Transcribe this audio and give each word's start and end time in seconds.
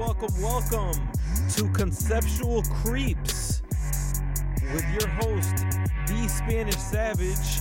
Welcome, 0.00 0.40
welcome, 0.40 1.12
to 1.56 1.68
Conceptual 1.74 2.62
Creeps 2.62 3.60
with 4.72 4.84
your 4.98 5.06
host, 5.08 5.54
The 6.06 6.26
Spanish 6.26 6.76
Savage. 6.76 7.60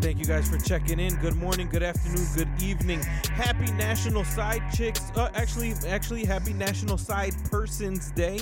Thank 0.00 0.18
you 0.18 0.24
guys 0.24 0.48
for 0.50 0.58
checking 0.58 0.98
in. 0.98 1.14
Good 1.20 1.36
morning, 1.36 1.68
good 1.68 1.84
afternoon, 1.84 2.26
good 2.34 2.48
evening. 2.60 2.98
Happy 3.34 3.70
National 3.74 4.24
Side 4.24 4.62
Chicks. 4.74 5.12
Uh, 5.14 5.30
actually, 5.36 5.74
actually, 5.86 6.24
happy 6.24 6.54
National 6.54 6.98
Side 6.98 7.34
Persons 7.48 8.10
Day. 8.10 8.40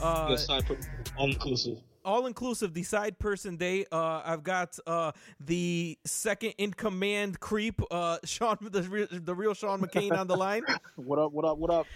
Uh, 0.00 0.28
Yes, 0.30 0.46
per- 0.46 0.78
all 1.18 1.30
inclusive. 1.30 1.78
All 2.04 2.26
inclusive 2.26 2.72
the 2.74 2.82
side 2.82 3.18
person 3.18 3.56
day 3.56 3.84
uh 3.92 4.22
i've 4.24 4.42
got 4.42 4.78
uh 4.86 5.12
the 5.38 5.98
second 6.04 6.54
in 6.58 6.72
command 6.72 7.38
creep 7.40 7.80
uh 7.90 8.18
sean 8.24 8.56
the 8.60 8.82
real, 8.82 9.06
the 9.10 9.34
real 9.34 9.54
sean 9.54 9.80
mccain 9.80 10.16
on 10.16 10.26
the 10.26 10.36
line 10.36 10.62
What 10.96 11.18
up? 11.18 11.32
What 11.32 11.44
up? 11.44 11.58
What 11.58 11.70
up? 11.70 11.86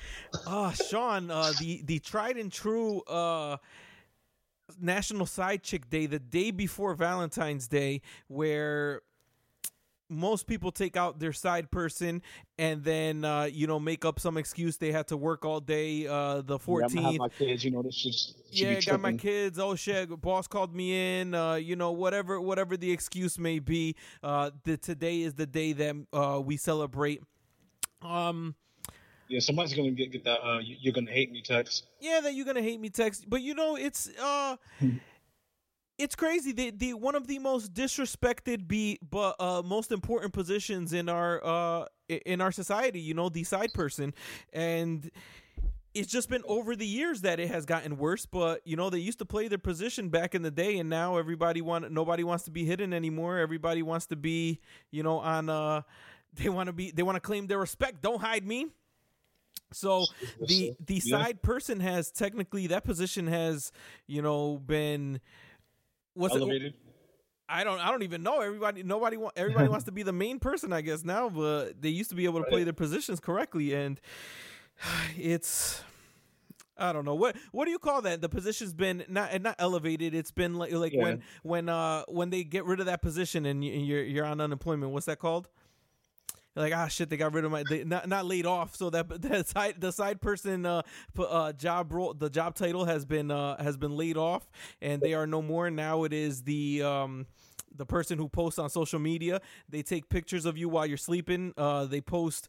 uh 0.47 0.73
sean 0.73 1.31
uh 1.31 1.53
the 1.53 1.83
the 1.85 1.99
tried 1.99 2.37
and 2.37 2.51
true 2.53 3.01
uh 3.03 3.57
national 4.81 5.27
side 5.27 5.63
chick 5.63 5.89
day 5.91 6.07
the 6.07 6.19
day 6.19 6.51
before 6.51 6.95
valentine's 6.95 7.69
day 7.69 8.01
where 8.29 9.03
most 10.11 10.47
people 10.47 10.71
take 10.71 10.97
out 10.97 11.19
their 11.19 11.33
side 11.33 11.71
person 11.71 12.21
and 12.59 12.85
then 12.85 13.25
uh 13.25 13.45
you 13.45 13.67
know 13.67 13.81
make 13.81 14.05
up 14.05 14.21
some 14.21 14.37
excuse 14.37 14.77
they 14.77 14.93
had 14.93 15.07
to 15.09 15.17
work 15.17 15.45
all 15.45 15.61
day 15.61 16.07
uh 16.07 16.43
the 16.43 16.59
14th 16.59 16.95
Yeah, 16.95 17.19
my 17.19 17.29
kids. 17.29 17.65
You 17.65 17.71
know, 17.71 17.83
this 17.83 17.95
should 17.97 18.15
yeah, 18.51 18.81
got 18.81 19.01
my 19.01 19.13
kids. 19.15 19.59
Oh 19.59 19.75
shit, 19.75 20.09
boss 20.21 20.47
called 20.47 20.75
me 20.75 21.21
in. 21.21 21.35
Uh, 21.35 21.55
you 21.55 21.75
know, 21.75 21.91
whatever, 21.93 22.41
whatever 22.41 22.77
the 22.77 22.93
excuse 22.93 23.39
may 23.39 23.59
be. 23.59 23.97
Uh, 24.23 24.51
the 24.63 24.77
today 24.77 25.23
is 25.23 25.35
the 25.35 25.47
day 25.47 25.73
that 25.73 25.97
uh 26.13 26.41
we 26.45 26.57
celebrate. 26.57 27.23
Um, 28.03 28.55
Yeah, 29.29 29.41
somebody's 29.41 29.73
gonna 29.75 29.91
get, 29.93 30.13
get 30.13 30.25
that. 30.25 30.45
Uh, 30.47 30.59
you- 30.59 30.77
you're 30.81 30.93
gonna 30.93 31.11
hate 31.11 31.33
me 31.33 31.41
text. 31.43 31.87
yeah, 32.01 32.21
that 32.21 32.35
you're 32.35 32.45
gonna 32.47 32.63
hate 32.63 32.79
me 32.79 32.91
text, 32.91 33.25
but 33.29 33.41
you 33.43 33.55
know, 33.55 33.77
it's 33.77 34.09
uh. 34.21 34.57
It's 35.99 36.15
crazy. 36.15 36.53
The 36.53 36.71
the 36.71 36.95
one 36.95 37.15
of 37.15 37.27
the 37.27 37.39
most 37.39 37.73
disrespected 37.73 38.67
be 38.67 38.99
but 39.09 39.37
uh 39.39 39.63
most 39.63 39.93
important 39.93 40.33
positions 40.33 40.93
in 40.93 41.09
our 41.09 41.45
uh 41.45 41.87
in 42.09 42.41
our 42.41 42.51
society, 42.53 43.01
you 43.01 43.15
know, 43.15 43.29
the 43.29 43.45
side 43.45 43.73
person. 43.73 44.13
And 44.53 45.11
it's 45.95 46.11
just 46.11 46.29
been 46.29 46.43
over 46.47 46.77
the 46.77 46.87
years 46.87 47.23
that 47.23 47.41
it 47.41 47.49
has 47.51 47.65
gotten 47.65 47.97
worse. 47.97 48.27
But 48.27 48.61
you 48.67 48.77
know, 48.77 48.91
they 48.91 48.99
used 48.99 49.19
to 49.19 49.25
play 49.25 49.49
their 49.49 49.59
position 49.59 50.09
back 50.09 50.35
in 50.35 50.43
the 50.43 50.51
day, 50.51 50.79
and 50.79 50.89
now 50.89 51.17
everybody 51.17 51.61
want 51.61 51.91
nobody 51.91 52.25
wants 52.25 52.45
to 52.45 52.51
be 52.51 52.65
hidden 52.65 52.93
anymore. 52.93 53.39
Everybody 53.39 53.83
wants 53.83 54.07
to 54.07 54.17
be, 54.17 54.61
you 54.91 55.03
know, 55.03 55.19
on 55.19 55.49
uh, 55.49 55.83
they 56.35 56.49
want 56.49 56.69
to 56.69 56.73
be 56.73 56.91
they 56.91 57.03
want 57.03 57.17
to 57.17 57.21
claim 57.21 57.47
their 57.47 57.59
respect. 57.59 58.03
Don't 58.03 58.21
hide 58.21 58.47
me. 58.47 58.67
So 59.73 60.09
the 60.41 60.73
the 60.85 61.01
Yeah. 61.03 61.25
side 61.25 61.43
person 61.43 61.81
has 61.81 62.11
technically 62.11 62.67
that 62.69 62.85
position 62.85 63.27
has 63.27 63.73
you 64.07 64.23
know 64.23 64.59
been 64.59 65.21
what's 66.15 66.35
it, 66.35 66.39
Elevated. 66.39 66.75
I 67.49 67.63
don't 67.63 67.79
I 67.79 67.91
don't 67.91 68.03
even 68.03 68.23
know. 68.23 68.41
Everybody 68.41 68.83
nobody 68.83 69.19
everybody 69.37 69.69
wants 69.69 69.85
to 69.85 69.93
be 69.93 70.03
the 70.03 70.13
main 70.13 70.39
person 70.39 70.73
I 70.73 70.81
guess 70.81 71.05
now 71.05 71.29
but 71.29 71.81
they 71.81 71.91
used 71.91 72.11
to 72.11 72.17
be 72.17 72.25
able 72.25 72.43
to 72.43 72.49
play 72.49 72.65
their 72.65 72.73
positions 72.73 73.21
correctly 73.21 73.75
and 73.75 74.01
it's 75.19 75.83
I 76.77 76.93
don't 76.93 77.05
know. 77.05 77.15
What 77.15 77.37
what 77.53 77.67
do 77.67 77.71
you 77.71 77.79
call 77.79 78.03
that? 78.03 78.21
The 78.21 78.29
position's 78.29 78.73
been 78.75 79.05
not 79.09 79.41
not 79.43 79.57
elevated. 79.59 80.15
It's 80.15 80.33
been 80.33 80.55
like 80.55 80.73
like 80.73 80.93
Yeah. 80.93 81.03
when 81.03 81.23
when 81.43 81.69
uh 81.69 82.03
when 82.09 82.31
they 82.31 82.43
get 82.45 82.65
rid 82.65 82.81
of 82.81 82.87
that 82.87 83.03
position 83.03 83.47
and 83.47 83.65
you're 83.65 84.03
you're 84.03 84.25
on 84.25 84.41
unemployment 84.41 84.91
what's 84.93 85.07
that 85.07 85.19
called 85.19 85.49
like 86.57 86.73
ah 86.75 86.87
shit 86.89 87.11
they 87.11 87.17
got 87.17 87.33
rid 87.33 87.45
of 87.45 87.51
my 87.51 87.65
they, 87.69 87.85
not 87.85 88.09
not 88.09 88.27
laid 88.27 88.47
off. 88.47 88.77
So 88.77 88.91
that 88.91 89.09
that 89.23 89.49
side 89.49 89.81
the 89.81 89.93
side 89.93 90.21
person 90.21 90.67
uh, 90.67 90.83
uh 91.19 91.53
job 91.53 91.93
role 91.93 92.15
the 92.15 92.31
job 92.31 92.55
title 92.55 92.85
has 92.85 93.05
been 93.05 93.31
uh 93.31 93.63
has 93.63 93.77
been 93.77 93.97
laid 93.97 94.17
off 94.17 94.51
and 94.81 95.03
they 95.03 95.15
are 95.15 95.27
no 95.27 95.43
more. 95.43 95.71
Now 95.71 96.05
it 96.05 96.13
is 96.13 96.43
the 96.43 96.83
um 96.83 97.27
the 97.77 97.87
person 97.87 98.19
who 98.19 98.29
posts 98.29 98.59
on 98.59 98.71
social 98.71 99.01
media. 99.01 99.41
They 99.69 99.83
take 99.83 100.09
pictures 100.09 100.47
of 100.47 100.57
you 100.57 100.69
while 100.69 100.87
you're 100.87 100.97
sleeping. 100.97 101.53
Uh 101.57 101.87
they 101.87 102.01
post 102.01 102.49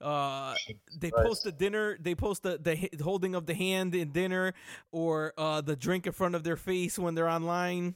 uh 0.00 0.54
they 0.98 1.10
post 1.10 1.44
the 1.44 1.52
dinner 1.52 1.96
they 2.00 2.14
post 2.14 2.42
the 2.42 2.58
the 2.58 3.02
holding 3.02 3.34
of 3.34 3.46
the 3.46 3.54
hand 3.54 3.94
in 3.94 4.10
dinner 4.10 4.52
or 4.90 5.32
uh 5.38 5.60
the 5.60 5.76
drink 5.76 6.06
in 6.06 6.12
front 6.12 6.34
of 6.34 6.42
their 6.42 6.56
face 6.56 6.98
when 6.98 7.14
they're 7.14 7.28
online. 7.28 7.94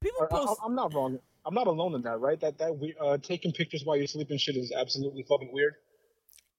People 0.00 0.26
post. 0.26 0.58
I, 0.62 0.66
am 0.66 0.74
not 0.74 0.92
wrong. 0.94 1.18
I'm 1.44 1.54
not 1.54 1.66
alone 1.66 1.94
in 1.94 2.02
that, 2.02 2.20
right? 2.20 2.40
That 2.40 2.58
that 2.58 2.76
we 2.78 2.94
uh 3.00 3.18
taking 3.18 3.52
pictures 3.52 3.82
while 3.84 3.96
you're 3.96 4.06
sleeping 4.06 4.38
shit 4.38 4.56
is 4.56 4.72
absolutely 4.72 5.24
fucking 5.28 5.52
weird. 5.52 5.74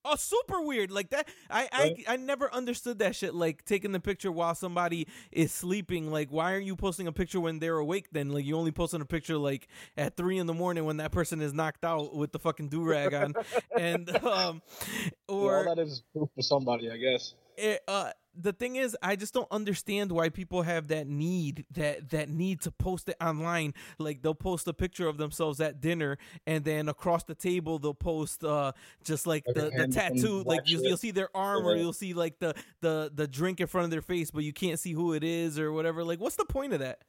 Oh, 0.06 0.16
super 0.18 0.62
weird. 0.62 0.92
Like 0.92 1.12
that. 1.12 1.30
I, 1.50 1.70
Right. 1.72 2.04
I 2.08 2.14
I 2.14 2.16
never 2.18 2.54
understood 2.54 3.00
that 3.00 3.16
shit. 3.16 3.34
Like 3.34 3.64
taking 3.64 3.94
the 3.94 4.02
picture 4.02 4.34
while 4.34 4.54
somebody 4.54 5.08
is 5.32 5.54
sleeping. 5.54 6.12
Like, 6.12 6.30
why 6.30 6.52
aren't 6.52 6.66
you 6.66 6.76
posting 6.76 7.08
a 7.08 7.14
picture 7.14 7.40
when 7.40 7.60
they're 7.60 7.78
awake? 7.78 8.08
Then, 8.12 8.30
like, 8.30 8.44
you 8.44 8.58
only 8.58 8.74
posting 8.74 9.00
a 9.00 9.06
picture 9.06 9.38
like 9.38 9.70
at 9.96 10.18
three 10.18 10.38
in 10.40 10.46
the 10.46 10.54
morning 10.54 10.84
when 10.84 10.98
that 10.98 11.14
person 11.14 11.40
is 11.42 11.54
knocked 11.54 11.86
out 11.86 12.14
with 12.14 12.34
the 12.34 12.40
fucking 12.40 12.68
do 12.68 12.84
rag 12.84 13.14
on, 13.14 13.34
and 13.80 14.10
um, 14.26 14.62
Yeah, 15.06 15.10
or 15.30 15.70
all 15.70 15.76
that 15.76 15.82
is 15.82 16.04
proof 16.12 16.28
for 16.36 16.42
somebody, 16.42 16.92
I 16.92 16.98
guess. 16.98 17.34
it, 17.58 17.82
uh 17.88 18.12
the 18.36 18.54
thing 18.54 18.76
is 18.76 18.98
i 19.02 19.16
just 19.16 19.34
don't 19.34 19.52
understand 19.52 20.12
why 20.12 20.30
people 20.30 20.64
have 20.64 20.88
that 20.88 21.08
need 21.08 21.66
that 21.72 22.10
that 22.10 22.30
need 22.30 22.62
to 22.62 22.72
post 22.72 23.10
it 23.10 23.16
online. 23.22 23.74
Like 24.00 24.22
they'll 24.22 24.36
post 24.36 24.68
a 24.68 24.74
picture 24.74 25.08
of 25.08 25.18
themselves 25.18 25.60
at 25.60 25.82
dinner 25.82 26.18
and 26.46 26.64
then 26.64 26.90
across 26.90 27.24
the 27.24 27.36
table 27.36 27.80
they'll 27.80 27.94
post 27.94 28.44
uh 28.44 28.72
just 29.04 29.28
like 29.28 29.44
the, 29.46 29.72
the 29.76 29.88
tattoo. 29.92 30.44
like 30.44 30.68
you, 30.68 30.82
you'll 30.84 30.98
see 30.98 31.12
their 31.12 31.36
arm 31.36 31.66
or 31.66 31.76
you'll 31.76 31.94
see 31.94 32.14
like 32.14 32.40
the 32.40 32.54
the 32.82 33.12
the 33.14 33.28
drink 33.28 33.60
in 33.60 33.68
front 33.68 33.86
of 33.86 33.92
their 33.92 34.02
face 34.02 34.32
but 34.32 34.44
you 34.44 34.54
can't 34.54 34.80
see 34.80 34.94
who 34.94 35.14
it 35.14 35.24
is 35.24 35.60
or 35.60 35.72
whatever. 35.72 36.04
Like 36.04 36.20
what's 36.20 36.36
the 36.36 36.46
point 36.46 36.74
of 36.74 36.80
that? 36.80 37.00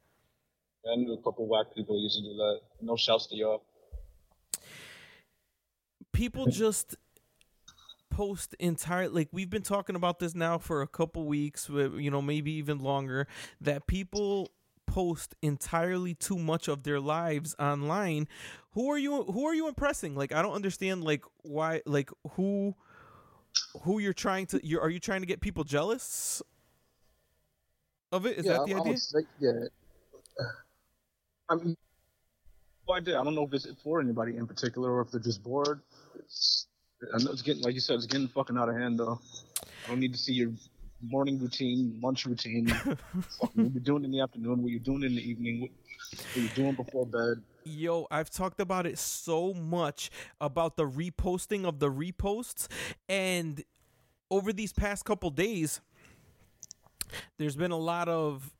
I 0.91 0.95
knew 0.95 1.13
a 1.13 1.21
couple 1.21 1.47
whack 1.47 1.67
people 1.75 1.99
used 2.01 2.17
to 2.17 2.23
do 2.23 2.35
that. 2.35 2.59
No 2.81 2.95
shouts 2.95 3.27
to 3.27 3.35
y'all. 3.35 3.63
people 6.13 6.45
just 6.47 6.95
post 8.15 8.55
entire 8.61 9.09
like 9.09 9.27
we've 9.33 9.49
been 9.49 9.61
talking 9.61 9.93
about 9.93 10.19
this 10.19 10.33
now 10.33 10.57
for 10.57 10.81
a 10.81 10.87
couple 10.87 11.25
weeks 11.25 11.67
wi- 11.67 11.99
you 11.99 12.09
know 12.09 12.21
maybe 12.21 12.49
even 12.53 12.79
longer 12.79 13.27
that 13.59 13.87
people 13.87 14.49
post 14.87 15.35
entirely 15.41 16.13
too 16.13 16.37
much 16.37 16.69
of 16.69 16.83
their 16.83 17.01
lives 17.01 17.53
online 17.59 18.25
who 18.71 18.89
are 18.89 18.97
you 18.97 19.23
who 19.23 19.45
are 19.45 19.53
you 19.53 19.67
impressing 19.67 20.15
like 20.15 20.31
i 20.31 20.41
don't 20.41 20.53
understand 20.53 21.03
like 21.03 21.25
why 21.41 21.81
like 21.85 22.09
who 22.31 22.73
who 23.81 23.99
you're 23.99 24.13
trying 24.13 24.45
to 24.45 24.65
you 24.65 24.79
are 24.79 24.89
you 24.89 24.99
trying 24.99 25.19
to 25.19 25.27
get 25.27 25.41
people 25.41 25.65
jealous 25.65 26.41
of 28.13 28.25
it 28.25 28.37
is 28.37 28.45
that 28.45 28.65
the 28.65 28.75
I, 28.75 28.77
I 28.77 28.79
idea 28.79 28.91
would 28.93 29.01
say, 29.01 29.19
yeah. 29.41 29.51
I 31.49 31.55
mean, 31.55 31.75
no 32.87 32.93
idea. 32.95 33.19
I 33.19 33.23
don't 33.23 33.35
know 33.35 33.43
if 33.43 33.53
it's 33.53 33.67
for 33.83 33.99
anybody 33.99 34.37
in 34.37 34.47
particular 34.47 34.91
or 34.91 35.01
if 35.01 35.11
they're 35.11 35.19
just 35.19 35.43
bored. 35.43 35.81
It's, 36.17 36.67
I 37.13 37.23
know 37.23 37.31
it's 37.31 37.41
getting, 37.41 37.63
like 37.63 37.73
you 37.73 37.79
said, 37.79 37.95
it's 37.95 38.05
getting 38.05 38.27
fucking 38.27 38.57
out 38.57 38.69
of 38.69 38.75
hand 38.75 38.99
though. 38.99 39.19
I 39.85 39.89
don't 39.89 39.99
need 39.99 40.13
to 40.13 40.19
see 40.19 40.33
your 40.33 40.51
morning 41.01 41.39
routine, 41.39 41.99
lunch 42.01 42.25
routine. 42.25 42.67
what 43.39 43.51
you're 43.55 43.69
doing 43.81 44.03
in 44.03 44.11
the 44.11 44.21
afternoon, 44.21 44.61
what 44.61 44.71
you're 44.71 44.79
doing 44.79 45.03
in 45.03 45.15
the 45.15 45.29
evening, 45.29 45.61
what, 45.61 45.69
what 46.33 46.35
you're 46.35 46.55
doing 46.55 46.73
before 46.73 47.05
bed. 47.05 47.41
Yo, 47.65 48.07
I've 48.11 48.29
talked 48.29 48.59
about 48.59 48.85
it 48.85 48.99
so 48.99 49.53
much 49.53 50.11
about 50.39 50.77
the 50.77 50.87
reposting 50.87 51.65
of 51.65 51.79
the 51.79 51.89
reposts, 51.89 52.67
and 53.09 53.63
over 54.29 54.53
these 54.53 54.71
past 54.73 55.05
couple 55.05 55.29
days, 55.29 55.81
there's 57.37 57.55
been 57.55 57.71
a 57.71 57.77
lot 57.77 58.07
of 58.07 58.51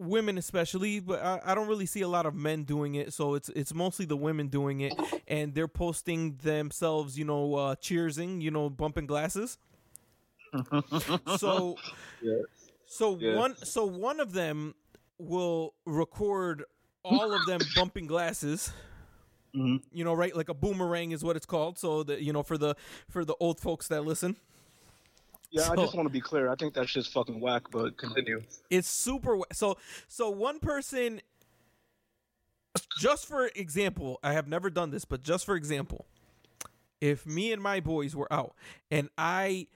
women, 0.00 0.38
especially, 0.38 1.00
but 1.00 1.22
I, 1.22 1.40
I 1.44 1.54
don't 1.54 1.68
really 1.68 1.86
see 1.86 2.00
a 2.02 2.08
lot 2.08 2.26
of 2.26 2.34
men 2.34 2.64
doing 2.64 2.96
it. 2.96 3.12
So 3.14 3.34
it's 3.34 3.48
it's 3.50 3.74
mostly 3.74 4.06
the 4.06 4.16
women 4.16 4.48
doing 4.48 4.80
it, 4.80 4.94
and 5.28 5.54
they're 5.54 5.68
posting 5.68 6.36
themselves, 6.36 7.18
you 7.18 7.24
know, 7.24 7.54
uh, 7.54 7.76
cheersing, 7.76 8.42
you 8.42 8.50
know, 8.50 8.70
bumping 8.70 9.06
glasses. 9.06 9.58
so 11.38 11.76
Yeah. 12.20 12.42
so 12.86 13.16
Yeah. 13.18 13.36
one 13.36 13.56
so 13.64 13.84
one 13.86 14.20
of 14.20 14.32
them 14.32 14.74
will 15.18 15.74
record 15.86 16.64
all 17.04 17.32
of 17.32 17.46
them 17.46 17.60
bumping 17.74 18.06
glasses. 18.06 18.72
Mhm. 19.54 19.82
You 19.92 20.04
know, 20.04 20.14
right? 20.14 20.34
Like 20.34 20.48
a 20.48 20.54
boomerang 20.54 21.12
is 21.12 21.24
what 21.24 21.36
it's 21.36 21.46
called. 21.46 21.78
So 21.78 22.02
that 22.04 22.22
you 22.22 22.32
know, 22.32 22.42
for 22.42 22.58
the 22.58 22.76
for 23.08 23.24
the 23.24 23.34
old 23.40 23.60
folks 23.60 23.88
that 23.88 24.04
listen, 24.04 24.36
Yeah, 25.52 25.68
I 25.72 25.74
just 25.76 25.94
want 25.96 26.06
to 26.06 26.12
be 26.12 26.20
clear. 26.20 26.48
I 26.48 26.54
think 26.54 26.74
that 26.74 26.88
shit's 26.88 27.08
fucking 27.08 27.40
whack, 27.40 27.64
but 27.72 27.96
continue. 27.96 28.42
it's 28.70 28.88
super. 28.88 29.36
wa- 29.36 29.46
So 29.52 29.76
so 30.06 30.30
one 30.30 30.60
person, 30.60 31.20
just 33.00 33.26
for 33.26 33.50
example, 33.56 34.20
I 34.22 34.32
have 34.32 34.46
never 34.46 34.70
done 34.70 34.90
this, 34.90 35.04
but 35.04 35.22
just 35.22 35.44
for 35.44 35.56
example, 35.56 36.06
if 37.00 37.26
me 37.26 37.52
and 37.52 37.60
my 37.62 37.80
boys 37.80 38.14
were 38.14 38.32
out 38.32 38.54
and 38.90 39.08
I 39.18 39.66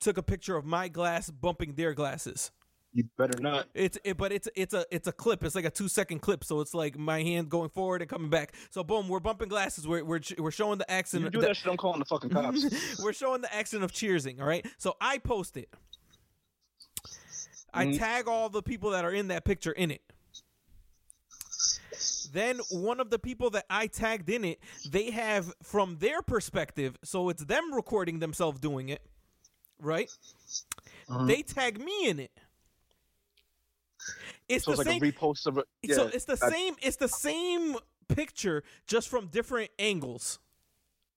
took 0.00 0.18
a 0.18 0.22
picture 0.22 0.56
of 0.56 0.64
my 0.64 0.88
glass 0.88 1.30
bumping 1.30 1.74
their 1.74 1.94
glasses, 1.94 2.50
You 2.96 3.04
better 3.18 3.40
not. 3.40 3.66
It's 3.74 3.98
it, 4.04 4.16
but 4.16 4.30
it's 4.32 4.48
it's 4.54 4.72
a 4.72 4.86
it's 4.92 5.08
a 5.08 5.12
clip. 5.12 5.42
It's 5.42 5.56
like 5.56 5.64
a 5.64 5.70
two 5.70 5.88
second 5.88 6.20
clip. 6.20 6.44
So 6.44 6.60
it's 6.60 6.74
like 6.74 6.96
my 6.96 7.22
hand 7.24 7.48
going 7.48 7.68
forward 7.70 8.02
and 8.02 8.08
coming 8.08 8.30
back. 8.30 8.54
So 8.70 8.84
boom, 8.84 9.08
we're 9.08 9.18
bumping 9.18 9.48
glasses. 9.48 9.86
We're 9.86 10.04
we're 10.04 10.20
we're 10.38 10.52
showing 10.52 10.78
the 10.78 10.88
accent. 10.88 11.24
You 11.24 11.30
do 11.30 11.40
the- 11.40 11.48
that 11.48 11.56
shit, 11.56 11.70
I'm 11.72 11.76
calling 11.76 11.98
the 11.98 12.04
fucking 12.04 12.30
cops. 12.30 13.00
we're 13.02 13.12
showing 13.12 13.40
the 13.40 13.52
action 13.52 13.82
of 13.82 13.90
cheersing. 13.90 14.40
All 14.40 14.46
right. 14.46 14.64
So 14.78 14.94
I 15.00 15.18
post 15.18 15.56
it. 15.56 15.68
I 17.72 17.86
Mhm. 17.86 17.98
tag 17.98 18.28
all 18.28 18.48
the 18.48 18.62
people 18.62 18.90
that 18.90 19.04
are 19.04 19.12
in 19.12 19.26
that 19.28 19.44
picture 19.44 19.72
in 19.72 19.90
it. 19.90 20.00
Then 22.32 22.60
one 22.70 23.00
of 23.00 23.10
the 23.10 23.18
people 23.18 23.50
that 23.50 23.64
I 23.68 23.88
tagged 23.88 24.30
in 24.30 24.44
it, 24.44 24.60
they 24.88 25.10
have 25.10 25.52
from 25.62 25.98
their 25.98 26.22
perspective, 26.22 26.96
so 27.02 27.28
it's 27.28 27.44
them 27.44 27.72
recording 27.74 28.18
themselves 28.20 28.60
doing 28.60 28.88
it, 28.88 29.02
right? 29.80 30.08
Uh-huh. 31.08 31.26
They 31.26 31.42
tag 31.42 31.78
me 31.80 32.08
in 32.08 32.18
it. 32.20 32.30
It's 34.48 34.64
so 34.64 34.72
the 34.72 34.80
it's 34.80 34.86
like 34.88 35.00
same. 35.00 35.02
a 35.02 35.12
repost 35.12 35.46
of 35.46 35.58
it. 35.58 35.66
Yeah, 35.82 35.94
so 35.96 36.06
it's 36.08 36.24
the 36.24 36.36
that- 36.36 36.52
same. 36.52 36.74
It's 36.82 36.96
the 36.96 37.08
same 37.08 37.76
picture, 38.08 38.62
just 38.86 39.08
from 39.08 39.26
different 39.28 39.70
angles, 39.78 40.38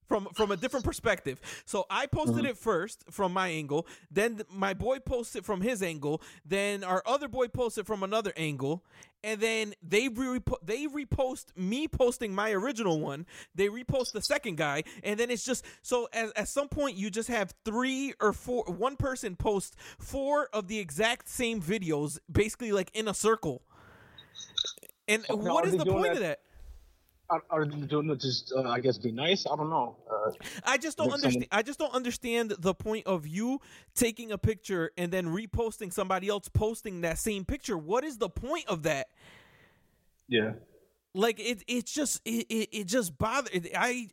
from 0.08 0.28
from 0.34 0.52
a 0.52 0.58
different 0.58 0.86
perspective. 0.86 1.40
So 1.66 1.86
I 1.90 2.06
posted 2.08 2.46
Mhm. 2.46 2.50
it 2.50 2.58
first 2.58 3.04
from 3.12 3.34
my 3.34 3.50
angle, 3.50 3.86
then 4.10 4.42
my 4.50 4.74
boy 4.74 5.00
posted 5.00 5.46
from 5.46 5.62
his 5.62 5.84
angle, 5.84 6.22
then 6.46 6.84
our 6.84 7.04
other 7.06 7.28
boy 7.28 7.48
posted 7.48 7.86
from 7.86 8.04
another 8.04 8.34
angle, 8.38 8.84
and 9.24 9.42
then 9.42 9.74
they 9.82 10.08
re- 10.08 10.40
they 10.64 10.86
repost 10.88 11.56
me 11.58 11.88
posting 11.88 12.34
my 12.34 12.52
original 12.52 13.00
one. 13.00 13.26
They 13.54 13.68
repost 13.68 14.14
the 14.14 14.22
second 14.22 14.58
guy, 14.58 14.84
and 15.04 15.20
then 15.20 15.30
it's 15.30 15.44
just 15.44 15.66
so 15.82 16.08
at, 16.14 16.36
at 16.38 16.48
some 16.48 16.70
point 16.70 16.96
you 16.98 17.10
just 17.10 17.30
have 17.30 17.54
three 17.66 18.14
or 18.22 18.32
four. 18.34 18.64
One 18.66 18.96
person 18.96 19.36
posts 19.36 19.76
four 20.00 20.48
of 20.54 20.68
the 20.68 20.80
exact 20.80 21.28
same 21.30 21.62
videos, 21.62 22.20
basically 22.32 22.72
like 22.72 22.92
in 22.94 23.08
a 23.08 23.14
circle. 23.14 23.64
And 25.10 25.26
Now, 25.30 25.36
what 25.36 25.66
is 25.66 25.76
the 25.78 25.86
point 25.86 26.04
that- 26.04 26.12
of 26.14 26.20
that? 26.20 26.40
Are, 27.30 27.44
are 27.50 27.66
they 27.66 27.76
doing 27.88 28.10
it 28.10 28.22
just, 28.22 28.54
uh, 28.56 28.62
I 28.62 28.80
guess, 28.80 28.98
be 28.98 29.12
nice? 29.12 29.46
I 29.46 29.56
don't 29.58 29.70
know. 29.70 29.98
Uh, 30.10 30.32
I 30.66 30.78
just 30.78 30.98
don't 30.98 31.12
understand. 31.12 31.34
someone- 31.34 31.48
I 31.52 31.62
just 31.62 31.78
don't 31.78 31.94
understand 31.94 32.54
the 32.60 32.74
point 32.74 33.06
of 33.06 33.28
you 33.28 33.60
taking 33.96 34.32
a 34.32 34.38
picture 34.38 34.92
and 34.98 35.12
then 35.12 35.28
reposting 35.28 35.92
somebody 35.92 36.30
else 36.30 36.48
posting 36.48 37.02
that 37.02 37.18
same 37.18 37.44
picture. 37.44 37.78
What 37.78 38.04
is 38.06 38.18
the 38.18 38.30
point 38.30 38.66
of 38.68 38.84
that? 38.84 39.10
yeah. 40.28 40.54
Like 41.14 41.40
it, 41.40 41.64
it's 41.68 41.92
just 41.92 42.22
it, 42.26 42.46
it, 42.50 42.70
it 42.72 42.84
just 42.86 43.18
bother. 43.18 43.50
It, 43.52 43.72
I 43.76 44.10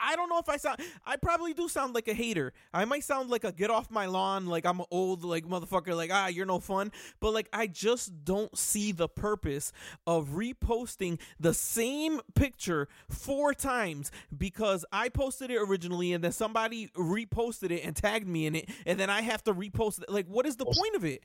I 0.00 0.16
don't 0.16 0.28
know 0.28 0.38
if 0.38 0.48
I 0.48 0.56
sound. 0.56 0.80
I 1.06 1.16
probably 1.16 1.54
do 1.54 1.68
sound 1.68 1.94
like 1.94 2.08
a 2.08 2.14
hater. 2.14 2.52
I 2.72 2.84
might 2.84 3.04
sound 3.04 3.30
like 3.30 3.44
a 3.44 3.52
get 3.52 3.70
off 3.70 3.90
my 3.90 4.06
lawn, 4.06 4.46
like 4.46 4.64
I'm 4.64 4.80
an 4.80 4.86
old 4.90 5.24
like 5.24 5.46
motherfucker, 5.46 5.96
like 5.96 6.10
ah 6.12 6.28
you're 6.28 6.46
no 6.46 6.58
fun. 6.58 6.92
But 7.20 7.32
like 7.32 7.48
I 7.52 7.66
just 7.66 8.24
don't 8.24 8.56
see 8.56 8.92
the 8.92 9.08
purpose 9.08 9.72
of 10.06 10.30
reposting 10.30 11.20
the 11.40 11.54
same 11.54 12.20
picture 12.34 12.88
four 13.08 13.54
times 13.54 14.10
because 14.36 14.84
I 14.92 15.08
posted 15.08 15.50
it 15.50 15.58
originally 15.58 16.12
and 16.12 16.22
then 16.22 16.32
somebody 16.32 16.88
reposted 16.88 17.70
it 17.70 17.82
and 17.84 17.96
tagged 17.96 18.28
me 18.28 18.46
in 18.46 18.54
it, 18.54 18.68
and 18.86 18.98
then 18.98 19.10
I 19.10 19.22
have 19.22 19.42
to 19.44 19.54
repost 19.54 20.02
it. 20.02 20.10
Like 20.10 20.26
what 20.26 20.46
is 20.46 20.56
the 20.56 20.64
point 20.64 20.94
of 20.94 21.04
it? 21.04 21.24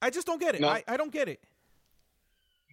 I 0.00 0.10
just 0.10 0.26
don't 0.26 0.40
get 0.40 0.56
it. 0.56 0.60
No. 0.60 0.68
I, 0.68 0.82
I 0.88 0.96
don't 0.96 1.12
get 1.12 1.28
it. 1.28 1.40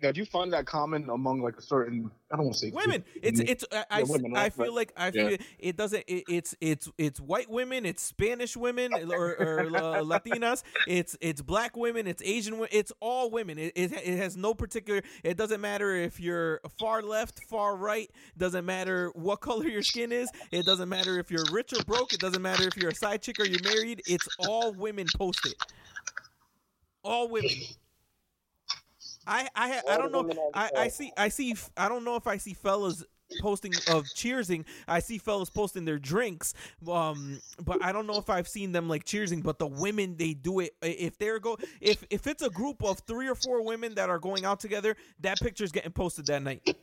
Now, 0.02 0.12
do 0.12 0.20
you 0.20 0.26
find 0.26 0.54
that 0.54 0.66
common 0.66 1.10
among 1.10 1.42
like 1.42 1.58
a 1.58 1.62
certain? 1.62 2.10
I 2.32 2.36
don't 2.36 2.46
want 2.46 2.58
to 2.58 2.60
say 2.68 2.72
women 2.72 3.02
group, 3.02 3.08
it's 3.24 3.40
it's 3.40 3.66
I, 3.72 3.86
I, 3.90 3.98
Yeah, 3.98 4.04
s- 4.04 4.10
women, 4.10 4.36
I 4.36 4.50
feel 4.50 4.74
like 4.76 4.94
i 4.96 5.10
Yeah. 5.12 5.30
feel 5.30 5.38
it 5.58 5.76
doesn't 5.76 6.04
it, 6.08 6.26
it's 6.28 6.56
it's 6.62 6.88
it's 6.98 7.20
white 7.20 7.50
women 7.50 7.86
it's 7.86 8.04
spanish 8.04 8.56
women 8.56 8.96
or, 9.12 9.36
or 9.36 9.66
uh, 9.66 10.04
latinas 10.04 10.62
it's 10.86 11.18
it's 11.22 11.42
black 11.42 11.76
women 11.76 12.06
it's 12.06 12.22
asian 12.24 12.54
women 12.54 12.70
it's 12.72 12.92
all 13.00 13.32
women 13.32 13.58
it, 13.58 13.74
it, 13.76 13.92
it 13.94 14.18
has 14.18 14.38
no 14.38 14.54
particular 14.54 15.02
it 15.24 15.38
doesn't 15.38 15.60
matter 15.60 15.96
if 15.96 16.20
you're 16.20 16.62
far 16.78 17.02
left 17.02 17.40
far 17.40 17.76
right 17.76 18.12
doesn't 18.38 18.66
matter 18.66 19.10
what 19.16 19.42
color 19.42 19.66
your 19.68 19.82
skin 19.84 20.12
is 20.12 20.32
it 20.52 20.64
doesn't 20.64 20.90
matter 20.90 21.18
if 21.18 21.32
you're 21.32 21.46
rich 21.48 21.74
or 21.74 21.82
broke 21.82 22.14
it 22.14 22.22
doesn't 22.22 22.44
matter 22.44 22.68
if 22.68 22.78
you're 22.78 22.92
a 22.92 22.94
side 22.94 23.22
chick 23.24 23.40
or 23.40 23.46
you're 23.46 23.60
married 23.60 24.04
it's 24.06 24.30
all 24.38 24.72
women 24.74 25.10
posted 25.12 25.56
all 27.04 27.30
women 27.30 27.56
I 29.30 29.48
I 29.56 29.82
I 29.88 29.98
don't 29.98 30.12
know. 30.12 30.22
women 30.22 30.40
I, 30.54 30.72
I 30.76 30.88
see 30.88 31.14
I 31.16 31.30
see 31.30 31.56
I 31.78 31.88
don't 31.88 32.04
know 32.04 32.16
if 32.16 32.28
I 32.28 32.38
see 32.38 32.54
fellas 32.54 33.06
posting 33.40 33.80
of 33.88 34.06
cheersing. 34.14 34.66
I 34.88 35.00
see 35.00 35.20
fellas 35.20 35.50
posting 35.50 35.86
their 35.86 36.00
drinks. 36.00 36.54
Um, 36.92 37.40
but 37.64 37.84
I 37.84 37.92
don't 37.92 38.08
know 38.08 38.18
if 38.18 38.30
I've 38.30 38.48
seen 38.48 38.72
them 38.72 38.90
like 38.90 39.06
cheersing. 39.06 39.44
But 39.44 39.60
the 39.60 39.68
women 39.68 40.18
they 40.18 40.34
do 40.34 40.60
it. 40.60 40.76
If 40.82 41.18
they're 41.20 41.40
go 41.40 41.58
if 41.80 42.04
if 42.10 42.28
it's 42.28 42.42
a 42.42 42.50
group 42.50 42.84
of 42.84 43.00
three 43.08 43.30
or 43.30 43.36
four 43.36 43.64
women 43.64 43.96
that 43.96 44.10
are 44.10 44.20
going 44.20 44.46
out 44.46 44.60
together, 44.60 44.96
that 45.20 45.40
picture's 45.40 45.72
getting 45.72 45.92
posted 45.92 46.26
that 46.28 46.42
night. 46.42 46.64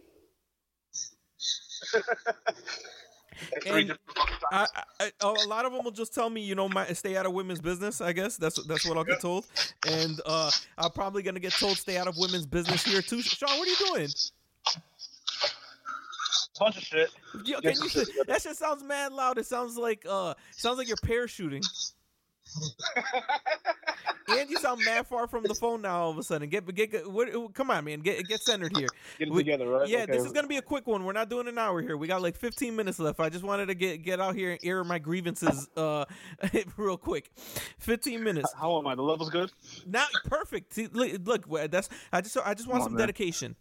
Three 3.62 3.80
and 3.80 3.88
different 3.88 4.00
fucking 4.14 4.34
I, 4.52 4.56
times. 4.56 4.70
I, 5.00 5.10
I, 5.20 5.34
a 5.44 5.48
lot 5.48 5.64
of 5.64 5.72
them 5.72 5.84
will 5.84 5.90
just 5.90 6.14
tell 6.14 6.30
me, 6.30 6.40
you 6.40 6.54
know, 6.54 6.68
my 6.68 6.86
stay 6.88 7.16
out 7.16 7.26
of 7.26 7.32
women's 7.32 7.60
business. 7.60 8.00
I 8.00 8.12
guess 8.12 8.36
that's 8.36 8.62
that's 8.66 8.86
what 8.86 8.96
I'll 8.96 9.04
get 9.04 9.20
told, 9.20 9.46
and 9.86 10.20
uh, 10.26 10.50
I'm 10.78 10.90
probably 10.90 11.22
gonna 11.22 11.40
get 11.40 11.52
told 11.52 11.76
stay 11.76 11.96
out 11.96 12.08
of 12.08 12.16
women's 12.16 12.46
business 12.46 12.84
here 12.84 13.02
too. 13.02 13.22
Sean, 13.22 13.58
what 13.58 13.66
are 13.66 13.70
you 13.70 13.76
doing? 13.94 14.08
bunch 16.58 16.76
of 16.76 16.82
shit. 16.82 17.10
Yo, 17.44 17.60
can 17.60 17.74
you, 17.74 17.82
yes, 17.82 17.96
yes. 17.96 18.26
that 18.26 18.42
shit 18.42 18.56
sounds 18.56 18.82
mad 18.82 19.12
loud. 19.12 19.38
It 19.38 19.46
sounds 19.46 19.76
like 19.76 20.04
uh, 20.08 20.34
sounds 20.52 20.78
like 20.78 20.88
you're 20.88 20.96
parachuting, 20.96 21.64
and 24.28 24.50
you 24.50 24.56
sound 24.58 24.80
mad 24.84 25.06
far 25.06 25.26
from 25.28 25.42
the 25.44 25.54
phone 25.54 25.82
now. 25.82 26.02
All 26.02 26.10
of 26.10 26.18
a 26.18 26.22
sudden, 26.22 26.48
get 26.48 26.66
get, 26.74 26.90
get 26.90 27.10
what, 27.10 27.28
come 27.54 27.70
on, 27.70 27.84
man, 27.84 28.00
get 28.00 28.26
get 28.26 28.40
centered 28.40 28.76
here. 28.76 28.88
Get 29.18 29.28
it 29.28 29.34
We- 29.34 29.42
together, 29.44 29.68
right? 29.68 29.88
Yeah, 29.88 30.02
Okay. 30.02 30.12
this 30.12 30.24
is 30.24 30.32
gonna 30.32 30.48
be 30.48 30.56
a 30.56 30.62
quick 30.62 30.86
one. 30.86 31.04
We're 31.04 31.12
not 31.12 31.28
doing 31.28 31.48
an 31.48 31.58
hour 31.58 31.80
here. 31.82 31.96
We 31.96 32.06
got 32.06 32.22
like 32.22 32.36
15 32.36 32.74
minutes 32.76 32.98
left. 32.98 33.20
I 33.20 33.28
just 33.28 33.44
wanted 33.44 33.66
to 33.66 33.74
get 33.74 34.02
get 34.02 34.20
out 34.20 34.34
here 34.34 34.52
and 34.52 34.60
air 34.62 34.82
my 34.84 34.98
grievances 34.98 35.68
uh 35.76 36.04
real 36.76 36.96
quick. 36.96 37.30
15 37.78 38.22
minutes. 38.22 38.52
How 38.58 38.78
am 38.78 38.86
I? 38.86 38.94
The 38.94 39.02
level's 39.02 39.30
good. 39.30 39.52
Now 39.86 40.06
perfect. 40.24 40.74
See, 40.74 40.88
look, 40.88 41.46
look, 41.46 41.70
that's 41.70 41.88
I 42.12 42.20
just 42.20 42.36
I 42.44 42.54
just 42.54 42.68
want 42.68 42.82
on, 42.82 42.86
some 42.88 42.92
man. 42.94 43.00
dedication. 43.00 43.56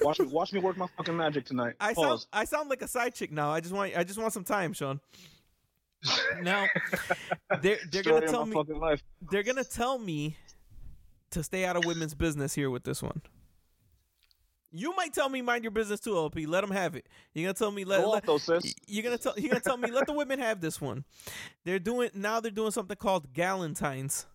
Watch 0.00 0.20
me, 0.20 0.26
watch 0.30 0.52
me 0.52 0.60
work 0.60 0.76
my 0.76 0.86
fucking 0.96 1.16
magic 1.16 1.46
tonight. 1.46 1.74
I 1.80 1.92
sound 1.94 2.26
I 2.32 2.44
sound 2.44 2.70
like 2.70 2.82
a 2.82 2.88
side 2.88 3.14
chick 3.14 3.32
now. 3.32 3.50
I 3.50 3.60
just 3.60 3.74
want 3.74 3.96
I 3.96 4.04
just 4.04 4.18
want 4.18 4.32
some 4.32 4.44
time, 4.44 4.72
Sean. 4.72 5.00
Now 6.42 6.66
they're 7.62 7.78
they're 7.90 8.02
Story 8.02 8.20
gonna 8.20 8.26
tell 8.28 8.46
me 8.46 8.56
life. 8.74 9.02
they're 9.30 9.42
gonna 9.42 9.64
tell 9.64 9.98
me 9.98 10.36
to 11.30 11.42
stay 11.42 11.64
out 11.64 11.76
of 11.76 11.84
women's 11.84 12.14
business 12.14 12.54
here 12.54 12.70
with 12.70 12.84
this 12.84 13.02
one. 13.02 13.20
You 14.72 14.94
might 14.96 15.14
tell 15.14 15.28
me 15.28 15.40
mind 15.42 15.64
your 15.64 15.70
business 15.70 16.00
too, 16.00 16.16
LP. 16.16 16.44
Let 16.46 16.60
them 16.60 16.70
have 16.70 16.96
it. 16.96 17.06
You're 17.32 17.44
gonna 17.46 17.54
tell 17.54 17.70
me 17.70 17.84
let, 17.84 18.02
Go 18.02 18.10
let 18.10 18.24
though, 18.26 18.36
sis. 18.38 18.74
you're 18.86 19.02
gonna 19.02 19.16
tell 19.16 19.34
you're 19.38 19.48
gonna 19.50 19.60
tell 19.60 19.76
me 19.76 19.90
let 19.90 20.06
the 20.06 20.12
women 20.12 20.38
have 20.38 20.60
this 20.60 20.80
one. 20.80 21.04
They're 21.64 21.78
doing 21.78 22.10
now. 22.14 22.40
They're 22.40 22.50
doing 22.50 22.72
something 22.72 22.96
called 22.96 23.32
Galentine's. 23.32 24.26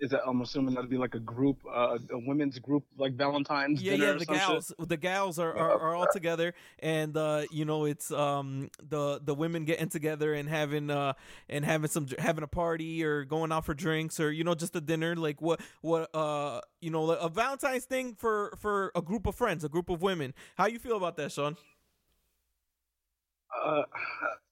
Is 0.00 0.10
that 0.10 0.22
I'm 0.26 0.40
assuming 0.42 0.74
that'd 0.74 0.90
be 0.90 0.98
like 0.98 1.14
a 1.14 1.20
group, 1.20 1.58
uh, 1.66 1.96
a 2.10 2.18
women's 2.26 2.58
group, 2.58 2.84
like 2.98 3.14
Valentine's 3.14 3.80
Yeah, 3.80 3.92
dinner 3.92 4.06
yeah. 4.06 4.12
The 4.14 4.24
some 4.24 4.34
shit? 4.34 4.46
gals, 4.48 4.72
the 4.78 4.96
gals 4.96 5.38
are, 5.38 5.56
are, 5.56 5.80
are 5.80 5.94
all 5.94 6.08
together, 6.12 6.52
and 6.80 7.16
uh, 7.16 7.44
you 7.50 7.64
know 7.64 7.84
it's 7.84 8.10
um 8.10 8.70
the 8.82 9.20
the 9.22 9.34
women 9.34 9.64
getting 9.64 9.88
together 9.88 10.34
and 10.34 10.48
having 10.48 10.90
uh 10.90 11.12
and 11.48 11.64
having 11.64 11.88
some 11.88 12.08
having 12.18 12.42
a 12.42 12.48
party 12.48 13.04
or 13.04 13.24
going 13.24 13.52
out 13.52 13.64
for 13.64 13.74
drinks 13.74 14.18
or 14.18 14.32
you 14.32 14.42
know 14.44 14.54
just 14.54 14.74
a 14.74 14.80
dinner 14.80 15.14
like 15.14 15.40
what 15.40 15.60
what 15.80 16.14
uh 16.14 16.60
you 16.80 16.90
know 16.90 17.10
a 17.12 17.28
Valentine's 17.28 17.84
thing 17.84 18.14
for 18.14 18.52
for 18.58 18.90
a 18.94 19.00
group 19.00 19.26
of 19.26 19.34
friends, 19.36 19.64
a 19.64 19.68
group 19.68 19.88
of 19.88 20.02
women. 20.02 20.34
How 20.56 20.66
you 20.66 20.78
feel 20.78 20.96
about 20.96 21.16
that, 21.16 21.30
Sean? 21.32 21.56
Uh, 23.62 23.82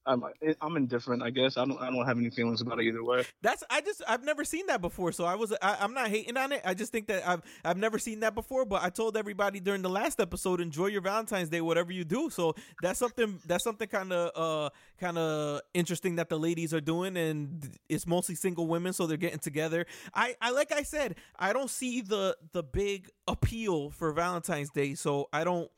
I'm 0.04 0.25
I'm 0.61 0.76
indifferent. 0.76 1.23
I 1.23 1.30
guess 1.30 1.56
I 1.56 1.64
don't 1.64 1.80
I 1.80 1.90
don't 1.90 2.04
have 2.04 2.18
any 2.18 2.30
feelings 2.30 2.61
about 2.61 2.80
it 2.80 2.87
either 2.87 3.04
way. 3.04 3.25
That's 3.40 3.62
I 3.71 3.80
just 3.80 4.02
I've 4.09 4.25
never 4.25 4.44
seen 4.44 4.66
that 4.66 4.80
before, 4.80 5.12
so 5.12 5.25
I 5.25 5.37
was 5.37 5.52
I, 5.62 5.76
I'm 5.80 5.94
not 5.94 6.09
hating 6.09 6.37
on 6.37 6.52
it. 6.52 6.62
I 6.64 6.75
just 6.75 6.90
think 6.90 7.06
that 7.06 7.26
I've 7.26 7.42
I've 7.64 7.76
never 7.76 7.99
seen 7.99 8.21
that 8.21 8.35
before. 8.35 8.64
But 8.64 8.82
I 8.82 8.90
told 8.90 9.16
everybody 9.16 9.61
during 9.61 9.82
the 9.82 9.90
last 9.90 10.21
episode, 10.21 10.61
enjoy 10.61 10.87
your 10.87 11.02
Valentine's 11.02 11.49
Day, 11.50 11.61
whatever 11.61 11.92
you 11.92 12.04
do. 12.04 12.30
So 12.30 12.54
that's 12.82 12.99
something 12.99 13.38
that's 13.47 13.62
something 13.62 13.88
kind 13.88 14.12
of 14.12 14.30
uh 14.35 14.71
kind 14.99 15.18
of 15.18 15.61
interesting 15.73 16.16
that 16.16 16.28
the 16.28 16.38
ladies 16.38 16.75
are 16.75 16.80
doing, 16.80 17.16
and 17.16 17.68
it's 17.88 18.06
mostly 18.06 18.35
single 18.35 18.66
women, 18.66 18.92
so 18.92 19.06
they're 19.06 19.16
getting 19.16 19.38
together. 19.38 19.87
I 20.14 20.35
I 20.40 20.50
like 20.50 20.73
I 20.73 20.82
said, 20.82 21.14
I 21.38 21.52
don't 21.52 21.71
see 21.71 22.00
the 22.00 22.37
the 22.52 22.64
big 22.64 23.09
appeal 23.28 23.90
for 23.90 24.12
Valentine's 24.12 24.71
Day, 24.71 24.94
so 24.94 25.28
I 25.32 25.44
don't. 25.44 25.71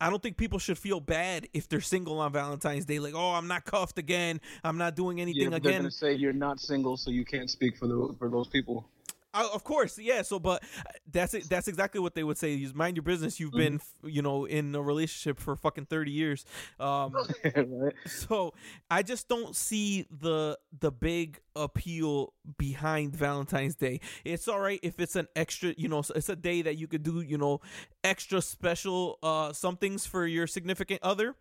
I 0.00 0.10
don't 0.10 0.22
think 0.22 0.36
people 0.36 0.58
should 0.58 0.78
feel 0.78 1.00
bad 1.00 1.48
if 1.54 1.68
they're 1.68 1.80
single 1.80 2.18
on 2.18 2.32
Valentine's 2.32 2.84
Day. 2.84 2.98
Like, 2.98 3.14
oh, 3.14 3.32
I'm 3.32 3.46
not 3.46 3.64
cuffed 3.64 3.98
again. 3.98 4.40
I'm 4.62 4.76
not 4.76 4.96
doing 4.96 5.18
Yeah, 5.18 5.22
anything 5.22 5.50
but 5.50 5.62
they're 5.62 5.72
gonna 5.78 5.90
say 5.90 6.14
you're 6.14 6.32
not 6.32 6.60
single, 6.60 6.96
so 6.96 7.10
you 7.10 7.24
can't 7.24 7.48
speak 7.48 7.76
for 7.76 7.86
the 7.86 8.14
for 8.18 8.28
those 8.28 8.48
people. 8.48 8.88
Uh, 9.34 9.48
of 9.52 9.64
course, 9.64 9.98
yeah. 9.98 10.22
So, 10.22 10.38
but 10.38 10.62
that's 11.10 11.34
it. 11.34 11.48
That's 11.50 11.66
exactly 11.68 12.00
what 12.00 12.14
they 12.14 12.22
would 12.22 12.38
say. 12.38 12.52
You 12.54 12.70
mind 12.74 12.96
your 12.96 13.02
business. 13.02 13.40
You've 13.40 13.52
been, 13.52 13.80
Mm-hmm. 13.80 14.08
you 14.08 14.22
know, 14.22 14.44
in 14.44 14.74
a 14.74 14.80
relationship 14.80 15.40
for 15.40 15.56
fucking 15.56 15.86
thirty 15.86 16.12
years. 16.12 16.44
Um, 16.78 17.14
right? 17.56 17.94
so 18.06 18.54
I 18.90 19.02
just 19.02 19.28
don't 19.28 19.56
see 19.56 20.06
the 20.10 20.58
the 20.78 20.92
big 20.92 21.40
appeal 21.56 22.32
behind 22.58 23.16
Valentine's 23.16 23.74
Day. 23.74 24.00
It's 24.24 24.46
all 24.48 24.60
right 24.60 24.78
if 24.82 25.00
it's 25.00 25.16
an 25.16 25.26
extra, 25.34 25.74
you 25.76 25.88
know, 25.88 26.02
it's 26.14 26.28
a 26.28 26.36
day 26.36 26.62
that 26.62 26.76
you 26.76 26.86
could 26.86 27.02
do, 27.02 27.20
you 27.20 27.38
know, 27.38 27.60
extra 28.04 28.40
special 28.40 29.18
uh 29.22 29.52
somethings 29.52 30.06
for 30.06 30.26
your 30.26 30.46
significant 30.46 31.00
other. 31.02 31.34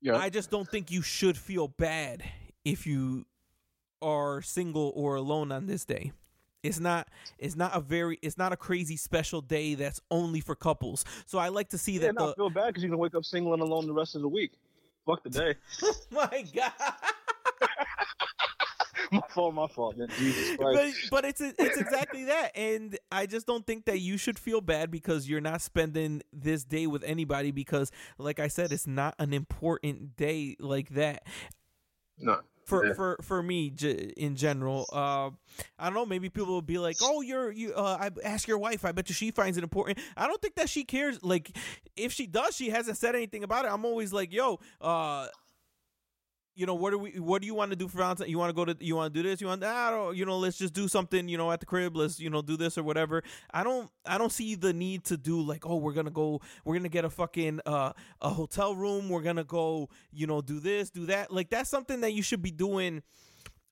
Yeah. 0.00 0.16
I 0.16 0.30
just 0.30 0.50
don't 0.50 0.68
think 0.68 0.90
you 0.90 1.02
should 1.02 1.36
feel 1.36 1.68
bad 1.68 2.24
if 2.64 2.86
you 2.86 3.26
are 4.02 4.42
single 4.42 4.92
or 4.94 5.16
alone 5.16 5.52
on 5.52 5.66
this 5.66 5.84
day. 5.84 6.12
It's 6.62 6.78
not 6.78 7.08
it's 7.38 7.56
not 7.56 7.74
a 7.74 7.80
very 7.80 8.18
it's 8.22 8.36
not 8.36 8.52
a 8.52 8.56
crazy 8.56 8.96
special 8.96 9.40
day 9.40 9.74
that's 9.74 10.00
only 10.10 10.40
for 10.40 10.54
couples. 10.54 11.04
So 11.26 11.38
I 11.38 11.48
like 11.48 11.70
to 11.70 11.78
see 11.78 11.92
yeah, 11.94 12.00
that 12.00 12.14
not 12.16 12.26
the 12.28 12.34
feel 12.34 12.50
bad 12.50 12.68
because 12.68 12.82
you 12.82 12.90
can 12.90 12.98
wake 12.98 13.14
up 13.14 13.24
single 13.24 13.54
and 13.54 13.62
alone 13.62 13.86
the 13.86 13.94
rest 13.94 14.14
of 14.14 14.22
the 14.22 14.28
week. 14.28 14.52
Fuck 15.06 15.22
the 15.24 15.30
day. 15.30 15.54
Oh 15.82 15.94
my 16.10 16.44
god. 16.54 16.72
my 19.12 19.20
fault, 19.30 19.54
my 19.54 19.66
fault. 19.68 19.96
Man. 19.96 20.08
Jesus 20.18 20.56
but 20.58 20.72
Christ. 20.72 21.08
but 21.10 21.24
it's 21.24 21.40
it's 21.40 21.78
exactly 21.78 22.24
that, 22.24 22.56
and 22.56 22.98
I 23.10 23.26
just 23.26 23.46
don't 23.46 23.66
think 23.66 23.86
that 23.86 24.00
you 24.00 24.16
should 24.18 24.38
feel 24.38 24.60
bad 24.60 24.90
because 24.90 25.28
you're 25.28 25.40
not 25.40 25.62
spending 25.62 26.22
this 26.32 26.64
day 26.64 26.86
with 26.86 27.02
anybody 27.04 27.50
because, 27.50 27.90
like 28.18 28.38
I 28.38 28.48
said, 28.48 28.72
it's 28.72 28.86
not 28.86 29.14
an 29.18 29.32
important 29.32 30.16
day 30.16 30.56
like 30.60 30.90
that 30.90 31.24
No. 32.18 32.40
For 32.70 32.86
Yeah. 32.86 32.92
for 32.94 33.18
for 33.22 33.42
me 33.42 33.68
j- 33.70 34.12
in 34.16 34.34
general. 34.36 34.86
Uh, 34.92 35.30
I 35.78 35.84
don't 35.84 35.94
know. 35.94 36.06
Maybe 36.06 36.30
people 36.30 36.52
will 36.54 36.62
be 36.62 36.78
like, 36.78 36.96
"Oh, 37.02 37.20
you're 37.20 37.50
you." 37.52 37.74
Uh, 37.74 37.98
I 38.00 38.10
ask 38.26 38.48
your 38.48 38.58
wife. 38.58 38.84
I 38.86 38.92
bet 38.92 39.08
you 39.10 39.14
she 39.14 39.30
finds 39.30 39.58
it 39.58 39.62
important. 39.64 39.98
I 40.16 40.26
don't 40.26 40.40
think 40.40 40.54
that 40.54 40.68
she 40.70 40.84
cares. 40.84 41.22
Like, 41.22 41.54
if 41.96 42.12
she 42.12 42.26
does, 42.26 42.56
she 42.56 42.70
hasn't 42.70 42.96
said 42.96 43.14
anything 43.14 43.44
about 43.44 43.66
it. 43.66 43.70
I'm 43.72 43.84
always 43.84 44.12
like, 44.12 44.32
"Yo, 44.32 44.58
uh." 44.80 45.26
You 46.60 46.66
know 46.66 46.74
what 46.74 46.90
do 46.90 46.98
we? 46.98 47.12
What 47.18 47.40
do 47.40 47.46
you 47.46 47.54
want 47.54 47.70
to 47.70 47.76
do 47.76 47.88
for 47.88 47.96
Valentine? 47.96 48.28
You 48.28 48.38
want 48.38 48.50
to 48.50 48.52
go 48.54 48.66
to? 48.66 48.76
You 48.84 48.94
want 48.94 49.14
to 49.14 49.22
do 49.22 49.26
this? 49.26 49.40
You 49.40 49.46
want? 49.46 49.64
I 49.64 49.88
don't. 49.88 50.14
You 50.14 50.26
know, 50.26 50.36
let's 50.36 50.58
just 50.58 50.74
do 50.74 50.88
something. 50.88 51.26
You 51.26 51.38
know, 51.38 51.50
at 51.50 51.60
the 51.60 51.64
crib. 51.64 51.96
Let's 51.96 52.20
you 52.20 52.28
know 52.28 52.42
do 52.42 52.58
this 52.58 52.76
or 52.76 52.82
whatever. 52.82 53.22
I 53.50 53.64
don't. 53.64 53.90
I 54.04 54.18
don't 54.18 54.30
see 54.30 54.56
the 54.56 54.74
need 54.74 55.04
to 55.04 55.16
do 55.16 55.40
like, 55.40 55.64
oh, 55.64 55.76
we're 55.76 55.94
gonna 55.94 56.10
go. 56.10 56.42
We're 56.66 56.74
gonna 56.74 56.90
get 56.90 57.06
a 57.06 57.08
fucking 57.08 57.60
uh 57.64 57.94
a 58.20 58.28
hotel 58.28 58.76
room. 58.76 59.08
We're 59.08 59.22
gonna 59.22 59.42
go. 59.42 59.88
You 60.12 60.26
know, 60.26 60.42
do 60.42 60.60
this, 60.60 60.90
do 60.90 61.06
that. 61.06 61.32
Like 61.32 61.48
that's 61.48 61.70
something 61.70 62.02
that 62.02 62.12
you 62.12 62.20
should 62.22 62.42
be 62.42 62.50
doing 62.50 63.02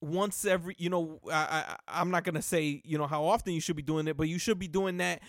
once 0.01 0.45
every 0.45 0.77
you 0.79 0.89
know 0.89 1.19
I, 1.29 1.35
I 1.35 1.77
i'm 1.89 2.11
not 2.13 2.23
gonna 2.23 2.41
say 2.41 2.81
you 2.85 2.99
know 2.99 3.09
how 3.09 3.25
often 3.25 3.53
you 3.53 3.61
should 3.61 3.75
be 3.75 3.83
doing 3.83 4.07
it 4.07 4.17
but 4.17 4.29
you 4.29 4.39
should 4.39 4.57
be 4.57 4.69
doing 4.69 4.99
that 4.99 5.21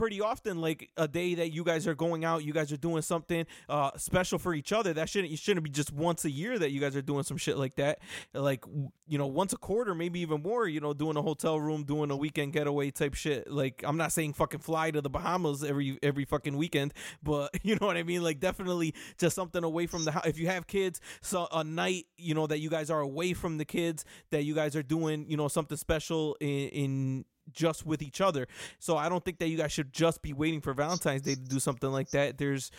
pretty 0.00 0.22
often 0.22 0.62
like 0.62 0.88
a 0.96 1.06
day 1.06 1.34
that 1.34 1.52
you 1.52 1.62
guys 1.62 1.86
are 1.86 1.94
going 1.94 2.24
out 2.24 2.42
you 2.42 2.54
guys 2.54 2.72
are 2.72 2.78
doing 2.78 3.02
something 3.02 3.44
uh 3.68 3.90
special 3.98 4.38
for 4.38 4.54
each 4.54 4.72
other. 4.72 4.94
That 4.94 5.10
shouldn't 5.10 5.30
you 5.30 5.36
shouldn't 5.36 5.62
be 5.62 5.68
just 5.68 5.92
once 5.92 6.24
a 6.24 6.30
year 6.30 6.58
that 6.58 6.70
you 6.70 6.80
guys 6.80 6.96
are 6.96 7.02
doing 7.02 7.22
some 7.22 7.36
shit 7.36 7.58
like 7.58 7.74
that. 7.74 7.98
Like 8.32 8.64
you 9.06 9.18
know 9.18 9.26
once 9.26 9.52
a 9.52 9.58
quarter 9.58 9.94
maybe 9.94 10.20
even 10.20 10.42
more 10.42 10.66
you 10.66 10.80
know 10.80 10.94
doing 10.94 11.18
a 11.18 11.22
hotel 11.22 11.60
room 11.60 11.84
doing 11.84 12.10
a 12.10 12.16
weekend 12.16 12.54
getaway 12.54 12.90
type 12.90 13.12
shit. 13.12 13.50
Like 13.50 13.84
i'm 13.86 13.98
not 13.98 14.10
saying 14.10 14.32
fucking 14.32 14.60
fly 14.60 14.90
to 14.90 15.02
the 15.02 15.10
bahamas 15.10 15.62
every 15.62 15.98
every 16.02 16.24
fucking 16.24 16.56
weekend 16.56 16.94
but 17.22 17.50
you 17.62 17.76
know 17.78 17.86
what 17.86 17.98
i 17.98 18.02
mean? 18.02 18.22
Like 18.22 18.40
definitely 18.40 18.94
just 19.18 19.36
something 19.36 19.62
away 19.62 19.86
from 19.86 20.06
the 20.06 20.12
house 20.12 20.26
if 20.26 20.38
you 20.38 20.46
have 20.46 20.66
kids 20.66 21.02
so 21.20 21.46
a 21.52 21.62
night 21.62 22.06
you 22.16 22.34
know 22.34 22.46
that 22.46 22.60
you 22.60 22.70
guys 22.70 22.88
are 22.88 23.00
away 23.00 23.34
from 23.34 23.58
the 23.58 23.66
kids 23.66 24.06
that 24.30 24.44
you 24.44 24.54
guys 24.54 24.74
are 24.74 24.82
doing 24.82 25.26
you 25.28 25.36
know 25.36 25.48
something 25.48 25.76
special 25.76 26.38
in, 26.40 26.68
in 26.68 27.24
just 27.52 27.84
with 27.86 28.02
each 28.02 28.20
other. 28.20 28.46
So 28.78 28.96
i 28.96 29.08
don't 29.08 29.24
think 29.24 29.38
that 29.38 29.48
you 29.48 29.56
guys 29.56 29.72
should 29.72 29.92
just 29.92 30.22
be 30.22 30.32
waiting 30.32 30.60
for 30.60 30.72
valentine's 30.74 31.22
day 31.22 31.34
to 31.34 31.40
do 31.40 31.60
something 31.60 31.90
like 31.90 32.10
that. 32.10 32.38
There's 32.38 32.70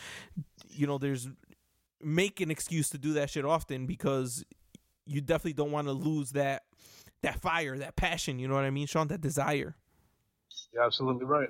you 0.70 0.88
know 0.88 0.98
there's 0.98 1.28
make 2.01 2.42
an 2.42 2.50
excuse 2.50 2.90
to 2.90 2.98
do 2.98 3.13
that 3.13 3.30
shit 3.30 3.46
often 3.46 3.86
because 3.86 4.44
you 5.06 5.22
definitely 5.22 5.54
don't 5.54 5.72
want 5.72 5.88
to 5.88 5.94
lose 5.94 6.32
that 6.32 6.63
that 7.22 7.40
fire 7.40 7.78
that 7.78 7.96
passion 7.96 8.40
you 8.40 8.48
know 8.48 8.56
what 8.56 8.63
i 8.63 8.70
mean 8.72 8.88
sean? 8.88 9.08
That 9.08 9.22
desire. 9.22 9.75
You're 10.74 10.84
absolutely 10.84 11.25
right. 11.25 11.50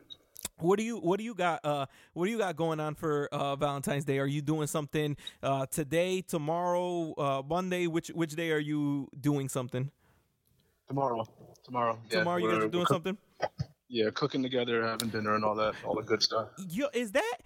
what 0.58 0.78
do 0.78 0.84
you 0.84 0.98
what 0.98 1.18
do 1.20 1.24
you 1.24 1.34
got 1.36 1.64
uh 1.64 1.86
what 2.14 2.26
do 2.26 2.32
you 2.32 2.38
got 2.38 2.56
going 2.56 2.80
on 2.80 2.96
for 2.96 3.30
uh 3.32 3.56
valentine's 3.56 4.04
day? 4.06 4.20
Are 4.20 4.26
you 4.26 4.42
doing 4.42 4.68
something 4.68 5.16
uh 5.42 5.66
today 5.68 6.22
tomorrow 6.22 7.14
uh 7.18 7.42
monday? 7.48 7.88
Which 7.88 8.10
which 8.10 8.32
day 8.36 8.52
are 8.52 8.60
you 8.60 9.08
doing 9.20 9.48
something? 9.50 9.92
Tomorrow. 10.88 11.26
Tomorrow. 11.64 12.00
Yeah, 12.10 12.20
tomorrow 12.20 12.38
you 12.38 12.48
guys 12.48 12.58
we're- 12.60 12.70
doing 12.70 12.82
we're 12.90 12.96
something 12.96 13.18
Yeah, 13.88 14.10
cooking 14.14 14.42
together, 14.42 14.82
having 14.84 15.10
dinner, 15.10 15.36
and 15.36 15.44
all 15.44 15.56
that, 15.56 15.76
all 15.86 15.96
the 15.96 16.02
good 16.04 16.24
stuff. 16.24 16.50
you 16.70 16.90
is 16.94 17.12
that 17.12 17.38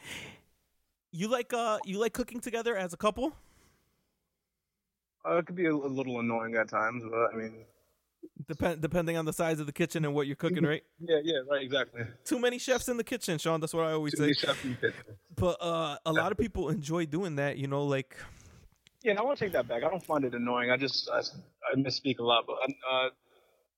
you 1.12 1.28
like 1.28 1.54
uh 1.54 1.80
you 1.86 2.00
like 2.00 2.14
cooking 2.14 2.40
together 2.40 2.76
as 2.78 2.94
a 2.94 2.98
couple 2.98 3.34
Uh, 5.28 5.38
it 5.38 5.46
could 5.48 5.56
be 5.56 5.66
a, 5.66 5.74
a 5.74 5.92
little 5.98 6.20
annoying 6.20 6.56
at 6.56 6.70
times, 6.70 7.04
but 7.10 7.34
I 7.34 7.36
mean, 7.36 7.66
Depend 8.48 8.82
depending 8.82 9.18
on 9.18 9.26
the 9.26 9.34
size 9.34 9.60
of 9.60 9.66
the 9.66 9.72
kitchen 9.72 10.04
and 10.06 10.14
what 10.14 10.28
you're 10.28 10.36
cooking 10.36 10.64
right 10.64 10.84
yeah, 11.00 11.20
yeah, 11.24 11.40
right, 11.50 11.62
exactly. 11.64 12.02
too 12.26 12.38
many 12.40 12.58
chefs 12.60 12.90
in 12.90 12.98
the 12.98 13.04
kitchen 13.04 13.38
sean 13.38 13.60
that's 13.62 13.74
what 13.74 13.86
i 13.86 13.92
always 13.92 14.14
Too 14.14 14.18
say 14.18 14.24
many 14.24 14.34
chefs 14.34 14.64
in 14.66 14.72
the 14.72 14.78
kitchen. 14.88 15.04
but 15.36 15.58
uh 15.62 15.98
a 16.06 16.12
lot 16.12 16.32
of 16.32 16.38
people 16.38 16.70
enjoy 16.70 17.06
doing 17.06 17.36
that 17.38 17.58
you 17.58 17.68
know 17.68 17.86
like 17.86 18.16
Yeah, 19.04 19.12
and 19.12 19.20
I 19.20 19.24
want 19.24 19.38
to 19.38 19.46
take 19.46 19.54
that 19.54 19.68
back. 19.68 19.84
I 19.84 19.90
don't 19.90 20.04
find 20.04 20.26
it 20.26 20.34
annoying. 20.34 20.70
I 20.72 20.78
just 20.78 21.08
I, 21.10 21.20
I 21.20 21.76
misspeak 21.78 22.18
a 22.20 22.24
lot, 22.24 22.46
but 22.48 22.56
uh, 22.92 23.10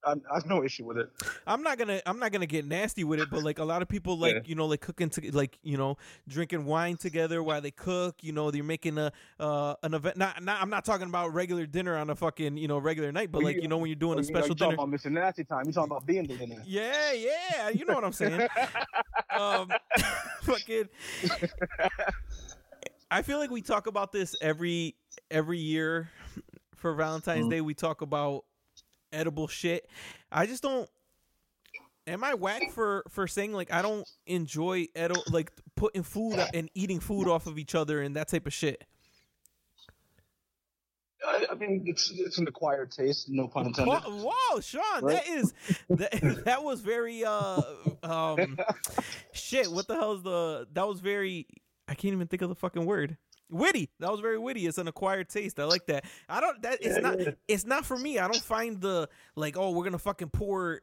I, 0.05 0.11
I 0.11 0.35
have 0.35 0.45
no 0.45 0.63
issue 0.63 0.85
with 0.85 0.97
it. 0.97 1.09
I'm 1.45 1.63
not 1.63 1.77
gonna 1.77 2.01
I'm 2.05 2.19
not 2.19 2.31
gonna 2.31 2.45
get 2.45 2.65
nasty 2.65 3.03
with 3.03 3.19
it, 3.19 3.29
but 3.29 3.43
like 3.43 3.59
a 3.59 3.63
lot 3.63 3.81
of 3.81 3.87
people 3.89 4.17
like 4.17 4.35
Yeah. 4.35 4.39
you 4.45 4.55
know 4.55 4.65
like 4.67 4.79
cooking 4.81 5.09
to 5.09 5.35
like 5.35 5.57
you 5.63 5.75
know 5.77 5.97
drinking 6.27 6.65
wine 6.65 6.97
together 6.97 7.41
while 7.43 7.61
they 7.61 7.71
cook. 7.71 8.15
You 8.21 8.31
know 8.31 8.51
they're 8.51 8.63
making 8.63 8.97
a 8.97 9.11
uh 9.39 9.73
an 9.83 9.93
event. 9.95 10.17
Not, 10.17 10.41
not 10.43 10.61
I'm 10.61 10.69
not 10.69 10.85
talking 10.85 11.07
about 11.07 11.33
regular 11.33 11.65
dinner 11.65 11.97
on 11.97 12.09
a 12.09 12.15
fucking 12.15 12.57
you 12.57 12.67
know 12.67 12.77
regular 12.77 13.11
night, 13.11 13.31
but 13.31 13.39
Well, 13.39 13.47
like 13.53 13.61
you- 13.61 13.67
know 13.67 13.77
when 13.77 13.89
you're 13.89 13.95
doing 13.95 14.17
Oh, 14.17 14.21
a 14.21 14.23
you 14.23 14.31
know, 14.31 14.39
special 14.39 14.49
you 14.49 14.55
dinner. 14.55 14.75
talking 14.75 14.93
about 14.93 14.99
Mr. 15.01 15.11
Nasty 15.11 15.43
time. 15.43 15.63
You 15.65 15.73
talking 15.73 15.91
about 15.91 16.05
being 16.05 16.27
the 16.27 16.37
dinner. 16.37 16.61
Yeah, 16.65 17.11
yeah, 17.13 17.69
you 17.69 17.85
know 17.85 17.95
what 17.95 18.03
I'm 18.03 18.13
saying. 18.13 18.47
um, 19.37 19.69
fucking. 20.43 20.89
I 23.09 23.21
feel 23.21 23.37
like 23.39 23.49
we 23.51 23.61
talk 23.61 23.87
about 23.87 24.11
this 24.11 24.35
every 24.41 24.95
every 25.31 25.59
year 25.59 26.09
for 26.75 26.93
Valentine's 26.93 27.45
Mhm. 27.45 27.49
Day. 27.49 27.61
We 27.61 27.73
talk 27.73 28.01
about 28.01 28.43
edible 29.11 29.47
shit. 29.47 29.87
I 30.31 30.45
just 30.45 30.63
don't. 30.63 30.89
Am 32.05 32.23
I 32.23 32.35
whack 32.35 32.71
for 32.71 33.03
for 33.09 33.27
saying 33.27 33.53
like 33.53 33.71
I 33.73 33.81
don't 33.81 34.07
enjoy 34.25 34.87
edible 34.95 35.23
like 35.29 35.51
putting 35.75 36.03
food 36.03 36.39
and 36.53 36.69
eating 36.73 36.99
food 36.99 37.27
off 37.27 37.47
of 37.47 37.57
each 37.59 37.75
other 37.75 38.01
and 38.01 38.15
that 38.15 38.29
type 38.29 38.47
of 38.47 38.53
shit? 38.53 38.83
I, 41.25 41.45
I 41.51 41.55
mean, 41.55 41.83
it's 41.85 42.11
it's 42.15 42.37
an 42.37 42.47
acquired 42.47 42.91
taste. 42.91 43.27
No 43.29 43.47
pun 43.47 43.67
intended. 43.67 43.91
Whoa, 43.91 44.29
whoa, 44.51 44.59
Sean, 44.61 44.81
Right? 45.01 45.15
that 45.15 45.27
is 45.27 45.53
that, 45.89 46.41
that 46.45 46.63
was 46.63 46.79
very 46.79 47.25
uh 47.25 47.61
um 48.03 48.57
shit. 49.33 49.69
What 49.69 49.87
the 49.87 49.95
hell 49.95 50.13
is 50.13 50.23
the 50.23 50.67
that 50.73 50.87
was 50.87 51.01
very 51.01 51.47
I 51.89 51.95
can't 51.95 52.13
even 52.13 52.27
think 52.27 52.41
of 52.41 52.49
the 52.49 52.55
fucking 52.55 52.85
word. 52.85 53.17
Witty. 53.49 53.89
That 53.99 54.11
was 54.11 54.19
very 54.19 54.37
witty. 54.37 54.67
It's 54.67 54.77
an 54.77 54.87
acquired 54.87 55.29
taste. 55.29 55.59
I 55.59 55.65
like 55.65 55.85
that. 55.87 56.05
I 56.27 56.41
don't 56.41 56.61
that 56.63 56.79
it's 56.81 56.95
Yeah, 56.95 56.99
not 56.99 57.19
yeah. 57.19 57.31
it's 57.47 57.65
not 57.65 57.85
for 57.85 57.97
me. 57.97 58.19
I 58.19 58.27
don't 58.27 58.41
find 58.41 58.81
the 58.81 59.09
like 59.35 59.57
oh 59.57 59.71
we're 59.71 59.83
gonna 59.83 59.97
fucking 59.97 60.29
pour 60.29 60.81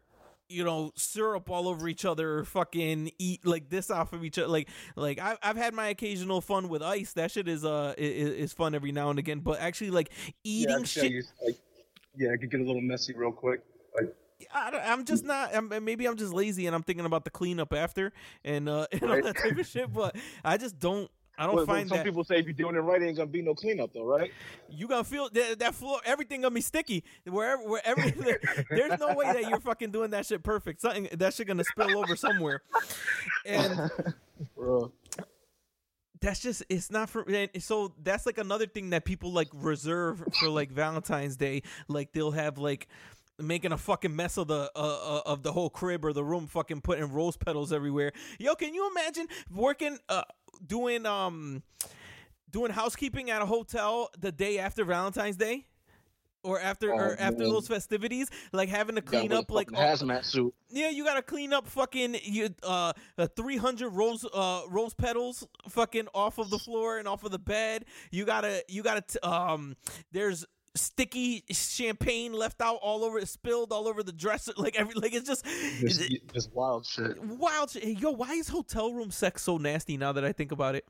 you 0.49 0.63
know 0.63 0.93
syrup 0.95 1.49
all 1.51 1.69
over 1.69 1.89
each 1.89 2.05
other 2.05 2.39
or 2.39 2.45
fucking 2.45 3.11
eat 3.19 3.47
like 3.47 3.71
this 3.71 3.91
off 3.91 4.13
of 4.13 4.23
each 4.25 4.39
other 4.39 4.49
like 4.49 4.69
like 4.95 5.19
I, 5.19 5.39
I've 5.43 5.57
had 5.57 5.73
my 5.73 5.89
occasional 5.89 6.43
fun 6.43 6.69
with 6.69 6.83
ice 6.83 7.15
that 7.15 7.31
shit 7.31 7.49
is 7.49 7.65
uh 7.65 7.95
is, 7.97 8.29
is 8.29 8.53
fun 8.53 8.75
every 8.75 8.93
now 8.93 9.09
and 9.09 9.19
again 9.19 9.41
but 9.41 9.59
actually 9.59 9.91
like 9.91 10.11
eating 10.45 10.77
tell 10.77 10.85
shit 10.85 11.13
you, 11.13 11.23
like, 11.47 11.57
yeah, 12.17 12.31
it 12.31 12.39
could 12.39 12.51
get 12.51 12.61
a 12.61 12.65
little 12.65 12.83
messy 12.83 13.13
real 13.15 13.33
quick. 13.33 13.61
Like, 13.95 14.15
I 14.53 14.71
don't, 14.71 14.83
I'm 14.83 15.05
just 15.05 15.25
not. 15.25 15.55
I'm, 15.55 15.73
maybe 15.85 16.07
I'm 16.07 16.17
just 16.17 16.33
lazy 16.33 16.67
and 16.67 16.75
I'm 16.75 16.83
thinking 16.83 17.07
about 17.07 17.25
the 17.25 17.31
cleanup 17.31 17.73
after 17.73 18.13
and 18.45 18.69
uh 18.69 18.87
and 18.93 19.03
all 19.03 19.23
that 19.23 19.37
type 19.37 19.59
of 19.59 19.67
shit. 19.67 19.93
But 19.93 20.17
I 20.45 20.57
just 20.57 20.79
don't. 20.79 21.11
I 21.37 21.47
don't 21.47 21.57
well, 21.57 21.67
find 21.67 21.89
some 21.89 21.99
that 21.99 22.05
people 22.05 22.23
say 22.23 22.37
if 22.37 22.47
you're 22.47 22.55
doing 22.55 22.77
it 22.77 22.81
right, 22.81 23.03
ain't 23.03 23.17
gonna 23.17 23.27
be 23.27 23.43
no 23.43 23.55
cleanup 23.55 23.93
though, 23.93 24.05
right? 24.05 24.31
you 24.69 24.87
gonna 24.87 25.05
feel 25.05 25.29
that, 25.31 25.59
that 25.59 25.75
floor. 25.75 26.01
Everything 26.05 26.43
gonna 26.43 26.55
be 26.55 26.61
sticky 26.61 27.03
wherever 27.27 27.63
wherever. 27.63 28.01
there's 28.71 29.01
no 29.01 29.15
way 29.15 29.33
that 29.33 29.49
you're 29.49 29.61
fucking 29.61 29.91
doing 29.91 30.11
that 30.11 30.27
shit 30.27 30.43
perfect. 30.43 30.81
Something 30.81 31.09
that 31.13 31.35
shit 31.35 31.47
gonna 31.47 31.65
spill 31.65 31.99
over 31.99 32.15
somewhere. 32.15 32.63
And 33.45 33.91
Bro. 34.57 34.93
that's 36.21 36.41
just 36.41 36.63
it's 36.69 36.91
not 36.91 37.11
for 37.11 37.23
and 37.29 37.51
so 37.59 37.93
that's 38.03 38.27
like 38.27 38.39
another 38.39 38.67
thing 38.67 38.91
that 38.91 39.05
people 39.05 39.33
like 39.33 39.49
reserve 39.53 40.23
for 40.39 40.49
like 40.49 40.71
Valentine's 40.71 41.37
Day. 41.37 41.63
Like 41.89 42.13
they'll 42.13 42.33
have 42.33 42.59
like 42.59 42.87
making 43.39 43.73
a 43.73 43.79
fucking 43.79 44.15
mess 44.15 44.37
of 44.37 44.49
the 44.49 44.71
uh, 44.77 44.79
uh, 44.79 45.23
of 45.27 45.43
the 45.43 45.53
whole 45.53 45.71
crib 45.71 46.05
or 46.05 46.13
the 46.13 46.25
room, 46.25 46.47
fucking 46.47 46.81
putting 46.81 47.11
rose 47.11 47.37
petals 47.37 47.73
everywhere. 47.73 48.13
Yo, 48.39 48.55
can 48.55 48.75
you 48.75 48.89
imagine 48.91 49.27
working 49.51 49.99
uh 50.09 50.23
doing 50.67 51.07
um 51.07 51.63
doing 52.51 52.71
housekeeping 52.71 53.31
at 53.31 53.43
a 53.43 53.47
hotel 53.47 54.11
the 54.19 54.31
day 54.33 54.59
after 54.59 54.85
Valentine's 54.85 55.37
Day? 55.37 55.67
or 56.47 56.61
after 56.61 56.93
Oh, 56.93 56.99
or 56.99 57.17
after 57.19 57.39
man. 57.39 57.49
those 57.49 57.67
festivities, 57.67 58.29
like 58.53 58.69
having 58.69 58.97
to 58.97 59.01
clean 59.01 59.33
up 59.33 59.51
like 59.51 59.73
all- 59.73 59.81
hazmat 59.83 60.27
suit. 60.27 60.55
yeah, 60.69 60.91
you 60.91 61.03
gotta 61.03 61.23
clean 61.23 61.55
up 61.55 61.67
fucking 61.67 62.19
you 62.23 62.51
uh 62.63 62.93
uh, 63.17 63.27
300 63.35 63.89
rose 63.89 64.27
uh 64.35 64.61
rose 64.69 64.93
petals 64.93 65.47
fucking 65.71 66.07
off 66.15 66.37
of 66.37 66.51
the 66.51 66.59
floor 66.59 66.99
and 66.99 67.09
off 67.09 67.25
of 67.25 67.31
the 67.31 67.39
bed. 67.39 67.87
You 68.11 68.27
gotta 68.27 68.63
you 68.69 68.83
gotta 68.83 69.01
t- 69.01 69.19
um 69.21 69.75
there's 70.13 70.45
sticky 70.77 71.45
champagne 71.51 72.33
left 72.33 72.61
out 72.61 72.77
all 72.83 73.05
over 73.05 73.25
spilled 73.27 73.73
all 73.73 73.87
over 73.87 74.03
the 74.03 74.13
dresser 74.13 74.53
like 74.57 74.75
every 74.77 74.95
like 74.95 75.15
it's 75.15 75.27
just 75.29 75.45
this 75.45 76.49
wild 76.53 76.85
shit. 76.85 77.23
wild 77.23 77.71
shit. 77.71 77.85
yo 78.01 78.11
why 78.11 78.33
is 78.33 78.49
hotel 78.49 78.93
room 78.93 79.11
sex 79.11 79.43
so 79.43 79.57
nasty 79.57 79.97
now 79.97 80.13
that 80.13 80.25
I 80.25 80.33
think 80.33 80.51
about 80.53 80.75
it 80.75 80.85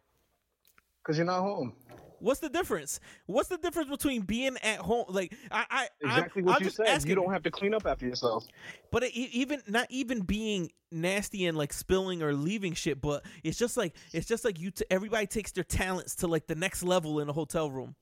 Because 1.03 1.19
you're 1.19 1.27
not 1.27 1.41
home. 1.41 1.75
What's 2.21 2.41
the 2.41 2.49
difference? 2.49 3.01
What's 3.27 3.51
the 3.51 3.59
difference 3.59 3.91
between 3.91 4.23
being 4.23 4.57
at 4.63 4.79
home? 4.79 5.05
Like 5.09 5.35
I, 5.51 5.67
I 5.69 5.89
Exactly 6.01 6.41
I'm, 6.41 6.47
what 6.47 6.57
I'm 6.57 6.65
you 6.65 6.71
said. 6.71 6.87
asking, 6.87 7.11
You 7.11 7.17
don't 7.17 7.31
have 7.33 7.43
to 7.43 7.51
clean 7.51 7.75
up 7.75 7.85
after 7.85 8.07
yourself. 8.07 8.47
But 8.91 9.03
it, 9.03 9.15
even 9.15 9.61
not 9.67 9.89
even 9.91 10.23
being 10.23 10.71
nasty 10.91 11.45
and 11.45 11.59
like 11.59 11.75
spilling 11.75 12.23
or 12.23 12.33
leaving 12.33 12.73
shit, 12.73 13.03
but 13.03 13.27
it's 13.43 13.59
just 13.59 13.77
like 13.77 13.95
it's 14.15 14.27
just 14.27 14.43
like 14.43 14.59
you. 14.59 14.71
T- 14.71 14.87
everybody 14.91 15.27
takes 15.27 15.53
their 15.53 15.65
talents 15.65 16.15
to 16.17 16.27
like 16.27 16.47
the 16.47 16.55
next 16.55 16.83
level 16.83 17.21
in 17.21 17.29
a 17.29 17.33
hotel 17.35 17.71
room. 17.71 17.95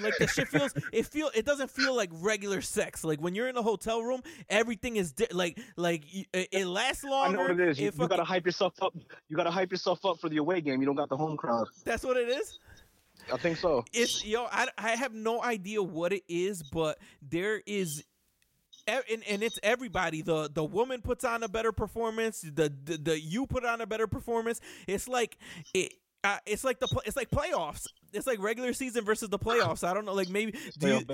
Like 0.00 0.14
the 0.18 0.26
shit 0.26 0.48
feels 0.48 0.74
it 0.92 1.06
feel 1.06 1.30
it 1.34 1.44
doesn't 1.44 1.70
feel 1.70 1.94
like 1.94 2.10
regular 2.14 2.60
sex 2.60 3.04
like 3.04 3.20
when 3.20 3.34
you're 3.34 3.48
in 3.48 3.56
a 3.56 3.62
hotel 3.62 4.02
room 4.02 4.20
everything 4.48 4.96
is 4.96 5.12
di- 5.12 5.28
like 5.32 5.58
like 5.76 6.02
it, 6.32 6.48
it 6.50 6.66
lasts 6.66 7.04
I 7.04 7.10
longer 7.10 7.36
know 7.36 7.42
what 7.44 7.60
it 7.60 7.68
is. 7.68 7.78
You, 7.78 7.88
it 7.88 7.98
you 7.98 8.08
gotta 8.08 8.24
hype 8.24 8.44
yourself 8.44 8.74
up. 8.82 8.94
You 9.28 9.36
gotta 9.36 9.50
hype 9.50 9.70
yourself 9.70 10.04
up 10.04 10.18
for 10.18 10.28
the 10.28 10.38
away 10.38 10.60
game. 10.60 10.80
You 10.80 10.86
don't 10.86 10.96
got 10.96 11.08
the 11.08 11.16
home 11.16 11.36
crowd. 11.36 11.68
that's 11.84 12.04
what 12.04 12.16
it 12.16 12.28
is 12.28 12.58
I 13.32 13.36
think 13.36 13.56
so. 13.56 13.84
it's 13.92 14.24
yo 14.24 14.46
I, 14.50 14.68
I 14.78 14.90
have 14.90 15.14
no 15.14 15.42
idea 15.42 15.82
what 15.82 16.12
it 16.12 16.22
is 16.28 16.62
but 16.62 16.98
there 17.22 17.62
is 17.66 18.04
and, 18.86 19.22
and 19.28 19.42
it's 19.42 19.58
everybody 19.62 20.22
the 20.22 20.48
the 20.52 20.64
woman 20.64 21.02
puts 21.02 21.24
on 21.24 21.42
a 21.42 21.48
better 21.48 21.72
performance 21.72 22.40
the 22.40 22.72
the, 22.84 22.96
the 22.98 23.20
you 23.20 23.46
put 23.46 23.64
on 23.64 23.80
a 23.80 23.86
better 23.86 24.06
performance 24.06 24.60
it's 24.86 25.08
like 25.08 25.38
it 25.74 25.94
uh, 26.24 26.38
it's 26.46 26.64
like 26.64 26.80
the 26.80 26.88
it's 27.04 27.16
like 27.16 27.30
playoffs 27.30 27.86
it's 28.12 28.26
like 28.26 28.40
regular 28.40 28.72
season 28.72 29.04
versus 29.04 29.28
the 29.28 29.38
playoffs 29.38 29.86
i 29.86 29.92
don't 29.92 30.04
know 30.04 30.14
like 30.14 30.28
maybe 30.28 30.52
do 30.78 30.88
you 30.88 31.04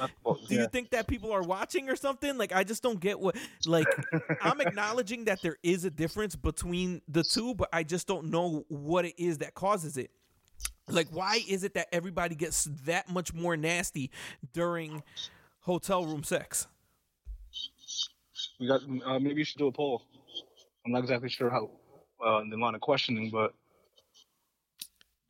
do 0.48 0.54
you 0.54 0.66
think 0.68 0.90
that 0.90 1.06
people 1.06 1.32
are 1.32 1.42
watching 1.42 1.88
or 1.88 1.96
something 1.96 2.36
like 2.38 2.52
i 2.52 2.64
just 2.64 2.82
don't 2.82 3.00
get 3.00 3.18
what 3.18 3.36
like 3.66 3.86
i'm 4.42 4.60
acknowledging 4.66 5.24
that 5.24 5.40
there 5.42 5.56
is 5.62 5.84
a 5.84 5.90
difference 5.90 6.36
between 6.36 7.00
the 7.08 7.22
two 7.22 7.54
but 7.54 7.68
i 7.72 7.82
just 7.82 8.06
don't 8.06 8.26
know 8.30 8.64
what 8.68 9.04
it 9.04 9.14
is 9.18 9.38
that 9.38 9.54
causes 9.54 9.96
it 9.96 10.10
like 10.88 11.08
why 11.10 11.40
is 11.48 11.64
it 11.64 11.74
that 11.74 11.88
everybody 11.92 12.34
gets 12.34 12.64
that 12.84 13.08
much 13.08 13.32
more 13.32 13.56
nasty 13.56 14.10
during 14.52 15.02
hotel 15.60 16.04
room 16.04 16.22
sex 16.22 16.66
we 18.62 18.68
got? 18.68 18.80
Uh, 19.04 19.18
maybe 19.18 19.40
you 19.40 19.44
should 19.44 19.58
do 19.58 19.66
a 19.66 19.72
poll. 19.72 20.02
I'm 20.86 20.92
not 20.92 21.00
exactly 21.00 21.28
sure 21.28 21.50
how 21.50 21.70
uh, 22.24 22.42
the 22.48 22.56
line 22.56 22.74
of 22.74 22.80
questioning, 22.80 23.30
but 23.30 23.54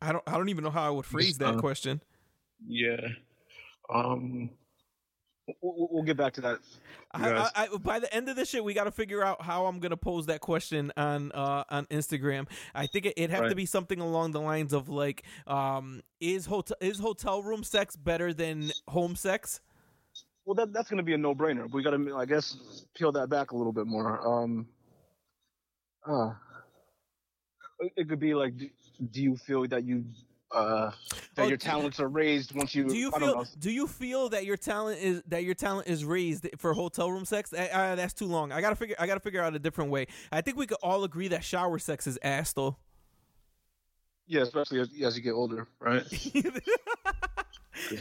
i 0.03 0.11
don't 0.11 0.23
i 0.27 0.37
don't 0.37 0.49
even 0.49 0.63
know 0.63 0.69
how 0.69 0.85
i 0.85 0.89
would 0.89 1.05
phrase 1.05 1.37
that 1.37 1.55
uh, 1.55 1.59
question 1.59 1.99
yeah. 2.67 3.07
Um, 3.93 4.49
we'll, 5.61 5.89
we'll 5.91 6.03
get 6.03 6.17
back 6.17 6.33
to 6.33 6.41
that. 6.41 6.59
I. 7.11 7.29
I, 7.29 7.49
I, 7.55 7.77
by 7.77 7.99
the 7.99 8.13
end 8.13 8.29
of 8.29 8.35
this 8.35 8.49
shit, 8.49 8.63
we 8.63 8.73
got 8.73 8.85
to 8.85 8.91
figure 8.91 9.23
out 9.23 9.41
how 9.41 9.65
I'm 9.65 9.79
gonna 9.79 9.97
pose 9.97 10.25
that 10.27 10.41
question 10.41 10.91
on 10.97 11.31
uh, 11.33 11.63
on 11.69 11.85
Instagram. 11.87 12.47
I 12.73 12.87
think 12.87 13.05
it, 13.05 13.13
it'd 13.17 13.29
have 13.29 13.49
to 13.49 13.55
be 13.55 13.65
something 13.65 13.99
along 13.99 14.31
the 14.31 14.41
lines 14.41 14.73
of 14.73 14.89
like, 14.89 15.23
um, 15.45 16.01
is 16.19 16.45
hotel 16.45 16.77
is 16.81 16.99
hotel 16.99 17.43
room 17.43 17.63
sex 17.63 17.95
better 17.95 18.33
than 18.33 18.71
home 18.87 19.15
sex? 19.15 19.61
Well, 20.45 20.55
that 20.55 20.73
that's 20.73 20.89
gonna 20.89 21.03
be 21.03 21.13
a 21.13 21.17
no-brainer. 21.17 21.71
We 21.71 21.83
gotta, 21.83 22.15
I 22.17 22.25
guess, 22.25 22.85
peel 22.95 23.11
that 23.11 23.29
back 23.29 23.51
a 23.51 23.55
little 23.55 23.73
bit 23.73 23.85
more. 23.85 24.27
Um, 24.27 24.67
uh, 26.05 26.33
it 27.95 28.09
could 28.09 28.19
be 28.19 28.33
like, 28.33 28.53
do, 29.11 29.21
you 29.21 29.35
feel 29.37 29.67
that 29.67 29.83
you 29.83 30.05
uh 30.51 30.91
that 31.35 31.45
Oh, 31.45 31.47
your 31.47 31.57
talents 31.57 31.99
are 31.99 32.07
raised 32.07 32.53
once 32.55 32.75
you? 32.75 32.87
Do 32.87 32.95
you 32.95 33.09
feel 33.11 33.35
know. 33.35 33.45
do 33.59 33.71
you 33.71 33.87
feel 33.87 34.29
that 34.29 34.45
your 34.45 34.57
talent 34.57 34.99
is 35.01 35.23
that 35.27 35.43
your 35.43 35.55
talent 35.55 35.87
is 35.87 36.05
raised 36.05 36.47
for 36.57 36.73
hotel 36.73 37.11
room 37.11 37.25
sex? 37.25 37.51
Uh, 37.53 37.67
uh, 37.73 37.95
that's 37.95 38.13
too 38.13 38.27
long. 38.27 38.51
I 38.51 38.61
gotta 38.61 38.75
figure 38.75 38.95
I 38.99 39.07
gotta 39.07 39.19
figure 39.19 39.41
out 39.41 39.55
a 39.55 39.59
different 39.59 39.89
way. 39.89 40.07
I 40.31 40.41
think 40.41 40.57
we 40.57 40.67
could 40.67 40.77
all 40.83 41.03
agree 41.03 41.27
that 41.29 41.43
shower 41.43 41.79
sex 41.79 42.05
is 42.07 42.19
ass 42.21 42.53
though. 42.53 42.77
Yeah, 44.27 44.41
especially 44.41 44.79
as, 44.79 44.89
as 45.03 45.17
you 45.17 45.23
get 45.23 45.31
older, 45.33 45.67
right? 45.79 46.03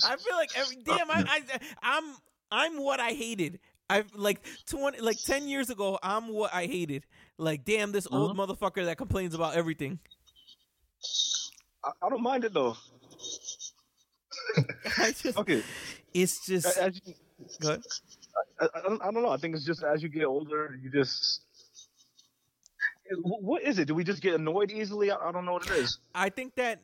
I 0.05 0.17
feel 0.17 0.37
like 0.37 0.51
every 0.57 0.77
damn 0.85 1.11
I, 1.11 1.25
I 1.27 1.43
I'm 1.83 2.05
I'm 2.51 2.83
what 2.83 3.01
I 3.01 3.11
hated. 3.11 3.59
I've 3.91 4.15
like 4.15 4.41
twenty 4.67 5.01
like 5.01 5.17
ten 5.23 5.49
years 5.49 5.71
ago. 5.71 5.99
I'm 6.03 6.29
what 6.29 6.53
I 6.55 6.67
hated. 6.67 7.07
Like 7.39 7.65
damn, 7.65 7.93
this 7.93 8.07
old 8.11 8.39
Uh-huh. 8.39 8.47
motherfucker 8.47 8.85
that 8.85 8.99
complains 8.99 9.35
about 9.35 9.55
everything. 9.55 9.99
I, 11.85 11.91
I 12.03 12.09
don't 12.09 12.23
mind 12.23 12.45
it 12.45 12.55
though. 12.55 12.77
I 14.99 15.13
just 15.13 15.37
Okay, 15.39 15.63
it's 16.15 16.47
just 16.47 16.77
as 16.79 17.01
you, 17.05 17.15
go 17.61 17.69
ahead. 17.71 17.83
I, 18.61 18.69
I, 18.75 18.83
don't, 18.83 19.03
I 19.03 19.11
don't 19.11 19.23
know. 19.23 19.31
I 19.31 19.37
think 19.37 19.55
it's 19.55 19.65
just 19.65 19.83
as 19.83 20.03
you 20.03 20.09
get 20.09 20.25
older, 20.25 20.79
you 20.83 20.91
just. 20.91 21.43
What 23.25 23.63
is 23.63 23.79
it? 23.79 23.87
Do 23.87 23.95
we 23.95 24.05
just 24.05 24.23
get 24.23 24.35
annoyed 24.35 24.71
easily? 24.71 25.11
I 25.11 25.33
don't 25.33 25.45
know 25.45 25.53
what 25.53 25.67
it 25.67 25.73
is. 25.73 25.99
I 26.15 26.31
think 26.31 26.55
that 26.55 26.81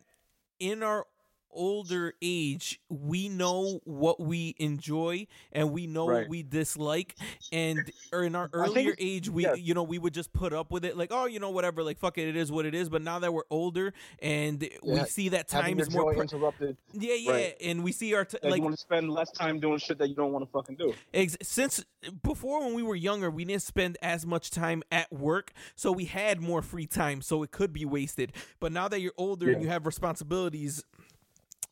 in 0.59 0.83
our 0.83 1.07
older 1.53 2.15
age, 2.23 2.81
we 2.89 3.29
know 3.29 3.81
what 3.85 4.21
we 4.21 4.55
enjoy 4.59 5.27
and 5.53 5.73
we 5.73 5.87
know 5.87 6.07
what 6.07 6.29
we 6.29 6.43
dislike. 6.43 7.17
And 7.53 7.91
or 8.13 8.25
in 8.25 8.35
our 8.35 8.49
earlier 8.53 8.95
age, 8.99 9.29
we 9.29 9.45
yeah. 9.45 9.55
you 9.55 9.75
know 9.75 9.83
we 9.83 9.99
would 9.99 10.15
just 10.15 10.33
put 10.33 10.53
up 10.53 10.71
with 10.71 10.85
it, 10.85 10.97
like 10.97 11.11
oh 11.13 11.27
you 11.27 11.41
know 11.41 11.51
whatever, 11.51 11.83
like 11.83 11.99
fuck 11.99 12.19
it, 12.19 12.29
it 12.29 12.37
is 12.37 12.51
what 12.53 12.67
it 12.67 12.75
is. 12.75 12.89
But 12.89 13.03
now 13.03 13.19
that 13.19 13.33
we're 13.33 13.43
older 13.51 13.93
and 14.21 14.69
we 14.83 15.01
see 15.05 15.31
that 15.31 15.49
time 15.49 15.79
is 15.81 15.91
more. 15.91 16.13
Pre- 16.13 16.23
interrupted. 16.23 16.77
yeah, 16.93 17.15
yeah, 17.15 17.31
Right. 17.31 17.57
and 17.63 17.85
we 17.85 17.93
see 17.93 18.15
our 18.15 18.25
t- 18.25 18.39
Like, 18.43 18.53
like 18.53 18.59
you 18.59 18.65
want 18.65 18.77
to 18.77 18.81
spend 18.81 19.11
less 19.11 19.31
time 19.31 19.61
doing 19.61 19.79
shit 19.79 19.99
that 19.99 20.09
you 20.09 20.15
don't 20.15 20.33
want 20.33 20.45
to 20.45 20.51
fucking 20.51 20.77
do. 20.77 20.95
Ex- 21.15 21.37
since 21.43 21.85
before 22.23 22.65
when 22.65 22.75
we 22.75 22.83
were 22.83 22.95
younger 22.95 23.31
we 23.31 23.45
didn't 23.45 23.63
spend 23.63 23.97
as 24.03 24.25
much 24.25 24.51
time 24.51 24.83
at 24.93 25.13
work 25.13 25.53
so 25.75 25.91
we 25.91 26.05
had 26.05 26.41
more 26.41 26.63
free 26.63 26.87
time 26.87 27.21
so 27.21 27.43
it 27.43 27.51
could 27.51 27.73
be 27.73 27.85
wasted 27.85 28.33
but 28.61 28.71
now 28.73 28.87
that 28.89 29.01
you're 29.01 29.13
older 29.17 29.51
and 29.51 29.63
you 29.63 29.69
have 29.69 29.85
responsibilities 29.85 30.85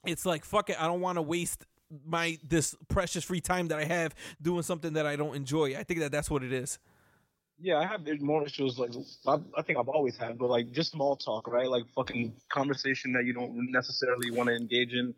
it's 0.06 0.26
like 0.26 0.44
fuck 0.44 0.70
it 0.70 0.80
i 0.80 0.86
don't 0.86 1.00
want 1.00 1.16
to 1.16 1.22
waste 1.22 1.64
my 2.04 2.36
this 2.46 2.74
precious 2.88 3.24
free 3.24 3.40
time 3.40 3.68
that 3.68 3.78
i 3.78 3.84
have 3.84 4.14
doing 4.40 4.62
something 4.62 4.92
that 4.94 5.06
i 5.06 5.16
don't 5.16 5.36
enjoy 5.36 5.76
i 5.76 5.82
think 5.82 6.00
that 6.00 6.10
that's 6.10 6.30
what 6.30 6.42
it 6.42 6.52
is 6.52 6.78
Yeah, 7.58 7.78
I 7.78 7.86
have 7.86 8.02
more 8.20 8.44
issues 8.44 8.78
like 8.78 8.90
I, 9.26 9.38
I 9.56 9.62
think 9.62 9.78
I've 9.78 9.88
always 9.88 10.16
had, 10.16 10.36
but 10.36 10.50
like 10.50 10.72
just 10.72 10.92
small 10.92 11.16
talk, 11.16 11.48
right? 11.48 11.68
Like 11.68 11.84
fucking 11.94 12.34
conversation 12.50 13.12
that 13.14 13.24
you 13.24 13.32
don't 13.32 13.70
necessarily 13.72 14.30
want 14.30 14.48
to 14.48 14.54
engage 14.54 14.92
in. 14.92 15.14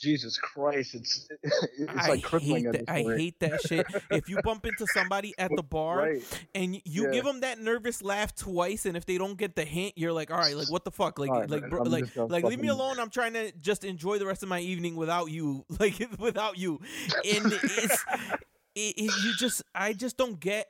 Jesus 0.00 0.38
Christ, 0.38 0.94
it's 0.94 1.28
it's 1.42 1.94
like 1.94 2.08
I 2.08 2.20
crippling 2.20 2.64
hate 2.64 2.72
that. 2.72 2.90
I 2.90 3.02
hate 3.02 3.40
that 3.40 3.60
shit. 3.60 3.86
If 4.10 4.30
you 4.30 4.40
bump 4.42 4.64
into 4.64 4.86
somebody 4.94 5.34
at 5.36 5.50
the 5.54 5.62
bar 5.76 5.98
Right. 5.98 6.22
and 6.54 6.74
you 6.86 7.04
Yeah. 7.04 7.10
give 7.10 7.24
them 7.26 7.40
that 7.40 7.60
nervous 7.60 8.00
laugh 8.02 8.34
twice, 8.34 8.86
and 8.86 8.96
if 8.96 9.04
they 9.04 9.18
don't 9.18 9.36
get 9.36 9.56
the 9.56 9.64
hint, 9.64 9.92
you're 9.96 10.12
like, 10.12 10.30
all 10.30 10.38
right, 10.38 10.56
like 10.56 10.70
what 10.70 10.84
the 10.84 10.90
fuck, 10.90 11.18
like, 11.18 11.30
right, 11.30 11.50
like, 11.50 11.68
bro, 11.68 11.82
like, 11.82 12.04
like, 12.16 12.44
leave 12.44 12.60
me 12.60 12.68
alone. 12.68 12.98
I'm 12.98 13.10
trying 13.10 13.34
to 13.34 13.52
just 13.60 13.84
enjoy 13.84 14.18
the 14.18 14.26
rest 14.26 14.42
of 14.42 14.48
my 14.48 14.60
evening 14.60 14.96
without 14.96 15.30
you, 15.30 15.66
like, 15.78 15.94
without 16.18 16.56
you. 16.56 16.80
And 17.16 17.52
it's, 17.52 18.04
it, 18.74 18.94
it, 18.96 19.12
you 19.22 19.34
just, 19.36 19.62
I 19.74 19.92
just 19.92 20.16
don't 20.16 20.40
get 20.40 20.68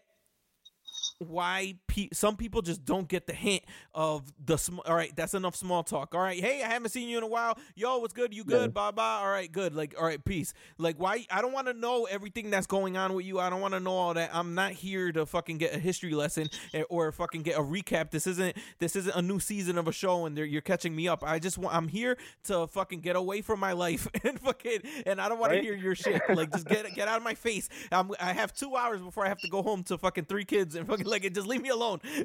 why 1.19 1.75
pe- 1.91 2.09
some 2.13 2.37
people 2.37 2.63
just 2.63 2.85
don't 2.85 3.09
get 3.09 3.27
the 3.27 3.33
hint 3.33 3.63
of 3.95 4.33
the 4.45 4.57
sm- 4.57 4.79
all 4.87 4.95
right 4.95 5.15
that's 5.17 5.35
enough 5.35 5.57
small 5.57 5.83
talk. 5.83 6.15
All 6.15 6.21
right 6.21 6.41
hey 6.41 6.63
i 6.63 6.69
haven't 6.69 6.91
seen 6.91 7.09
you 7.09 7.19
in 7.19 7.25
a 7.25 7.27
while. 7.27 7.59
Yo 7.75 7.99
what's 7.99 8.15
good? 8.15 8.33
You 8.33 8.45
good? 8.45 8.61
Yeah. 8.61 8.67
bye 8.69 8.91
bye. 8.93 9.19
All 9.23 9.29
right 9.29 9.51
good. 9.51 9.75
Like 9.75 9.95
all 9.99 10.05
right 10.07 10.25
peace. 10.25 10.55
Like 10.79 10.97
why 10.99 11.27
i 11.31 11.43
don't 11.43 11.53
want 11.53 11.67
to 11.67 11.75
know 11.75 12.05
everything 12.05 12.51
that's 12.51 12.67
going 12.67 12.97
on 12.97 13.13
with 13.15 13.27
you. 13.27 13.41
I 13.41 13.51
don't 13.51 13.61
want 13.61 13.75
to 13.75 13.81
know 13.81 13.93
all 13.93 14.15
that. 14.15 14.31
I'm 14.33 14.55
not 14.55 14.73
here 14.73 15.11
to 15.13 15.27
fucking 15.27 15.59
get 15.59 15.75
a 15.75 15.79
history 15.79 16.13
lesson 16.15 16.49
or 16.89 17.11
fucking 17.13 17.43
get 17.43 17.57
a 17.59 17.63
recap. 17.63 18.11
This 18.13 18.27
isn't 18.27 18.57
this 18.79 18.95
isn't 18.97 19.15
a 19.17 19.23
new 19.23 19.41
season 19.41 19.77
of 19.79 19.89
a 19.89 19.93
show 19.93 20.27
and 20.27 20.39
you're 20.39 20.61
catching 20.63 20.95
me 20.95 21.09
up. 21.09 21.25
I 21.27 21.39
just 21.39 21.59
want 21.59 21.75
i'm 21.75 21.89
here 21.89 22.17
to 22.45 22.67
fucking 22.69 23.01
get 23.01 23.17
away 23.17 23.43
from 23.43 23.59
my 23.61 23.73
life 23.73 24.07
and 24.25 24.39
fucking 24.41 24.81
and 25.07 25.21
i 25.21 25.29
don't 25.29 25.39
want 25.39 25.51
Right? 25.53 25.59
to 25.59 25.63
hear 25.65 25.75
your 25.75 25.95
shit. 25.97 26.21
Like 26.29 26.53
just 26.53 26.69
get 26.69 26.87
get 26.95 27.09
out 27.09 27.17
of 27.17 27.23
my 27.25 27.35
face. 27.35 27.69
I'm, 27.91 28.11
i 28.21 28.33
have 28.33 28.53
two 28.53 28.77
hours 28.77 29.01
before 29.01 29.25
i 29.25 29.29
have 29.29 29.39
to 29.41 29.49
go 29.49 29.63
home 29.63 29.83
to 29.85 29.99
fucking 29.99 30.27
three 30.27 30.45
kids 30.45 30.75
and 30.77 30.87
fucking 30.87 31.07
like 31.07 31.23
just 31.33 31.47
leave 31.47 31.63
me 31.63 31.71
alone. 31.81 32.01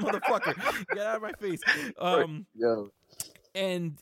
Motherfucker 0.00 0.86
get 0.94 1.06
out 1.06 1.16
of 1.16 1.22
my 1.22 1.32
face. 1.32 1.60
Um 1.98 2.46
Yeah, 2.54 2.84
and 3.54 3.98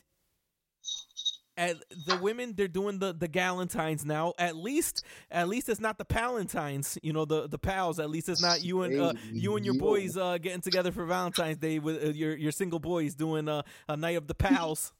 at 1.57 1.75
the 2.07 2.15
women 2.17 2.53
they're 2.55 2.69
doing 2.69 2.99
the 2.99 3.13
the 3.13 3.27
galentines 3.27 4.05
now. 4.05 4.33
At 4.39 4.55
least 4.55 5.03
at 5.29 5.49
least 5.49 5.67
it's 5.67 5.81
not 5.81 5.97
the 5.97 6.05
palentines 6.05 6.97
you 7.03 7.11
know 7.11 7.25
the 7.25 7.47
the 7.47 7.59
pals. 7.59 7.99
At 7.99 8.09
least 8.09 8.29
it's 8.29 8.41
not 8.41 8.63
you 8.63 8.83
and 8.83 8.99
uh, 8.99 9.13
you 9.31 9.57
and 9.57 9.65
your 9.65 9.75
boys 9.75 10.15
uh 10.15 10.37
getting 10.37 10.61
together 10.61 10.91
for 10.91 11.05
valentine's 11.05 11.57
day 11.57 11.79
with 11.79 12.01
uh, 12.03 12.09
your 12.11 12.35
your 12.37 12.51
single 12.53 12.79
boys 12.79 13.13
doing 13.13 13.49
uh, 13.49 13.63
a 13.89 13.97
night 13.97 14.15
of 14.15 14.27
the 14.27 14.35
pals 14.35 14.93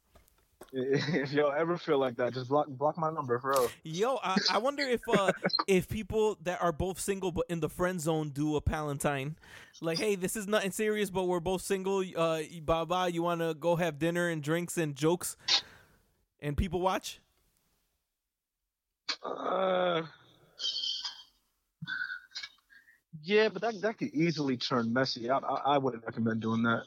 If 0.71 1.31
y'all 1.31 1.51
ever 1.51 1.77
feel 1.77 1.97
like 1.97 2.15
that, 2.17 2.33
just 2.33 2.49
block 2.49 2.67
block 2.67 2.97
my 2.97 3.09
number, 3.09 3.39
bro. 3.39 3.67
Yo, 3.83 4.19
I, 4.23 4.37
I 4.51 4.57
wonder 4.59 4.83
if 4.83 5.01
uh 5.09 5.31
if 5.67 5.87
people 5.87 6.37
that 6.43 6.61
are 6.61 6.71
both 6.71 6.99
single 6.99 7.31
but 7.31 7.45
in 7.49 7.59
the 7.59 7.69
friend 7.69 7.99
zone 7.99 8.29
do 8.29 8.55
a 8.55 8.61
Palantine, 8.61 9.35
like, 9.81 9.97
hey, 9.97 10.15
this 10.15 10.35
is 10.35 10.47
nothing 10.47 10.71
serious, 10.71 11.09
but 11.09 11.23
we're 11.23 11.39
both 11.39 11.61
single. 11.61 12.03
Uh, 12.15 12.41
bye 12.63 12.85
bye. 12.85 13.07
You 13.07 13.23
want 13.23 13.41
to 13.41 13.55
go 13.55 13.77
have 13.77 13.97
dinner 13.97 14.29
and 14.29 14.43
drinks 14.43 14.77
and 14.77 14.95
jokes, 14.95 15.37
and 16.39 16.55
people 16.55 16.81
watch. 16.81 17.19
Uh, 19.23 20.03
yeah, 23.23 23.49
but 23.49 23.61
that 23.63 23.81
that 23.81 23.97
could 23.97 24.13
easily 24.13 24.57
turn 24.57 24.93
messy. 24.93 25.29
I 25.29 25.37
I, 25.37 25.61
I 25.65 25.77
wouldn't 25.79 26.05
recommend 26.05 26.41
doing 26.41 26.63
that. 26.63 26.83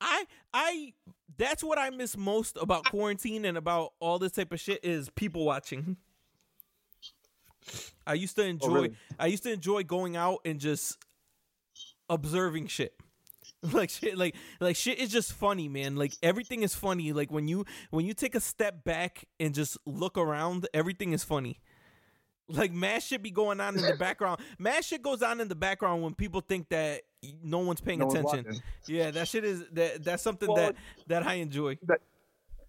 I 0.00 0.26
I 0.54 0.92
that's 1.38 1.62
what 1.62 1.78
I 1.78 1.90
miss 1.90 2.16
most 2.16 2.56
about 2.60 2.84
quarantine 2.86 3.44
and 3.44 3.56
about 3.56 3.92
all 4.00 4.18
this 4.18 4.32
type 4.32 4.52
of 4.52 4.60
shit 4.60 4.84
is 4.84 5.10
people 5.10 5.44
watching. 5.44 5.96
I 8.06 8.14
used 8.14 8.36
to 8.36 8.42
oh, 8.44 8.46
enjoy 8.46 8.68
really? 8.74 8.92
I 9.18 9.26
used 9.26 9.42
to 9.42 9.52
enjoy 9.52 9.82
going 9.82 10.16
out 10.16 10.40
and 10.44 10.60
just 10.60 10.98
observing 12.08 12.68
shit. 12.68 12.94
Like 13.72 13.90
shit 13.90 14.16
like 14.16 14.36
like 14.60 14.76
shit 14.76 14.98
is 14.98 15.10
just 15.10 15.32
funny, 15.32 15.68
man. 15.68 15.96
Like 15.96 16.12
everything 16.22 16.62
is 16.62 16.74
funny. 16.74 17.12
Like 17.12 17.32
when 17.32 17.48
you 17.48 17.64
when 17.90 18.04
you 18.06 18.12
take 18.12 18.36
a 18.36 18.40
step 18.40 18.84
back 18.84 19.24
and 19.40 19.54
just 19.54 19.76
look 19.86 20.16
around, 20.18 20.68
everything 20.72 21.12
is 21.12 21.24
funny. 21.24 21.58
Like 22.48 22.72
mad 22.72 23.02
shit 23.02 23.22
be 23.22 23.30
going 23.32 23.60
on 23.60 23.76
in 23.76 23.82
the 23.82 23.96
background. 23.96 24.40
Mad 24.58 24.84
shit 24.84 25.02
goes 25.02 25.20
on 25.22 25.40
in 25.40 25.48
the 25.48 25.54
background 25.56 26.02
when 26.02 26.14
people 26.14 26.40
think 26.40 26.68
that 26.68 27.02
no 27.42 27.58
one's 27.58 27.80
paying 27.80 27.98
No 27.98 28.08
attention. 28.08 28.44
watching. 28.46 28.62
Yeah, 28.86 29.10
that 29.10 29.26
shit 29.26 29.44
is 29.44 29.64
that 29.72 30.04
that's 30.04 30.22
something 30.22 30.48
Well, 30.48 30.56
that 30.56 30.76
that 31.08 31.26
I 31.26 31.34
enjoy. 31.34 31.76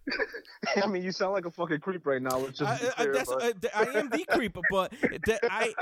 I 0.84 0.88
mean, 0.88 1.04
you 1.04 1.12
sound 1.12 1.34
like 1.34 1.46
a 1.46 1.52
fucking 1.52 1.80
creep 1.80 2.06
right 2.06 2.22
now. 2.22 2.38
Let's 2.38 2.60
just 2.60 2.84
I, 2.84 2.88
I, 2.88 2.92
clear, 3.04 3.14
that's, 3.14 3.32
uh, 3.32 3.52
I 3.76 3.84
am 4.00 4.10
the 4.10 4.26
creep, 4.30 4.58
but 4.72 4.94
that 5.26 5.40
I 5.44 5.74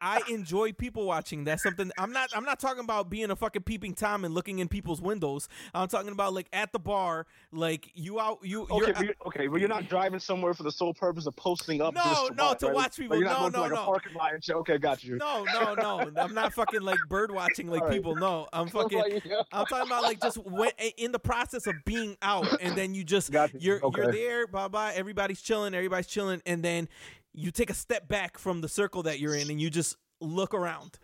I 0.00 0.22
enjoy 0.28 0.72
people 0.72 1.06
watching. 1.06 1.44
That's 1.44 1.62
something 1.62 1.90
I'm 1.98 2.12
not 2.12 2.30
I'm 2.34 2.44
not 2.44 2.58
talking 2.58 2.82
about 2.84 3.10
being 3.10 3.30
a 3.30 3.36
fucking 3.36 3.62
peeping 3.62 3.94
tom 3.94 4.24
and 4.24 4.34
looking 4.34 4.58
in 4.58 4.68
people's 4.68 5.00
windows. 5.00 5.48
I'm 5.74 5.88
talking 5.88 6.12
about 6.12 6.32
like 6.34 6.48
at 6.52 6.72
the 6.72 6.78
bar, 6.78 7.26
like 7.52 7.90
you 7.94 8.20
out 8.20 8.38
you 8.42 8.62
Okay, 8.62 8.76
you're 8.78 8.94
but 8.94 9.04
you're, 9.04 9.14
okay, 9.26 9.46
but 9.46 9.60
you're 9.60 9.68
not 9.68 9.88
driving 9.88 10.20
somewhere 10.20 10.54
for 10.54 10.62
the 10.62 10.72
sole 10.72 10.94
purpose 10.94 11.26
of 11.26 11.36
posting 11.36 11.80
up. 11.80 11.94
No, 11.94 12.02
just 12.02 12.26
to 12.26 12.34
no, 12.34 12.44
watch, 12.46 12.58
to 12.60 12.66
right? 12.66 12.74
watch 12.74 12.96
people. 12.96 13.16
Like, 13.16 13.20
you're 13.24 13.28
not 13.28 13.36
No, 13.36 13.50
going 13.50 13.52
to 13.52 13.58
no, 13.58 13.62
like 13.62 13.72
no. 13.72 13.82
a 13.82 13.84
parking 13.84 14.14
lot 14.14 14.34
and 14.34 14.44
shit. 14.44 14.56
Okay, 14.56 14.78
got 14.78 15.04
you. 15.04 15.16
no 15.16 15.44
no 15.44 15.74
no. 15.74 16.10
I'm 16.16 16.34
not 16.34 16.52
fucking 16.54 16.82
like 16.82 16.98
bird 17.08 17.30
watching 17.30 17.68
like 17.68 17.82
right. 17.82 17.92
people. 17.92 18.16
No, 18.16 18.48
I'm 18.52 18.68
fucking. 18.70 19.20
I'm 19.52 19.66
talking 19.66 19.86
about 19.86 20.02
like 20.02 20.20
just 20.20 20.38
when, 20.38 20.70
in 20.96 21.12
the 21.12 21.18
process 21.18 21.66
of 21.66 21.84
being 21.84 22.16
out, 22.22 22.46
and 22.60 22.76
then 22.76 22.94
you 22.94 23.04
just 23.04 23.30
Got 23.30 23.52
you. 23.54 23.60
You're 23.66 23.80
you're 23.96 24.12
there, 24.12 24.46
bye 24.46 24.68
bye. 24.68 24.92
Everybody's 24.94 25.42
chilling, 25.42 25.74
everybody's 25.74 26.06
chilling, 26.06 26.40
and 26.46 26.62
then 26.62 26.88
you 27.34 27.50
take 27.50 27.68
a 27.70 27.74
step 27.74 28.08
back 28.08 28.38
from 28.38 28.60
the 28.62 28.68
circle 28.68 29.02
that 29.02 29.18
you're 29.20 29.34
in, 29.34 29.50
and 29.50 29.60
you 29.60 29.68
just 29.68 29.96
look 30.20 30.54
around. 30.54 30.98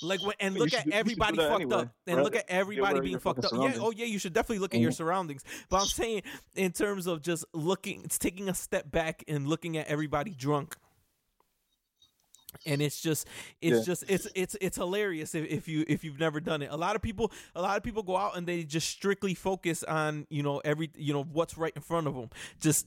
Like 0.00 0.22
when, 0.24 0.34
and 0.40 0.54
look 0.54 0.72
at 0.72 0.72
do- 0.72 0.76
you 0.76 0.80
should 0.84 0.90
do 0.92 0.96
everybody 0.96 1.36
fucked 1.36 1.54
anyway, 1.54 1.76
up, 1.76 1.88
and 2.06 2.16
right? 2.16 2.22
look 2.24 2.34
at 2.36 2.46
everybody 2.48 3.00
being 3.00 3.18
fucked 3.18 3.44
up. 3.44 3.52
Yeah, 3.52 3.74
oh 3.78 3.90
yeah, 3.90 4.06
you 4.06 4.18
should 4.18 4.32
definitely 4.32 4.60
look 4.60 4.74
at 4.74 4.80
your 4.80 4.90
Mhm. 4.90 4.94
surroundings. 4.96 5.44
But 5.68 5.80
I'm 5.82 5.86
saying 5.86 6.22
in 6.54 6.72
terms 6.72 7.06
of 7.06 7.20
just 7.20 7.44
looking, 7.52 8.02
it's 8.04 8.18
taking 8.18 8.48
a 8.48 8.54
step 8.54 8.90
back 8.90 9.22
and 9.28 9.46
looking 9.46 9.76
at 9.76 9.86
everybody 9.88 10.30
drunk 10.34 10.76
and 12.66 12.80
it's 12.82 13.00
just 13.00 13.26
it's 13.60 13.78
Yeah. 13.78 13.82
just 13.84 14.04
it's 14.08 14.28
it's 14.34 14.56
it's 14.60 14.76
hilarious 14.76 15.34
if, 15.34 15.46
if 15.46 15.68
you 15.68 15.84
if 15.88 16.04
you've 16.04 16.20
never 16.20 16.40
done 16.40 16.62
it. 16.62 16.70
A 16.70 16.76
lot 16.76 16.96
of 16.96 17.02
people 17.02 17.32
a 17.54 17.62
lot 17.62 17.76
of 17.76 17.82
people 17.82 18.02
go 18.02 18.16
out 18.16 18.36
and 18.36 18.46
they 18.46 18.64
just 18.64 18.88
strictly 18.88 19.34
focus 19.34 19.82
on 19.82 20.26
you 20.30 20.42
know 20.42 20.58
every 20.64 20.90
you 20.96 21.12
know 21.12 21.22
what's 21.24 21.56
right 21.58 21.72
in 21.74 21.82
front 21.82 22.06
of 22.06 22.14
them 22.14 22.30
just 22.60 22.86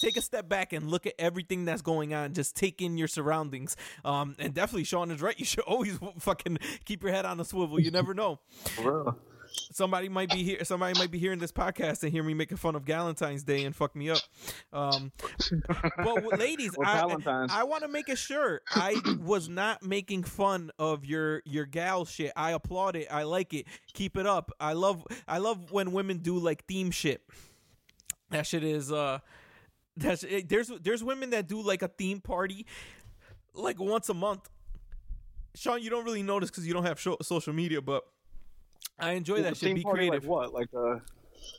take 0.00 0.16
a 0.16 0.22
step 0.22 0.48
back 0.48 0.72
and 0.72 0.88
look 0.90 1.06
at 1.06 1.14
everything 1.18 1.64
that's 1.64 1.82
going 1.82 2.14
on. 2.14 2.32
Just 2.34 2.54
take 2.54 2.80
in 2.80 2.96
your 2.96 3.08
surroundings. 3.08 3.76
Um 4.04 4.36
and 4.38 4.54
definitely 4.54 4.84
sean 4.84 5.10
is 5.10 5.20
right. 5.20 5.36
You 5.38 5.44
should 5.44 5.60
always 5.64 5.98
fucking 6.18 6.58
keep 6.84 7.02
your 7.02 7.12
head 7.12 7.24
on 7.24 7.40
a 7.40 7.44
swivel. 7.44 7.80
You 7.80 7.90
never 7.90 8.14
know. 8.14 8.38
For 8.76 9.02
real. 9.04 9.18
Somebody 9.72 10.08
might 10.08 10.30
be 10.30 10.42
here 10.42 10.64
somebody 10.64 10.98
might 10.98 11.10
be 11.10 11.18
hearing 11.18 11.38
this 11.38 11.52
podcast 11.52 12.02
and 12.02 12.12
hear 12.12 12.22
me 12.22 12.34
making 12.34 12.56
fun 12.56 12.74
of 12.74 12.82
Valentine's 12.82 13.42
Day 13.42 13.64
and 13.64 13.74
fuck 13.74 13.94
me 13.94 14.10
up. 14.10 14.20
Um 14.72 15.12
but 15.96 16.38
ladies, 16.38 16.74
Or 16.76 16.86
I. 16.86 17.46
I 17.50 17.64
want 17.64 17.82
to 17.82 17.88
make 17.88 18.08
it 18.08 18.18
sure 18.18 18.62
I 18.70 19.00
was 19.20 19.48
not 19.48 19.82
making 19.82 20.24
fun 20.24 20.70
of 20.78 21.04
your 21.04 21.42
your 21.44 21.66
gal 21.66 22.04
shit. 22.04 22.32
I 22.36 22.52
applaud 22.52 22.96
it. 22.96 23.08
I 23.10 23.24
like 23.24 23.54
it. 23.54 23.66
Keep 23.92 24.16
it 24.16 24.26
up. 24.26 24.52
I 24.60 24.72
love 24.72 25.04
I 25.28 25.38
love 25.38 25.70
when 25.70 25.92
women 25.92 26.18
do 26.18 26.38
like 26.38 26.66
theme 26.66 26.90
shit. 26.90 27.22
That 28.30 28.46
shit 28.46 28.64
is 28.64 28.90
uh 28.90 29.18
that's 29.96 30.24
it, 30.24 30.48
there's 30.48 30.68
there's 30.82 31.04
women 31.04 31.30
that 31.30 31.48
do 31.48 31.60
like 31.60 31.82
a 31.82 31.88
theme 31.88 32.20
party 32.20 32.66
like 33.54 33.78
once 33.78 34.08
a 34.08 34.14
month. 34.14 34.48
Sean, 35.54 35.82
you 35.82 35.90
don't 35.90 36.04
really 36.04 36.22
notice 36.22 36.50
because 36.50 36.66
you 36.66 36.72
don't 36.72 36.84
have 36.84 36.98
social 36.98 37.52
media, 37.52 37.82
but 37.82 38.04
I 39.02 39.12
enjoy 39.12 39.42
that 39.42 39.56
shit. 39.56 39.74
Be 39.74 39.82
party, 39.82 40.08
creative. 40.08 40.24
Like 40.24 40.30
what? 40.30 40.54
Like 40.54 40.68
uh, 40.74 41.00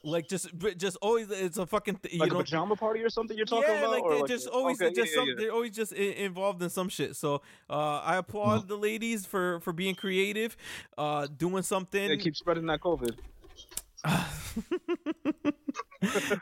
Like 0.04 0.28
just, 0.30 0.48
just 0.78 0.98
always, 1.02 1.30
it's 1.30 1.58
a 1.58 1.66
fucking, 1.66 1.98
th- 1.98 2.14
you 2.14 2.20
like 2.22 2.32
a 2.32 2.34
know. 2.36 2.40
pajama 2.40 2.76
party 2.78 3.02
or 3.02 3.10
something 3.10 3.36
you're 3.36 3.46
talking 3.46 3.70
yeah, 3.70 3.80
about? 3.80 3.92
like 3.92 4.22
they 4.22 4.34
just 4.34 4.48
a- 4.48 4.52
always, 4.52 4.82
okay, 4.82 4.94
just 4.94 5.12
yeah, 5.12 5.16
some, 5.20 5.28
yeah, 5.28 5.34
they're 5.38 5.52
always 5.52 5.76
just 5.76 5.94
I- 5.94 6.16
involved 6.24 6.64
in 6.64 6.70
some 6.70 6.88
shit. 6.90 7.16
So 7.18 7.42
uh, 7.70 8.00
I 8.00 8.16
applaud 8.18 8.68
the 8.70 8.78
ladies 8.78 9.26
for 9.26 9.60
for 9.60 9.74
being 9.74 9.96
creative, 9.96 10.56
uh, 10.98 11.28
doing 11.38 11.64
something. 11.64 12.10
Yeah, 12.10 12.16
keep 12.16 12.36
spreading 12.36 12.66
that 12.68 12.80
COVID. 12.80 13.18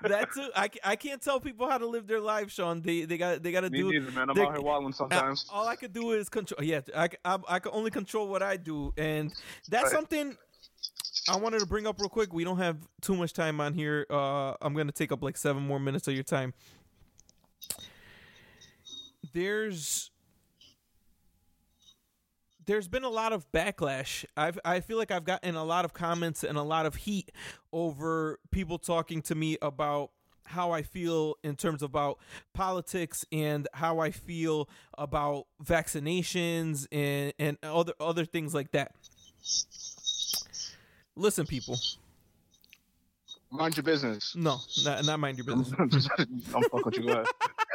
That's 0.02 0.36
it. 0.38 0.52
I, 0.56 0.70
I 0.84 0.96
can't 0.96 1.22
tell 1.22 1.40
people 1.40 1.70
how 1.70 1.78
to 1.78 1.86
live 1.86 2.08
their 2.08 2.20
life, 2.20 2.52
Sean. 2.52 2.82
They 2.82 3.06
they 3.06 3.18
got 3.18 3.44
they 3.44 3.52
got 3.52 3.62
to 3.62 3.70
Me 3.70 3.80
do. 3.80 3.92
neither, 3.92 4.12
man. 4.12 4.30
I'm 4.30 4.36
they- 4.36 4.42
out 4.42 4.54
here 4.54 4.62
wilding 4.62 4.94
sometimes. 4.94 5.46
All 5.52 5.68
I 5.68 5.76
could 5.76 5.94
do 5.94 6.12
is 6.12 6.30
control. 6.30 6.64
Yeah, 6.64 6.82
I 6.96 7.10
I 7.48 7.60
can 7.60 7.72
only 7.74 7.92
control 7.92 8.28
what 8.28 8.42
I 8.42 8.58
do, 8.58 8.94
and 8.98 9.32
that's 9.70 9.84
Right. 9.86 9.92
something 9.92 10.38
I 11.30 11.38
wanted 11.38 11.60
to 11.60 11.66
bring 11.66 11.86
up 11.86 12.00
real 12.00 12.10
quick. 12.10 12.34
We 12.34 12.44
don't 12.44 12.58
have 12.58 12.78
too 13.02 13.16
much 13.16 13.34
time 13.34 13.62
on 13.62 13.74
here. 13.74 14.06
Uh, 14.10 14.54
I'm 14.62 14.74
gonna 14.74 14.92
take 14.92 15.12
up 15.12 15.22
like 15.22 15.38
seven 15.38 15.66
more 15.66 15.80
minutes 15.80 16.08
of 16.08 16.14
your 16.14 16.24
time. 16.24 16.54
There's 19.34 20.10
there's 22.66 22.88
been 22.88 23.04
a 23.04 23.10
lot 23.10 23.34
of 23.34 23.50
backlash. 23.52 24.26
I've 24.36 24.60
I 24.66 24.80
feel 24.80 24.98
like 24.98 25.12
I've 25.12 25.26
gotten 25.26 25.56
a 25.56 25.64
lot 25.64 25.86
of 25.86 25.94
comments 25.94 26.44
and 26.44 26.58
a 26.58 26.64
lot 26.64 26.86
of 26.86 26.96
heat 26.96 27.32
over 27.72 28.40
people 28.52 28.78
talking 28.78 29.22
to 29.24 29.36
me 29.36 29.58
about 29.62 30.12
how 30.46 30.72
I 30.72 30.82
feel 30.82 31.36
in 31.44 31.56
terms 31.56 31.84
about 31.84 32.18
politics 32.54 33.26
and 33.32 33.68
how 33.74 34.00
I 34.00 34.12
feel 34.12 34.68
about 34.98 35.46
vaccinations 35.64 36.88
and 36.92 37.34
and 37.40 37.58
other 37.64 37.94
other 38.00 38.26
things 38.26 38.54
like 38.54 38.72
that. 38.72 38.94
Listen, 41.22 41.46
people. 41.46 41.78
Mind 43.52 43.76
your 43.78 43.84
business. 43.84 44.34
No, 44.36 44.58
not, 44.84 45.06
not 45.06 45.20
mind 45.20 45.38
your 45.38 45.46
business. 45.46 45.72
I'm 46.18 46.64
fucking 46.64 46.82
with 46.86 46.98
you. 46.98 47.04
Go 47.04 47.24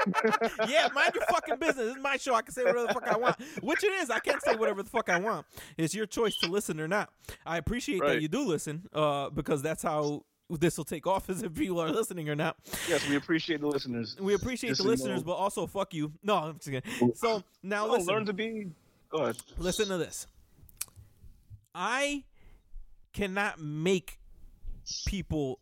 yeah, 0.68 0.88
mind 0.94 1.12
your 1.14 1.24
fucking 1.28 1.56
business. 1.60 1.92
It's 1.94 2.00
my 2.02 2.16
show. 2.16 2.34
I 2.34 2.42
can 2.42 2.52
say 2.52 2.64
whatever 2.64 2.86
the 2.88 2.94
fuck 2.94 3.06
I 3.06 3.16
want. 3.16 3.36
Which 3.62 3.84
it 3.84 3.92
is. 3.92 4.10
I 4.10 4.18
can't 4.18 4.42
say 4.42 4.56
whatever 4.56 4.82
the 4.82 4.88
fuck 4.88 5.08
I 5.10 5.18
want. 5.20 5.46
It's 5.76 5.94
your 5.94 6.06
choice 6.06 6.34
to 6.38 6.50
listen 6.50 6.80
or 6.80 6.88
not. 6.88 7.10
I 7.44 7.58
appreciate 7.58 8.00
that 8.00 8.20
you 8.20 8.26
do 8.28 8.40
listen, 8.40 8.88
uh, 8.92 9.28
because 9.30 9.62
that's 9.62 9.82
how 9.82 10.24
this 10.50 10.76
will 10.78 10.84
take 10.84 11.06
off 11.06 11.28
is 11.30 11.42
if 11.44 11.54
people 11.54 11.80
are 11.80 11.90
listening 11.90 12.28
or 12.30 12.34
not. 12.34 12.56
Yes, 12.88 13.06
we 13.08 13.14
appreciate 13.16 13.60
the 13.60 13.68
listeners. 13.68 14.16
We 14.18 14.34
appreciate 14.34 14.70
Just 14.70 14.82
the 14.82 14.88
listeners, 14.88 15.20
know. 15.20 15.26
but 15.26 15.34
also 15.34 15.66
fuck 15.68 15.94
you. 15.94 16.10
No, 16.24 16.36
I'm 16.36 16.54
just 16.58 16.70
kidding. 16.70 17.14
So 17.14 17.44
now 17.62 17.86
Oh, 17.86 17.92
listen. 17.92 18.06
learn 18.08 18.26
to 18.26 18.32
be. 18.32 18.68
Go 19.10 19.18
ahead. 19.18 19.36
listen 19.58 19.86
to 19.88 19.98
this. 19.98 20.26
I 21.74 22.24
cannot 23.16 23.58
make 23.58 24.18
people 25.06 25.58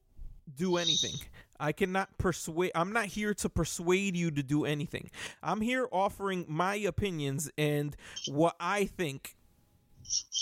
do 0.57 0.77
anything. 0.77 1.13
I 1.61 1.71
cannot 1.71 2.19
persuade 2.19 2.73
I'm 2.75 2.93
not 2.93 3.07
here 3.07 3.33
to 3.35 3.49
persuade 3.49 4.17
you 4.17 4.33
to 4.33 4.43
do 4.43 4.65
anything. 4.65 5.09
I'm 5.41 5.61
here 5.61 5.87
offering 5.93 6.45
my 6.49 6.75
opinions 6.75 7.49
and 7.57 7.97
what 8.27 8.57
I 8.59 8.87
think 8.87 9.37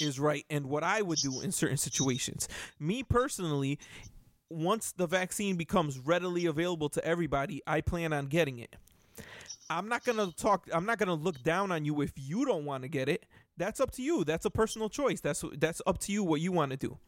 is 0.00 0.18
right 0.18 0.46
and 0.48 0.66
what 0.66 0.82
I 0.82 1.02
would 1.02 1.18
do 1.18 1.42
in 1.42 1.52
certain 1.52 1.76
situations. 1.76 2.48
Me 2.80 3.02
personally, 3.02 3.78
once 4.48 4.92
the 4.92 5.06
vaccine 5.06 5.56
becomes 5.56 5.98
readily 5.98 6.46
available 6.46 6.88
to 6.88 7.04
everybody, 7.04 7.60
I 7.66 7.82
plan 7.82 8.14
on 8.14 8.26
getting 8.26 8.58
it. 8.58 8.74
I'm 9.68 9.86
not 9.86 10.02
gonna 10.04 10.32
talk. 10.32 10.66
I'm 10.72 10.86
not 10.86 10.98
gonna 10.98 11.14
look 11.14 11.42
down 11.42 11.72
on 11.72 11.84
you 11.84 12.00
if 12.00 12.12
you 12.16 12.46
don't 12.46 12.64
want 12.64 12.84
to 12.84 12.88
get 12.88 13.10
it. 13.10 13.26
That's 13.56 13.80
up 13.80 13.90
to 13.92 14.02
you. 14.02 14.24
That's 14.24 14.44
a 14.44 14.50
personal 14.50 14.88
choice. 14.88 15.20
That's 15.20 15.44
that's 15.58 15.82
up 15.86 15.98
to 15.98 16.12
you 16.12 16.24
what 16.24 16.40
you 16.40 16.52
want 16.52 16.70
to 16.70 16.76
do. 16.76 16.98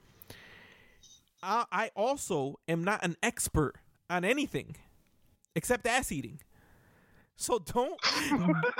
I, 1.43 1.65
I 1.73 1.91
also 1.97 2.59
am 2.69 2.85
not 2.85 3.05
an 3.05 3.17
expert 3.23 3.75
on 4.11 4.25
anything 4.25 4.77
except 5.55 5.87
ass 5.87 6.13
eating. 6.13 6.41
So 7.37 7.59
don't 7.59 8.01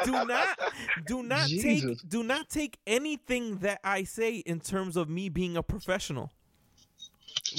do 0.05 0.13
not 0.13 0.59
do 1.07 1.23
not 1.25 1.49
Jesus. 1.49 1.63
take 1.85 2.09
do 2.09 2.23
not 2.23 2.49
take 2.49 2.79
anything 2.87 3.59
that 3.59 3.81
I 3.83 4.05
say 4.05 4.37
in 4.37 4.61
terms 4.61 4.97
of 4.97 5.09
me 5.09 5.29
being 5.29 5.57
a 5.57 5.63
professional. 5.63 6.31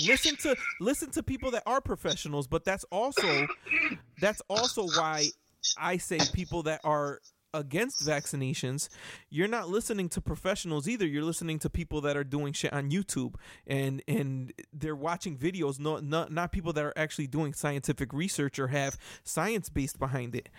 listen 0.08 0.36
to 0.38 0.56
listen 0.80 1.12
to 1.12 1.24
people 1.24 1.52
that 1.52 1.64
are 1.66 1.82
professionals, 1.82 2.48
but 2.48 2.64
that's 2.64 2.86
also 2.86 3.48
that's 4.22 4.42
also 4.50 4.88
why 4.88 5.30
I 5.78 5.98
say 5.98 6.20
people 6.34 6.64
that 6.64 6.82
are 6.84 7.20
against 7.56 8.06
vaccinations, 8.06 8.90
you're 9.30 9.48
not 9.48 9.70
listening 9.70 10.10
to 10.10 10.22
professionals 10.22 10.88
either. 10.88 11.06
You're 11.06 11.24
listening 11.24 11.60
to 11.60 11.70
people 11.70 12.02
that 12.02 12.18
are 12.18 12.24
doing 12.24 12.54
shit 12.54 12.74
on 12.74 12.92
YouTube 12.92 13.36
and 13.66 14.02
and 14.08 14.54
they're 14.74 14.96
watching 14.96 15.38
videos, 15.38 15.80
not 15.80 16.04
not 16.04 16.32
not 16.32 16.52
people 16.52 16.74
that 16.74 16.84
are 16.84 16.94
actually 16.96 17.28
doing 17.28 17.54
scientific 17.54 18.14
research 18.14 18.60
or 18.60 18.68
have 18.68 18.98
science 19.24 19.70
based 19.70 20.00
behind 20.00 20.36
it. 20.36 20.50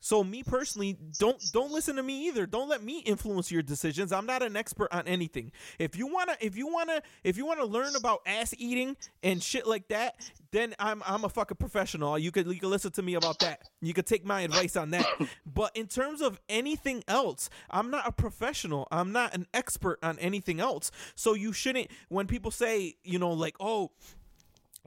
So 0.00 0.22
me 0.22 0.42
personally, 0.42 0.96
don't 1.18 1.42
don't 1.52 1.72
listen 1.72 1.96
to 1.96 2.02
me 2.02 2.28
either. 2.28 2.46
Don't 2.46 2.68
let 2.68 2.82
me 2.82 3.00
influence 3.00 3.50
your 3.50 3.62
decisions. 3.62 4.12
I'm 4.12 4.26
not 4.26 4.42
an 4.42 4.56
expert 4.56 4.88
on 4.92 5.08
anything. 5.08 5.52
If 5.78 5.96
you 5.96 6.06
wanna 6.06 6.36
if 6.40 6.56
you 6.56 6.72
wanna 6.72 7.02
if 7.24 7.36
you 7.36 7.46
wanna 7.46 7.64
learn 7.64 7.96
about 7.96 8.20
ass 8.26 8.54
eating 8.58 8.96
and 9.22 9.42
shit 9.42 9.66
like 9.66 9.88
that, 9.88 10.16
then 10.52 10.74
I'm 10.78 11.02
I'm 11.06 11.24
a 11.24 11.28
fucking 11.28 11.56
professional. 11.56 12.18
You 12.18 12.30
could 12.30 12.46
you 12.46 12.60
could 12.60 12.68
listen 12.68 12.92
to 12.92 13.02
me 13.02 13.14
about 13.14 13.40
that. 13.40 13.62
You 13.80 13.92
could 13.92 14.06
take 14.06 14.24
my 14.24 14.42
advice 14.42 14.76
on 14.76 14.90
that. 14.90 15.06
But 15.46 15.76
in 15.76 15.88
terms 15.88 16.20
of 16.20 16.40
anything 16.48 17.02
else, 17.08 17.50
I'm 17.70 17.90
not 17.90 18.06
a 18.06 18.12
professional. 18.12 18.86
I'm 18.92 19.12
not 19.12 19.34
an 19.34 19.46
expert 19.52 19.98
on 20.02 20.18
anything 20.20 20.60
else. 20.60 20.90
So 21.16 21.34
you 21.34 21.52
shouldn't 21.52 21.90
when 22.08 22.26
people 22.26 22.50
say, 22.50 22.96
you 23.02 23.18
know, 23.18 23.32
like, 23.32 23.56
oh, 23.58 23.90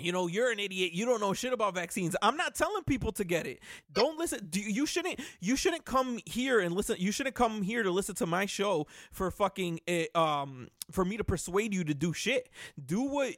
you 0.02 0.12
know 0.12 0.28
you're 0.28 0.52
an 0.52 0.60
idiot. 0.60 0.94
You 0.94 1.06
don't 1.06 1.22
know 1.22 1.34
shit 1.34 1.54
about 1.54 1.76
vaccines. 1.76 2.16
I'm 2.22 2.38
not 2.38 2.56
telling 2.56 2.84
people 2.84 3.12
to 3.14 3.24
get 3.24 3.48
it. 3.48 3.60
Don't 3.92 4.18
listen. 4.18 4.50
You 4.54 4.86
shouldn't 4.86 5.20
you 5.40 5.56
shouldn't 5.56 5.86
come 5.86 6.20
here 6.26 6.60
and 6.60 6.76
listen 6.76 6.98
you 7.00 7.12
shouldn't 7.12 7.36
come 7.36 7.62
here 7.62 7.84
to 7.84 7.92
listen 7.92 8.16
to 8.16 8.26
my 8.26 8.46
show 8.46 8.88
for 9.12 9.32
fucking 9.32 9.80
uh, 9.88 10.18
um 10.18 10.70
for 10.92 11.06
me 11.06 11.18
to 11.18 11.24
persuade 11.24 11.74
you 11.74 11.84
to 11.84 11.94
do 11.94 12.14
shit. 12.14 12.50
Do 12.84 13.02
what 13.02 13.36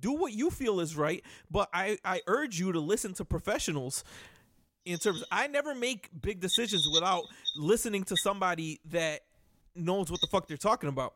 do 0.00 0.12
what 0.12 0.32
you 0.32 0.50
feel 0.50 0.80
is 0.80 0.96
right 0.96 1.22
but 1.50 1.68
i 1.72 1.98
i 2.04 2.20
urge 2.26 2.58
you 2.58 2.72
to 2.72 2.80
listen 2.80 3.14
to 3.14 3.24
professionals 3.24 4.04
in 4.84 4.98
terms 4.98 5.24
i 5.30 5.46
never 5.46 5.74
make 5.74 6.10
big 6.20 6.40
decisions 6.40 6.88
without 6.92 7.24
listening 7.56 8.04
to 8.04 8.16
somebody 8.16 8.80
that 8.84 9.20
knows 9.74 10.10
what 10.10 10.20
the 10.20 10.26
fuck 10.26 10.46
they're 10.46 10.56
talking 10.56 10.88
about. 10.88 11.14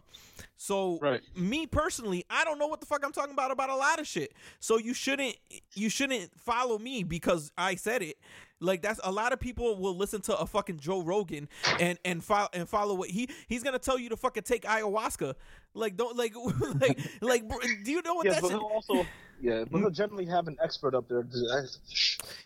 So 0.56 0.98
Right. 1.00 1.22
me 1.36 1.66
personally, 1.66 2.24
I 2.28 2.44
don't 2.44 2.58
know 2.58 2.66
what 2.66 2.80
the 2.80 2.86
fuck 2.86 3.04
I'm 3.04 3.12
talking 3.12 3.32
about 3.32 3.50
about 3.50 3.70
a 3.70 3.76
lot 3.76 4.00
of 4.00 4.06
shit. 4.06 4.34
So 4.60 4.78
you 4.78 4.94
shouldn't 4.94 5.36
you 5.74 5.88
shouldn't 5.88 6.38
follow 6.38 6.78
me 6.78 7.04
because 7.04 7.52
I 7.56 7.76
said 7.76 8.02
it. 8.02 8.18
Like 8.60 8.82
that's 8.82 9.00
a 9.04 9.12
lot 9.12 9.32
of 9.32 9.38
people 9.38 9.76
will 9.76 9.96
listen 9.96 10.20
to 10.22 10.36
a 10.36 10.44
fucking 10.46 10.78
Joe 10.80 11.02
Rogan 11.02 11.48
and 11.78 11.98
and 12.04 12.22
follow 12.24 12.48
and 12.52 12.68
follow 12.68 12.94
what 12.94 13.08
he 13.08 13.28
he's 13.46 13.62
gonna 13.62 13.78
tell 13.78 13.98
you 13.98 14.08
to 14.08 14.16
fucking 14.16 14.42
take 14.42 14.62
ayahuasca. 14.62 15.34
Like 15.74 15.96
don't 15.96 16.16
like 16.16 16.34
like 16.80 16.98
like 17.20 17.48
bro, 17.48 17.58
do 17.84 17.90
you 17.92 18.02
know 18.02 18.14
what 18.14 18.26
Yeah, 18.26 18.32
that's 18.32 18.42
but 18.42 18.50
he'll 18.50 18.60
also 18.60 19.06
yeah, 19.40 19.64
but 19.70 19.78
he'll 19.78 19.90
generally 19.90 20.26
have 20.26 20.48
an 20.48 20.56
expert 20.60 20.94
up 20.94 21.08
there 21.08 21.22
that 21.22 21.76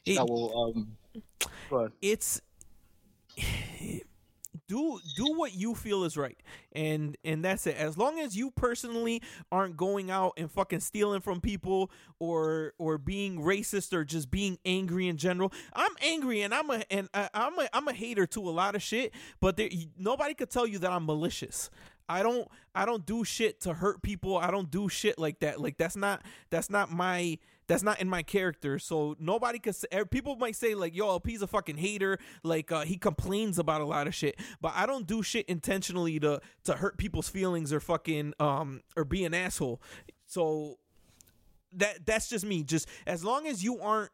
that 0.06 0.28
will 0.28 0.76
um. 0.76 0.96
But 1.70 1.92
it's 2.02 2.42
do 4.68 5.00
do 5.16 5.26
what 5.36 5.54
you 5.54 5.74
feel 5.74 6.04
is 6.04 6.16
right 6.16 6.38
and 6.72 7.16
and 7.24 7.44
that's 7.44 7.66
it 7.66 7.76
as 7.76 7.98
long 7.98 8.18
as 8.18 8.36
you 8.36 8.50
personally 8.50 9.20
aren't 9.50 9.76
going 9.76 10.10
out 10.10 10.32
and 10.36 10.50
fucking 10.50 10.80
stealing 10.80 11.20
from 11.20 11.40
people 11.40 11.90
or 12.18 12.72
or 12.78 12.98
being 12.98 13.40
racist 13.40 13.92
or 13.92 14.04
just 14.04 14.30
being 14.30 14.58
angry 14.64 15.08
in 15.08 15.16
general 15.16 15.52
i'm 15.74 15.92
angry 16.02 16.42
and 16.42 16.54
i'm 16.54 16.70
a 16.70 16.82
and 16.90 17.08
I, 17.12 17.28
i'm 17.34 17.58
a 17.58 17.68
i'm 17.72 17.88
a 17.88 17.92
hater 17.92 18.26
to 18.26 18.40
a 18.48 18.50
lot 18.50 18.74
of 18.74 18.82
shit 18.82 19.12
but 19.40 19.56
there 19.56 19.68
nobody 19.98 20.34
could 20.34 20.50
tell 20.50 20.66
you 20.66 20.78
that 20.78 20.90
i'm 20.90 21.06
malicious 21.06 21.70
I 22.08 22.22
don't 22.22 22.48
I 22.74 22.84
don't 22.84 23.06
do 23.06 23.24
shit 23.24 23.60
to 23.60 23.72
hurt 23.72 24.02
people. 24.02 24.36
I 24.36 24.50
don't 24.50 24.70
do 24.70 24.88
shit 24.88 25.18
like 25.18 25.40
that. 25.40 25.60
Like 25.60 25.78
that's 25.78 25.96
not 25.96 26.22
that's 26.50 26.68
not 26.68 26.90
my 26.90 27.38
that's 27.72 27.82
not 27.82 28.00
in 28.00 28.08
my 28.08 28.22
character. 28.22 28.78
So 28.78 29.16
nobody 29.18 29.58
could 29.58 29.74
say 29.74 29.86
er, 29.94 30.04
people 30.04 30.36
might 30.36 30.56
say 30.56 30.74
like 30.74 30.94
yo, 30.94 31.08
LP's 31.08 31.40
a 31.40 31.46
fucking 31.46 31.78
hater, 31.78 32.18
like 32.42 32.70
uh, 32.70 32.82
he 32.82 32.98
complains 32.98 33.58
about 33.58 33.80
a 33.80 33.86
lot 33.86 34.06
of 34.06 34.14
shit. 34.14 34.38
But 34.60 34.72
I 34.76 34.84
don't 34.84 35.06
do 35.06 35.22
shit 35.22 35.46
intentionally 35.46 36.20
to 36.20 36.40
to 36.64 36.74
hurt 36.74 36.98
people's 36.98 37.28
feelings 37.30 37.72
or 37.72 37.80
fucking 37.80 38.34
um 38.38 38.82
or 38.94 39.04
be 39.04 39.24
an 39.24 39.32
asshole. 39.32 39.80
So 40.26 40.76
that 41.72 42.04
that's 42.04 42.28
just 42.28 42.44
me. 42.44 42.62
Just 42.62 42.88
as 43.06 43.24
long 43.24 43.46
as 43.46 43.64
you 43.64 43.80
aren't 43.80 44.10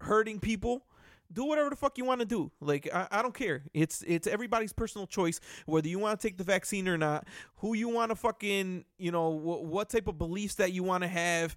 hurting 0.00 0.38
people, 0.40 0.84
do 1.32 1.44
whatever 1.44 1.70
the 1.70 1.76
fuck 1.76 1.98
you 1.98 2.04
want 2.04 2.20
to 2.20 2.26
do. 2.26 2.50
Like 2.60 2.88
I, 2.92 3.08
I 3.10 3.22
don't 3.22 3.34
care. 3.34 3.62
It's 3.74 4.02
it's 4.06 4.26
everybody's 4.26 4.72
personal 4.72 5.06
choice 5.06 5.40
whether 5.66 5.88
you 5.88 5.98
want 5.98 6.20
to 6.20 6.26
take 6.28 6.38
the 6.38 6.44
vaccine 6.44 6.88
or 6.88 6.98
not. 6.98 7.26
Who 7.56 7.74
you 7.74 7.88
want 7.88 8.10
to 8.10 8.16
fucking 8.16 8.84
you 8.98 9.10
know 9.10 9.32
wh- 9.32 9.62
what 9.64 9.88
type 9.90 10.08
of 10.08 10.18
beliefs 10.18 10.56
that 10.56 10.72
you 10.72 10.82
want 10.82 11.02
to 11.02 11.08
have. 11.08 11.56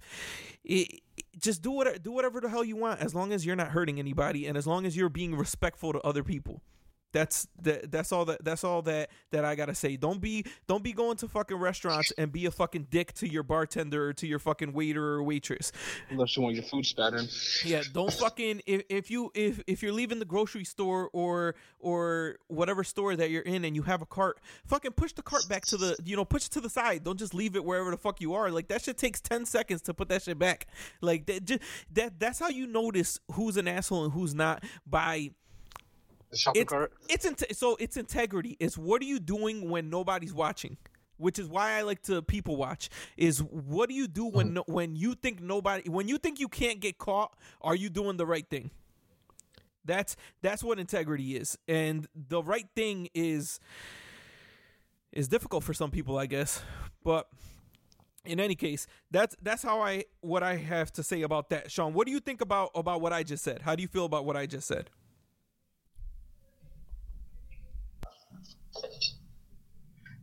It, 0.64 0.88
it- 0.92 1.02
just 1.40 1.62
do 1.62 1.70
whatever 1.70 1.98
do 1.98 2.12
whatever 2.12 2.40
the 2.40 2.48
hell 2.48 2.64
you 2.64 2.76
want 2.76 3.00
as 3.00 3.14
long 3.14 3.32
as 3.32 3.46
you're 3.46 3.56
not 3.56 3.68
hurting 3.68 3.98
anybody 3.98 4.46
and 4.46 4.56
as 4.56 4.66
long 4.66 4.84
as 4.86 4.96
you're 4.96 5.08
being 5.08 5.34
respectful 5.34 5.92
to 5.92 6.00
other 6.00 6.22
people. 6.22 6.62
That's 7.12 7.46
that. 7.62 7.90
That's 7.90 8.12
all 8.12 8.24
that. 8.26 8.44
That's 8.44 8.64
all 8.64 8.82
that 8.82 9.10
that 9.30 9.44
I 9.44 9.54
gotta 9.54 9.74
say. 9.74 9.96
Don't 9.96 10.20
be 10.20 10.44
don't 10.66 10.82
be 10.82 10.92
going 10.92 11.16
to 11.18 11.28
fucking 11.28 11.56
restaurants 11.56 12.12
and 12.16 12.32
be 12.32 12.46
a 12.46 12.50
fucking 12.50 12.88
dick 12.90 13.12
to 13.14 13.28
your 13.28 13.42
bartender 13.42 14.08
or 14.08 14.12
to 14.14 14.26
your 14.26 14.38
fucking 14.38 14.72
waiter 14.72 15.04
or 15.04 15.22
waitress. 15.22 15.72
unless 16.10 16.36
you 16.36 16.42
want 16.42 16.54
your 16.54 16.64
food 16.64 16.86
spat 16.86 17.14
in. 17.14 17.28
Yeah, 17.64 17.82
don't 17.92 18.12
fucking 18.12 18.62
if, 18.66 18.82
if 18.88 19.10
you 19.10 19.30
if 19.34 19.62
if 19.66 19.82
you're 19.82 19.92
leaving 19.92 20.18
the 20.18 20.24
grocery 20.24 20.64
store 20.64 21.10
or 21.12 21.54
or 21.78 22.36
whatever 22.48 22.84
store 22.84 23.14
that 23.16 23.30
you're 23.30 23.42
in 23.42 23.64
and 23.64 23.76
you 23.76 23.82
have 23.82 24.02
a 24.02 24.06
cart, 24.06 24.40
fucking 24.66 24.92
push 24.92 25.12
the 25.12 25.22
cart 25.22 25.48
back 25.48 25.66
to 25.66 25.76
the 25.76 25.96
you 26.04 26.16
know 26.16 26.24
push 26.24 26.46
it 26.46 26.52
to 26.52 26.60
the 26.60 26.70
side. 26.70 27.04
Don't 27.04 27.18
just 27.18 27.34
leave 27.34 27.56
it 27.56 27.64
wherever 27.64 27.90
the 27.90 27.96
fuck 27.96 28.20
you 28.20 28.34
are. 28.34 28.50
Like 28.50 28.68
that 28.68 28.82
shit 28.82 28.96
takes 28.96 29.20
ten 29.20 29.44
seconds 29.44 29.82
to 29.82 29.94
put 29.94 30.08
that 30.08 30.22
shit 30.22 30.38
back. 30.38 30.66
Like 31.00 31.26
that 31.26 31.44
just 31.44 31.60
that 31.92 32.18
that's 32.18 32.38
how 32.38 32.48
you 32.48 32.66
notice 32.66 33.20
who's 33.32 33.56
an 33.56 33.68
asshole 33.68 34.04
and 34.04 34.12
who's 34.12 34.34
not 34.34 34.64
by 34.86 35.32
The 36.32 36.38
shopping 36.38 36.62
it's 36.62 36.70
cart. 36.70 36.92
it's 37.10 37.26
inte- 37.26 37.54
so 37.54 37.76
it's 37.78 37.98
integrity. 37.98 38.56
It's 38.58 38.78
what 38.78 39.02
are 39.02 39.04
you 39.04 39.20
doing 39.20 39.68
when 39.68 39.90
nobody's 39.90 40.32
watching, 40.32 40.78
which 41.18 41.38
is 41.38 41.46
why 41.46 41.72
I 41.72 41.82
like 41.82 42.02
to 42.04 42.22
people 42.22 42.56
watch. 42.56 42.88
Is 43.18 43.40
what 43.42 43.90
do 43.90 43.94
you 43.94 44.08
do 44.08 44.24
when 44.24 44.46
mm-hmm. 44.46 44.54
no, 44.54 44.64
when 44.66 44.96
you 44.96 45.14
think 45.14 45.42
nobody 45.42 45.88
when 45.90 46.08
you 46.08 46.16
think 46.16 46.40
you 46.40 46.48
can't 46.48 46.80
get 46.80 46.96
caught? 46.96 47.36
Are 47.60 47.76
you 47.76 47.90
doing 47.90 48.16
the 48.16 48.24
right 48.24 48.48
thing? 48.48 48.70
That's 49.84 50.16
that's 50.40 50.64
what 50.64 50.78
integrity 50.78 51.36
is, 51.36 51.58
and 51.68 52.08
the 52.14 52.42
right 52.42 52.68
thing 52.74 53.08
is 53.14 53.60
is 55.12 55.28
difficult 55.28 55.64
for 55.64 55.74
some 55.74 55.90
people, 55.92 56.18
I 56.18 56.26
guess, 56.26 56.62
but. 57.04 57.28
In 58.24 58.38
any 58.38 58.54
case, 58.54 58.86
that's 59.10 59.34
that's 59.42 59.64
how 59.64 59.80
I 59.80 60.04
what 60.20 60.44
I 60.44 60.54
have 60.54 60.92
to 60.92 61.02
say 61.02 61.22
about 61.22 61.50
that. 61.50 61.72
Sean, 61.72 61.92
what 61.92 62.06
do 62.06 62.12
you 62.12 62.20
think 62.20 62.40
about 62.40 62.70
about 62.72 63.00
what 63.00 63.12
I 63.12 63.24
just 63.24 63.42
said? 63.42 63.62
How 63.62 63.74
do 63.74 63.82
you 63.82 63.88
feel 63.88 64.04
about 64.04 64.24
what 64.24 64.36
I 64.36 64.46
just 64.46 64.68
said? 64.68 64.90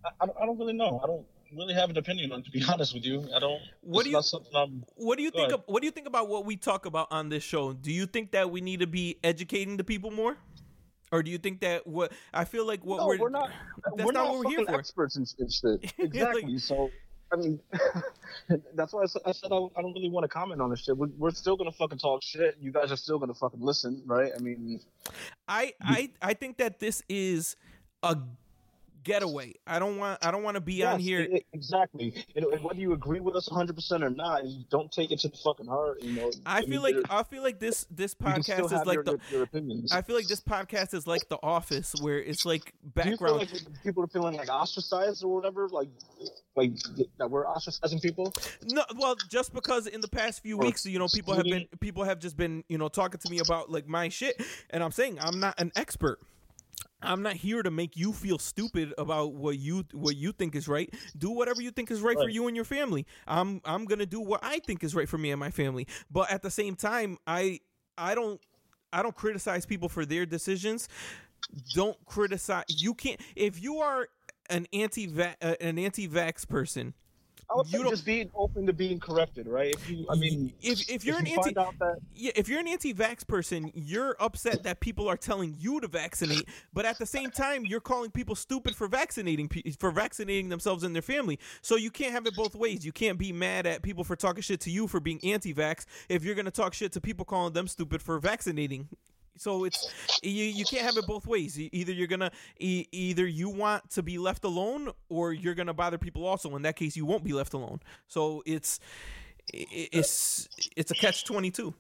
I, 0.06 0.26
I 0.42 0.46
don't- 0.46 0.58
really 0.58 0.74
know. 0.74 1.00
I 1.04 1.08
don't 1.08 1.26
really 1.56 1.74
have 1.74 1.90
an 1.90 1.98
opinion 1.98 2.32
on. 2.32 2.44
To 2.44 2.52
be 2.52 2.64
honest 2.70 2.94
with 2.94 3.06
you, 3.06 3.28
I 3.36 3.40
don't. 3.40 3.62
What 3.82 4.04
do 4.06 4.12
you-. 4.12 4.22
What 4.96 5.18
do 5.18 5.24
you 5.24 5.32
think? 5.32 5.52
Of, 5.54 5.64
what 5.66 5.82
do 5.82 5.86
you 5.86 5.92
think 5.92 6.08
about 6.08 6.28
what 6.30 6.46
we 6.46 6.56
talk 6.56 6.86
about 6.86 7.08
on 7.12 7.30
this 7.30 7.44
show? 7.44 7.74
Do 7.74 7.92
you 7.92 8.06
think 8.06 8.32
that 8.32 8.50
we 8.52 8.62
need 8.62 8.80
to 8.82 8.88
be 8.88 9.18
educating 9.24 9.78
the 9.78 9.84
people 9.84 10.12
more, 10.12 10.38
or 11.12 11.24
do 11.24 11.32
you 11.32 11.38
think 11.38 11.62
that 11.62 11.86
what 11.88 12.12
I 12.34 12.46
feel 12.46 12.66
like 12.66 12.84
what 12.86 12.98
No, 12.98 13.08
we're, 13.08 13.18
we're, 13.18 13.30
not. 13.30 13.50
That's 13.96 14.06
we're 14.06 14.12
not 14.12 14.26
not, 14.26 14.34
what 14.36 14.46
we're 14.46 14.52
here 14.52 14.66
for. 14.66 14.76
experts 14.80 15.16
in, 15.18 15.26
in 15.40 15.50
shit. 15.50 15.94
Like- 15.98 16.08
Exactly. 16.08 16.58
so, 16.60 16.90
I 17.32 17.36
mean, 17.36 17.60
that's 18.76 18.92
why 18.94 19.04
I 19.04 19.06
said 19.06 19.22
I, 19.26 19.32
said 19.32 19.52
I, 19.52 19.56
I 19.76 19.82
don't 19.82 19.94
really 19.94 20.10
want 20.10 20.24
to 20.24 20.28
comment 20.28 20.62
on 20.62 20.70
this 20.70 20.82
shit. 20.84 20.98
We're, 20.98 21.10
we're 21.18 21.32
still 21.32 21.56
gonna 21.58 21.72
fucking 21.72 21.98
talk 22.00 22.24
shit. 22.24 22.58
You 22.60 22.72
guys 22.72 22.92
are 22.92 22.96
still 22.98 23.20
gonna 23.20 23.34
fucking 23.36 23.62
listen, 23.62 24.02
right? 24.06 24.32
I 24.36 24.40
mean, 24.40 24.80
I 25.48 25.74
I 25.82 26.10
I 26.22 26.34
think 26.34 26.58
that 26.58 26.80
this 26.80 27.04
is 27.10 27.56
a 28.04 28.18
getaway. 29.04 29.54
I 29.66 29.80
don't 29.80 29.98
want 29.98 30.24
I 30.26 30.32
don't 30.32 30.44
want 30.44 30.56
to 30.56 30.62
be 30.62 30.84
on 30.84 31.00
here. 31.00 31.22
e- 31.22 31.46
exactly. 31.54 32.14
You 32.36 32.42
know, 32.42 32.50
and 32.52 32.64
whether 32.64 32.80
you 32.80 32.94
agree 32.94 33.20
with 33.20 33.36
us 33.36 33.50
100 33.50 33.76
percent 33.76 34.04
or 34.04 34.10
not, 34.10 34.44
don't 34.70 34.92
take 34.92 35.12
it 35.12 35.20
to 35.20 35.30
the 35.30 35.38
fucking 35.38 35.68
heart. 35.68 36.02
You 36.02 36.14
know. 36.14 36.32
I 36.46 36.62
mean, 36.62 36.70
feel 36.72 36.82
like 36.82 36.96
I 37.10 37.24
feel 37.24 37.44
like 37.44 37.60
this 37.60 37.86
this 37.90 38.16
you 38.20 38.26
can 38.26 38.44
still 38.44 38.58
podcast 38.58 38.80
is 38.80 38.86
like 38.86 38.96
your, 38.96 39.04
the 39.04 39.20
your, 39.32 39.44
opinions. 39.44 39.92
I 39.92 40.02
feel 40.02 40.16
like 40.16 40.28
this 40.28 40.42
podcast 40.42 40.94
is 40.94 41.08
like 41.08 41.28
The 41.30 41.40
Office, 41.42 41.94
where 42.02 42.20
it's 42.20 42.46
like 42.46 42.74
Do 42.96 43.10
you 43.10 43.18
feel 43.18 43.38
background. 43.38 43.40
like 43.40 43.84
people 43.84 44.04
are 44.04 44.08
feeling 44.08 44.36
like 44.36 44.50
ostracized 44.50 45.24
or 45.24 45.34
whatever, 45.34 45.68
like, 45.70 45.90
like 46.56 46.72
that 47.18 47.30
we're 47.30 47.46
ostracizing 47.46 48.02
people? 48.02 48.34
No, 48.66 48.84
well, 48.98 49.16
just 49.30 49.54
because 49.54 49.88
in 49.88 50.02
the 50.02 50.08
past 50.08 50.42
few 50.44 50.58
Or 50.58 50.66
weeks, 50.66 50.86
you 50.86 51.00
know, 51.00 51.08
people 51.08 51.34
have 51.34 51.46
been 51.46 51.68
people 51.80 52.04
have 52.04 52.20
just 52.20 52.38
been, 52.38 52.64
you 52.68 52.78
know, 52.78 52.88
talking 52.88 53.20
to 53.20 53.30
me 53.30 53.40
about 53.40 53.70
like 53.70 53.88
my 53.88 54.10
shit, 54.10 54.42
and 54.70 54.84
I'm 54.84 54.92
saying 54.92 55.18
I'm 55.20 55.40
not 55.40 55.60
an 55.60 55.72
expert. 55.76 56.20
I'm 57.02 57.22
not 57.22 57.34
here 57.34 57.64
to 57.64 57.72
make 57.72 57.96
you 57.96 58.12
feel 58.12 58.38
stupid 58.38 58.94
about 58.98 59.34
what 59.34 59.58
you 59.58 59.86
what 59.94 60.16
you 60.18 60.32
think 60.32 60.56
is 60.56 60.68
right. 60.68 60.94
Do 61.18 61.32
whatever 61.32 61.62
you 61.62 61.72
think 61.72 61.92
is 61.92 62.02
right, 62.02 62.18
for 62.18 62.30
you 62.30 62.48
and 62.48 62.56
your 62.56 62.66
family. 62.66 63.06
I'm 63.28 63.62
I'm 63.66 63.86
gonna 63.86 64.06
do 64.06 64.20
what 64.20 64.42
I 64.44 64.60
think 64.60 64.84
is 64.84 64.94
right 64.94 65.08
for 65.08 65.18
me 65.18 65.32
and 65.32 65.40
my 65.40 65.52
family. 65.52 65.88
But 66.12 66.32
at 66.32 66.42
the 66.42 66.52
same 66.52 66.76
time, 66.76 67.18
I 67.26 67.60
I 67.98 68.16
don't 68.16 68.42
I 68.92 69.02
don't 69.02 69.16
criticize 69.16 69.66
people 69.66 69.90
for 69.90 70.06
their 70.06 70.26
decisions. 70.26 70.90
Don't 71.74 71.98
criticize. 72.06 72.66
You 72.68 72.94
can't 72.94 73.20
if 73.36 73.62
you 73.62 73.78
are 73.78 74.08
an 74.50 74.68
anti 74.74 75.08
uh, 75.22 75.56
an 75.62 75.80
anti 75.80 76.08
vax 76.08 76.48
person 76.48 76.94
I 77.52 77.56
would 77.58 77.72
You 77.72 77.90
just 77.90 78.06
being 78.06 78.30
open 78.36 78.68
to 78.68 78.74
being 78.74 79.00
corrected, 79.00 79.48
right? 79.48 79.74
If 79.74 79.90
you, 79.90 80.06
I 80.10 80.16
mean, 80.16 80.54
if 80.62 80.88
if 80.90 81.04
you're 81.04 81.16
if 81.16 81.22
an 81.22 81.26
you 81.26 81.38
anti 81.38 81.54
that 81.54 81.98
yeah, 82.14 82.32
if 82.36 82.48
you're 82.48 82.60
an 82.60 82.68
anti-vax 82.68 83.28
person, 83.28 83.72
you're 83.74 84.16
upset 84.20 84.64
that 84.64 84.80
people 84.80 85.08
are 85.08 85.18
telling 85.18 85.56
you 85.58 85.80
to 85.80 85.88
vaccinate, 85.88 86.48
but 86.74 86.86
at 86.86 87.00
the 87.00 87.08
same 87.08 87.32
time, 87.32 87.66
you're 87.66 87.80
calling 87.80 88.12
people 88.12 88.36
stupid 88.36 88.76
for 88.76 88.88
vaccinating 88.88 89.50
for 89.80 89.90
vaccinating 89.90 90.50
themselves 90.50 90.84
and 90.84 90.94
their 90.94 91.02
family. 91.02 91.40
So 91.62 91.76
you 91.76 91.90
can't 91.90 92.12
have 92.12 92.28
it 92.28 92.36
both 92.36 92.54
ways. 92.54 92.86
You 92.86 92.92
can't 92.92 93.18
be 93.18 93.32
mad 93.32 93.66
at 93.66 93.82
people 93.82 94.04
for 94.04 94.16
talking 94.16 94.44
shit 94.44 94.60
to 94.62 94.70
you 94.70 94.88
for 94.88 95.00
being 95.00 95.20
anti-vax 95.24 95.86
if 96.08 96.24
you're 96.24 96.36
gonna 96.36 96.52
talk 96.52 96.76
shit 96.76 96.92
to 96.94 97.02
people 97.02 97.26
calling 97.26 97.54
them 97.54 97.68
stupid 97.68 98.02
for 98.02 98.20
vaccinating. 98.20 98.90
So 99.40 99.64
it's 99.64 99.90
you, 100.22 100.46
you 100.46 100.66
can't 100.66 100.84
have 100.84 100.98
it 100.98 101.08
both 101.08 101.26
ways. 101.26 101.60
Either 101.60 101.94
you're 101.94 102.08
gonna 102.08 102.32
e- 102.60 102.88
either 102.92 103.26
you 103.26 103.50
want 103.50 103.90
to 103.92 104.04
be 104.04 104.18
left 104.18 104.44
alone 104.44 104.92
or 105.08 105.34
you're 105.34 105.56
gonna 105.56 105.74
bother 105.74 105.98
people. 105.98 106.26
Also, 106.26 106.56
in 106.56 106.62
that 106.64 106.76
case, 106.76 106.98
you 106.98 107.06
won't 107.06 107.24
be 107.24 107.34
left 107.34 107.54
alone. 107.54 107.80
So 108.08 108.44
it's 108.46 108.80
it's 109.54 110.50
it's 110.76 110.92
a 110.92 110.96
catch 110.96 111.26
twenty 111.26 111.52
two. 111.52 111.74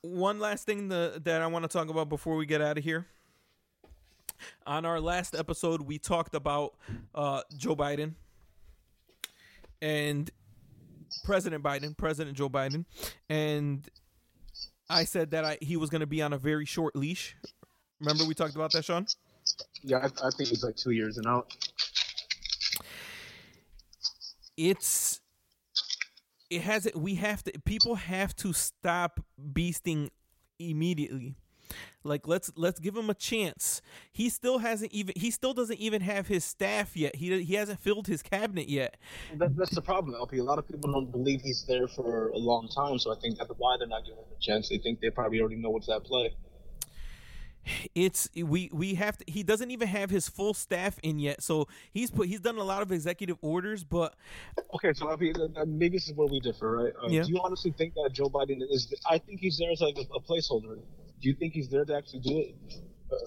One 0.00 0.38
last 0.38 0.64
thing 0.64 0.88
the, 0.88 1.20
that 1.24 1.42
I 1.42 1.46
want 1.48 1.64
to 1.64 1.68
talk 1.68 1.88
about 1.88 2.08
before 2.08 2.36
we 2.36 2.46
get 2.46 2.60
out 2.60 2.78
of 2.78 2.84
here. 2.84 3.06
On 4.66 4.84
our 4.84 5.00
last 5.00 5.34
episode, 5.34 5.82
we 5.82 5.98
talked 5.98 6.34
about 6.34 6.74
uh, 7.14 7.42
Joe 7.56 7.74
Biden 7.74 8.14
and 9.82 10.30
President 11.24 11.64
Biden, 11.64 11.96
President 11.96 12.36
Joe 12.36 12.48
Biden, 12.48 12.84
and 13.28 13.88
I 14.90 15.04
said 15.04 15.30
that 15.32 15.44
I, 15.44 15.58
he 15.60 15.76
was 15.76 15.90
going 15.90 16.00
to 16.00 16.06
be 16.06 16.22
on 16.22 16.32
a 16.32 16.38
very 16.38 16.64
short 16.64 16.96
leash. 16.96 17.36
Remember 18.00 18.24
we 18.24 18.34
talked 18.34 18.54
about 18.54 18.72
that, 18.72 18.84
Sean? 18.84 19.06
yeah, 19.82 19.98
I, 19.98 20.26
I 20.26 20.30
think 20.30 20.50
he's 20.50 20.62
like 20.64 20.76
two 20.76 20.90
years 20.90 21.18
and 21.18 21.26
out. 21.26 21.52
it's 24.58 25.20
it 26.50 26.62
has 26.62 26.84
it 26.84 26.96
we 26.96 27.14
have 27.14 27.42
to 27.44 27.52
people 27.64 27.94
have 27.94 28.34
to 28.34 28.52
stop 28.52 29.20
beasting 29.52 30.08
immediately 30.58 31.36
like 32.04 32.26
let's 32.26 32.50
let's 32.56 32.78
give 32.80 32.96
him 32.96 33.10
a 33.10 33.14
chance 33.14 33.80
he 34.12 34.28
still 34.28 34.58
hasn't 34.58 34.92
even 34.92 35.14
he 35.16 35.30
still 35.30 35.54
doesn't 35.54 35.78
even 35.78 36.00
have 36.00 36.26
his 36.28 36.44
staff 36.44 36.96
yet 36.96 37.14
he 37.16 37.42
he 37.42 37.54
hasn't 37.54 37.78
filled 37.80 38.06
his 38.06 38.22
cabinet 38.22 38.68
yet 38.68 38.96
That, 39.36 39.56
that's 39.56 39.74
the 39.74 39.82
problem, 39.82 40.14
LP. 40.14 40.38
A 40.38 40.44
lot 40.44 40.58
of 40.58 40.66
people 40.66 40.90
don't 40.90 41.10
believe 41.10 41.40
he's 41.40 41.64
there 41.64 41.86
for 41.88 42.28
a 42.28 42.38
long 42.38 42.68
time, 42.68 42.98
so 42.98 43.12
I 43.12 43.16
think 43.20 43.38
that's 43.38 43.50
why 43.58 43.76
they're 43.78 43.88
not 43.88 44.04
giving 44.04 44.18
him 44.18 44.26
a 44.36 44.40
chance. 44.40 44.68
They 44.68 44.78
think 44.78 45.00
they 45.00 45.10
probably 45.10 45.40
already 45.40 45.56
know 45.56 45.70
what's 45.70 45.88
at 45.88 46.04
play. 46.04 46.34
it's 47.94 48.28
we 48.34 48.70
we 48.72 48.94
have 48.94 49.16
to 49.18 49.24
he 49.30 49.42
doesn't 49.42 49.70
even 49.70 49.88
have 49.88 50.10
his 50.10 50.28
full 50.28 50.54
staff 50.54 50.98
in 51.02 51.18
yet 51.18 51.42
so 51.42 51.68
he's 51.92 52.10
put 52.10 52.26
he's 52.26 52.40
done 52.40 52.56
a 52.56 52.62
lot 52.64 52.80
of 52.80 52.90
executive 52.92 53.36
orders 53.42 53.84
but 53.84 54.14
Okay, 54.74 54.92
so 54.92 55.08
LP, 55.08 55.32
uh, 55.34 55.44
uh, 55.60 55.64
maybe 55.66 55.96
this 55.96 56.08
is 56.08 56.14
where 56.14 56.26
we 56.28 56.40
differ, 56.40 56.70
right? 56.76 56.92
Uh, 57.02 57.08
Yeah. 57.08 57.22
Do 57.22 57.30
you 57.32 57.40
honestly 57.42 57.72
think 57.72 57.94
that 57.94 58.10
Joe 58.12 58.28
Biden 58.28 58.58
is? 58.70 58.92
I 59.08 59.18
think 59.18 59.40
he's 59.40 59.58
there 59.58 59.70
as 59.70 59.80
like 59.80 59.96
a, 59.96 60.02
a 60.14 60.20
placeholder. 60.20 60.78
Do 61.20 61.28
you 61.28 61.34
think 61.34 61.52
he's 61.54 61.68
there 61.68 61.84
to 61.84 61.96
actually 61.96 62.20
do 62.20 62.38
it, 62.38 62.54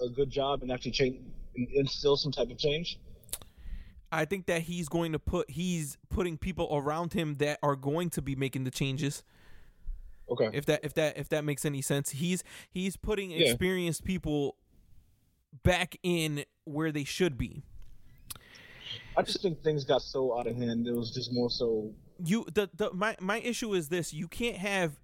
a, 0.04 0.08
good 0.08 0.30
job 0.30 0.62
and 0.62 0.70
actually 0.72 0.92
change, 0.92 1.16
and 1.56 1.68
instill 1.74 2.16
some 2.16 2.32
type 2.32 2.50
of 2.50 2.58
change? 2.58 2.98
i 4.14 4.26
think 4.26 4.44
that 4.44 4.60
he's 4.62 4.90
going 4.90 5.12
to 5.12 5.18
put 5.18 5.48
he's 5.50 5.96
putting 6.10 6.36
people 6.36 6.68
around 6.70 7.14
him 7.14 7.36
that 7.36 7.58
are 7.62 7.74
going 7.74 8.10
to 8.10 8.20
be 8.20 8.36
making 8.36 8.64
the 8.64 8.70
changes 8.70 9.22
Okay. 10.30 10.50
if 10.52 10.66
that 10.66 10.84
if 10.84 10.92
that 10.94 11.16
if 11.16 11.30
that 11.30 11.44
makes 11.44 11.64
any 11.64 11.80
sense 11.80 12.10
he's 12.10 12.44
he's 12.70 12.94
putting 12.96 13.30
Yeah. 13.30 13.46
experienced 13.48 14.04
people 14.04 14.56
back 15.62 15.96
in 16.02 16.44
where 16.64 16.92
they 16.92 17.04
should 17.04 17.38
be 17.38 17.62
I 19.16 19.22
just 19.22 19.40
think 19.40 19.62
things 19.62 19.84
got 19.84 20.02
so 20.02 20.38
out 20.38 20.46
of 20.46 20.56
hand. 20.56 20.86
It 20.86 20.94
was 20.94 21.10
just 21.10 21.32
more 21.32 21.50
so. 21.50 21.92
you 22.24 22.44
the, 22.52 22.68
the 22.74 22.92
my 22.92 23.16
my 23.20 23.38
issue 23.40 23.72
is 23.74 23.88
this 23.88 24.12
you 24.12 24.28
can't 24.28 24.56
have 24.56 24.98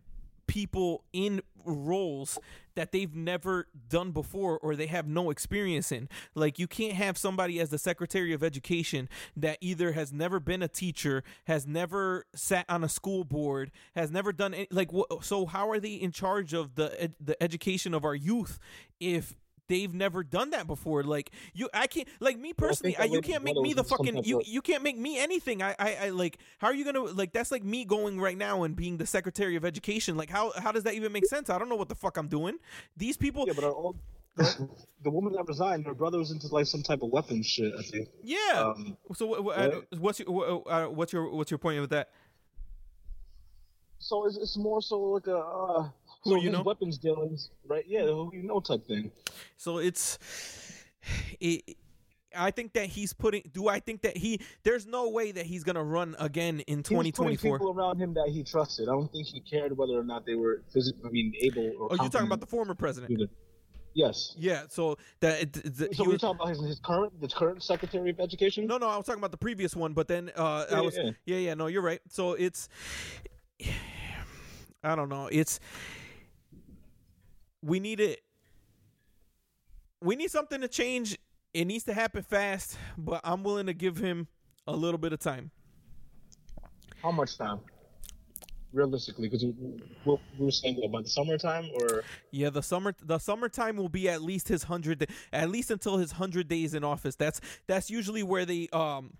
people 0.49 1.05
in 1.13 1.43
roles 1.65 2.39
that 2.75 2.93
they've 2.93 3.15
never 3.15 3.69
done 3.89 4.11
before 4.11 4.59
or 4.59 4.75
they 4.75 4.87
have 4.87 5.07
no 5.07 5.31
experience 5.31 5.93
in. 5.93 6.09
Like 6.35 6.59
you 6.59 6.67
can't 6.67 6.95
have 6.95 7.19
somebody 7.19 7.61
as 7.61 7.71
the 7.71 7.79
secretary 7.79 8.33
of 8.33 8.43
education 8.43 9.09
that 9.37 9.59
either 9.61 9.93
has 9.93 10.13
never 10.13 10.41
been 10.41 10.63
a 10.63 10.69
teacher 10.69 11.23
has 11.47 11.67
never 11.67 12.25
sat 12.35 12.65
on 12.69 12.83
a 12.83 12.89
school 12.89 13.25
board 13.25 13.71
has 13.95 14.11
never 14.11 14.33
done 14.33 14.55
any, 14.55 14.69
like 14.71 14.91
so 15.21 15.47
how 15.47 15.69
are 15.71 15.79
they 15.79 15.95
in 15.95 16.11
charge 16.11 16.53
of 16.55 16.75
the 16.77 17.13
the 17.21 17.41
education 17.43 17.95
of 17.95 18.05
our 18.05 18.15
youth 18.15 18.59
if 19.01 19.35
they've 19.69 19.95
never 19.95 20.25
done 20.25 20.51
that 20.51 20.67
before 20.67 21.03
like 21.03 21.31
you 21.55 21.69
i 21.73 21.87
can't 21.87 22.09
like 22.21 22.39
me 22.39 22.53
personally 22.53 22.95
think 22.95 23.11
I, 23.11 23.15
you 23.15 23.21
can't 23.21 23.45
make 23.45 23.57
me 23.57 23.73
the 23.75 23.85
fucking 23.85 24.25
you 24.25 24.43
you 24.45 24.63
can't 24.63 24.83
make 24.83 24.99
me 24.99 25.19
anything 25.19 25.63
I, 25.63 25.75
I 25.79 25.97
i 26.03 26.09
like 26.11 26.39
how 26.59 26.69
are 26.69 26.75
you 26.75 26.85
gonna 26.85 27.03
like 27.03 27.33
that's 27.33 27.51
like 27.51 27.65
me 27.65 27.85
going 27.85 28.21
right 28.21 28.37
now 28.37 28.63
and 28.65 28.75
being 28.75 28.97
the 28.97 29.07
secretary 29.07 29.57
of 29.57 29.65
education 29.65 30.17
like 30.17 30.31
how 30.31 30.53
how 30.57 30.73
does 30.73 30.85
that 30.85 30.95
even 30.95 31.13
make 31.13 31.27
sense 31.27 31.51
i 31.51 31.59
don't 31.59 31.69
know 31.69 31.77
what 31.77 31.89
the 31.89 31.95
fuck 31.95 32.17
i'm 32.17 32.29
doing 32.29 32.59
these 32.97 33.17
people 33.17 33.45
Yeah, 33.47 33.53
but 33.55 33.65
our 33.65 33.73
old, 33.73 33.97
the, 34.37 34.69
the 35.03 35.11
woman 35.11 35.33
that 35.35 35.47
resigned, 35.47 35.85
her 35.87 35.95
brother 35.95 36.19
was 36.19 36.31
into 36.31 36.47
like 36.49 36.67
some 36.67 36.83
type 36.83 37.03
of 37.03 37.11
weapons 37.11 37.47
shit. 37.47 37.73
I 37.79 37.83
think. 37.83 38.09
yeah 38.23 38.39
Um, 38.55 38.97
so 39.15 39.27
what, 39.27 39.45
what, 39.45 39.57
right? 39.57 39.75
uh, 39.75 39.81
what's 39.99 40.21
your 40.21 40.31
what, 40.31 40.73
uh, 40.73 40.87
what's 40.87 41.13
your 41.13 41.31
what's 41.31 41.51
your 41.51 41.59
point 41.59 41.81
with 41.81 41.91
that 41.91 42.11
so 43.99 44.27
it's, 44.27 44.37
it's 44.37 44.57
more 44.57 44.81
so 44.81 45.01
like 45.01 45.27
a 45.27 45.37
uh, 45.37 45.89
Who 46.23 46.31
so 46.31 46.37
you 46.37 46.51
know? 46.51 46.63
weapons 46.63 46.99
dealings, 46.99 47.51
right? 47.67 47.85
Yeah, 47.87 48.03
who 48.03 48.31
you 48.33 48.43
know 48.43 48.61
type 48.61 48.87
thing. 48.87 49.11
So 49.57 49.79
it's 49.79 50.19
it, 51.41 51.77
I 52.37 52.51
think 52.51 52.73
that 52.75 52.87
he's 52.87 53.13
putting 53.13 53.43
do 53.53 53.69
I 53.69 53.81
think 53.81 54.03
that 54.03 54.17
he 54.17 54.41
there's 54.63 54.87
no 54.87 55.09
way 55.09 55.33
that 55.33 55.47
he's 55.47 55.65
going 55.65 55.77
to 55.77 55.83
run 55.83 56.17
again 56.19 56.61
in 56.61 56.85
He 56.87 56.95
was 56.95 57.07
2024. 57.07 57.59
people 57.59 57.71
around 57.71 57.99
him 57.99 58.15
that 58.15 58.29
he 58.29 58.43
trusted. 58.43 58.89
I 58.89 58.93
don't 58.93 59.11
think 59.11 59.27
he 59.27 59.41
cared 59.41 59.77
whether 59.77 59.99
or 59.99 60.05
not 60.05 60.27
they 60.27 60.35
were 60.35 60.63
physically, 60.73 61.03
I 61.05 61.11
mean, 61.11 61.33
able 61.41 61.73
or. 61.79 61.89
Oh, 61.93 61.97
you're 62.01 62.11
talking 62.11 62.27
about 62.27 62.41
the 62.41 62.47
former 62.47 62.75
president. 62.75 63.11
to 63.11 63.17
do 63.17 63.25
it. 63.25 63.31
Yes. 63.95 64.35
Yeah, 64.39 64.63
so 64.69 64.97
that 65.21 65.53
the, 65.53 65.89
So 65.93 66.05
we're 66.05 66.13
was, 66.13 66.21
talking 66.21 66.41
about 66.41 66.49
his, 66.51 66.61
his 66.61 66.79
current, 66.79 67.21
the 67.21 67.27
current 67.29 67.63
Secretary 67.63 68.11
of 68.11 68.21
Education. 68.21 68.67
No, 68.67 68.79
no, 68.79 68.89
I 68.89 68.97
was 68.97 69.07
talking 69.07 69.19
about 69.21 69.33
the 69.33 69.39
previous 69.39 69.75
one, 69.75 69.93
but 69.93 70.07
then 70.07 70.31
uh 70.37 70.67
I 70.71 70.81
was 70.81 70.97
yeah. 70.97 71.11
yeah, 71.27 71.37
yeah, 71.39 71.55
no, 71.55 71.67
you're 71.67 71.83
right. 71.83 72.01
So 72.09 72.35
it's 72.35 72.69
I 74.85 74.95
don't 74.95 75.09
know. 75.09 75.29
It's 75.33 75.59
we 77.63 77.81
need 77.81 78.01
it 78.01 78.21
we 80.01 80.17
need 80.17 80.31
something 80.31 80.61
to 80.61 80.69
change. 80.69 81.19
It 81.55 81.65
needs 81.65 81.85
to 81.85 81.95
happen 81.95 82.23
fast, 82.23 82.77
but 82.97 83.21
I'm 83.25 83.43
willing 83.43 83.67
to 83.67 83.75
give 83.75 83.97
him 83.97 84.29
a 84.67 84.73
little 84.73 84.99
bit 84.99 85.13
of 85.13 85.19
time. 85.19 85.51
How 87.03 87.11
much 87.11 87.39
time? 87.39 87.61
Realistically, 88.73 89.29
because 89.29 89.45
we, 89.45 89.55
we, 90.05 90.19
we 90.39 90.45
were 90.45 90.51
saying 90.51 90.81
about 90.85 91.05
the 91.05 91.09
summertime, 91.09 91.71
or 91.81 92.05
Yeah, 92.31 92.51
the 92.51 92.63
summer 92.63 92.95
the 93.03 93.19
summertime 93.19 93.77
will 93.77 93.89
be 93.89 94.11
at 94.11 94.21
least 94.21 94.49
his 94.49 94.65
hundred 94.65 95.09
at 95.33 95.49
least 95.49 95.71
until 95.71 95.97
his 95.97 96.13
hundred 96.13 96.49
days 96.49 96.75
in 96.75 96.85
office. 96.85 97.17
That's 97.17 97.41
that's 97.67 97.89
usually 97.89 98.23
where 98.23 98.45
they 98.45 98.69
um 98.75 99.15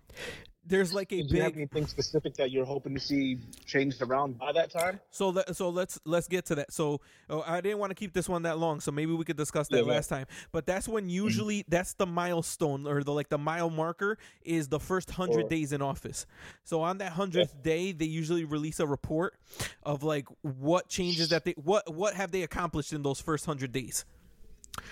there's 0.65 0.93
like 0.93 1.11
a 1.11 1.23
do 1.23 1.35
you 1.35 1.41
have 1.41 1.53
big 1.53 1.57
anything 1.57 1.87
specific 1.87 2.35
that 2.35 2.51
you're 2.51 2.65
hoping 2.65 2.93
to 2.93 2.99
see 2.99 3.39
changed 3.65 4.01
around 4.01 4.37
by 4.37 4.51
that 4.51 4.71
time? 4.71 4.99
so 5.09 5.29
let, 5.29 5.55
so 5.55 5.69
let's 5.69 5.99
let's 6.05 6.27
get 6.27 6.45
to 6.47 6.55
that. 6.55 6.71
So 6.73 7.01
oh, 7.29 7.43
I 7.45 7.61
didn't 7.61 7.79
want 7.79 7.91
to 7.91 7.95
keep 7.95 8.13
this 8.13 8.27
one 8.29 8.43
that 8.43 8.57
long, 8.59 8.79
so 8.79 8.91
maybe 8.91 9.13
we 9.13 9.25
could 9.25 9.37
discuss 9.37 9.67
that 9.69 9.77
Yeah, 9.77 9.83
yeah. 9.83 9.93
last 9.93 10.07
time. 10.07 10.25
But 10.51 10.65
that's 10.65 10.87
when 10.87 11.03
mm-hmm. 11.03 11.09
usually 11.09 11.65
that's 11.67 11.93
the 11.93 12.05
milestone 12.05 12.87
or 12.87 13.03
the 13.03 13.13
like 13.13 13.29
the 13.29 13.37
mile 13.37 13.69
marker 13.69 14.17
is 14.43 14.67
the 14.67 14.79
first 14.79 15.11
hundred 15.11 15.45
Or- 15.45 15.49
days 15.49 15.71
in 15.71 15.81
office. 15.81 16.25
So 16.63 16.81
on 16.81 16.99
that 16.99 17.13
hundredth 17.13 17.61
day, 17.63 17.91
they 17.91 18.05
usually 18.05 18.43
release 18.45 18.79
a 18.79 18.87
report 18.87 19.35
of 19.83 20.03
like 20.03 20.27
what 20.41 20.89
changes 20.89 21.29
that 21.29 21.45
they 21.45 21.53
what 21.53 21.93
what 21.93 22.13
have 22.13 22.31
they 22.31 22.43
accomplished 22.43 22.93
in 22.93 23.01
those 23.01 23.19
first 23.19 23.45
hundred 23.45 23.71
days. 23.71 24.05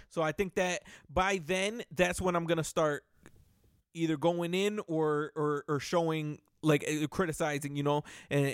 So 0.09 0.21
I 0.21 0.31
think 0.31 0.55
that 0.55 0.83
by 1.09 1.39
then, 1.45 1.83
that's 1.95 2.19
when 2.21 2.35
I'm 2.35 2.45
gonna 2.45 2.63
start 2.63 3.03
either 3.97 4.17
going 4.17 4.53
in 4.53 4.79
or 4.87 5.31
or, 5.35 5.63
or 5.67 5.79
showing 5.79 6.39
like 6.61 6.83
uh, 6.87 7.07
criticizing, 7.07 7.75
you 7.75 7.83
know, 7.83 8.03
uh, 8.31 8.51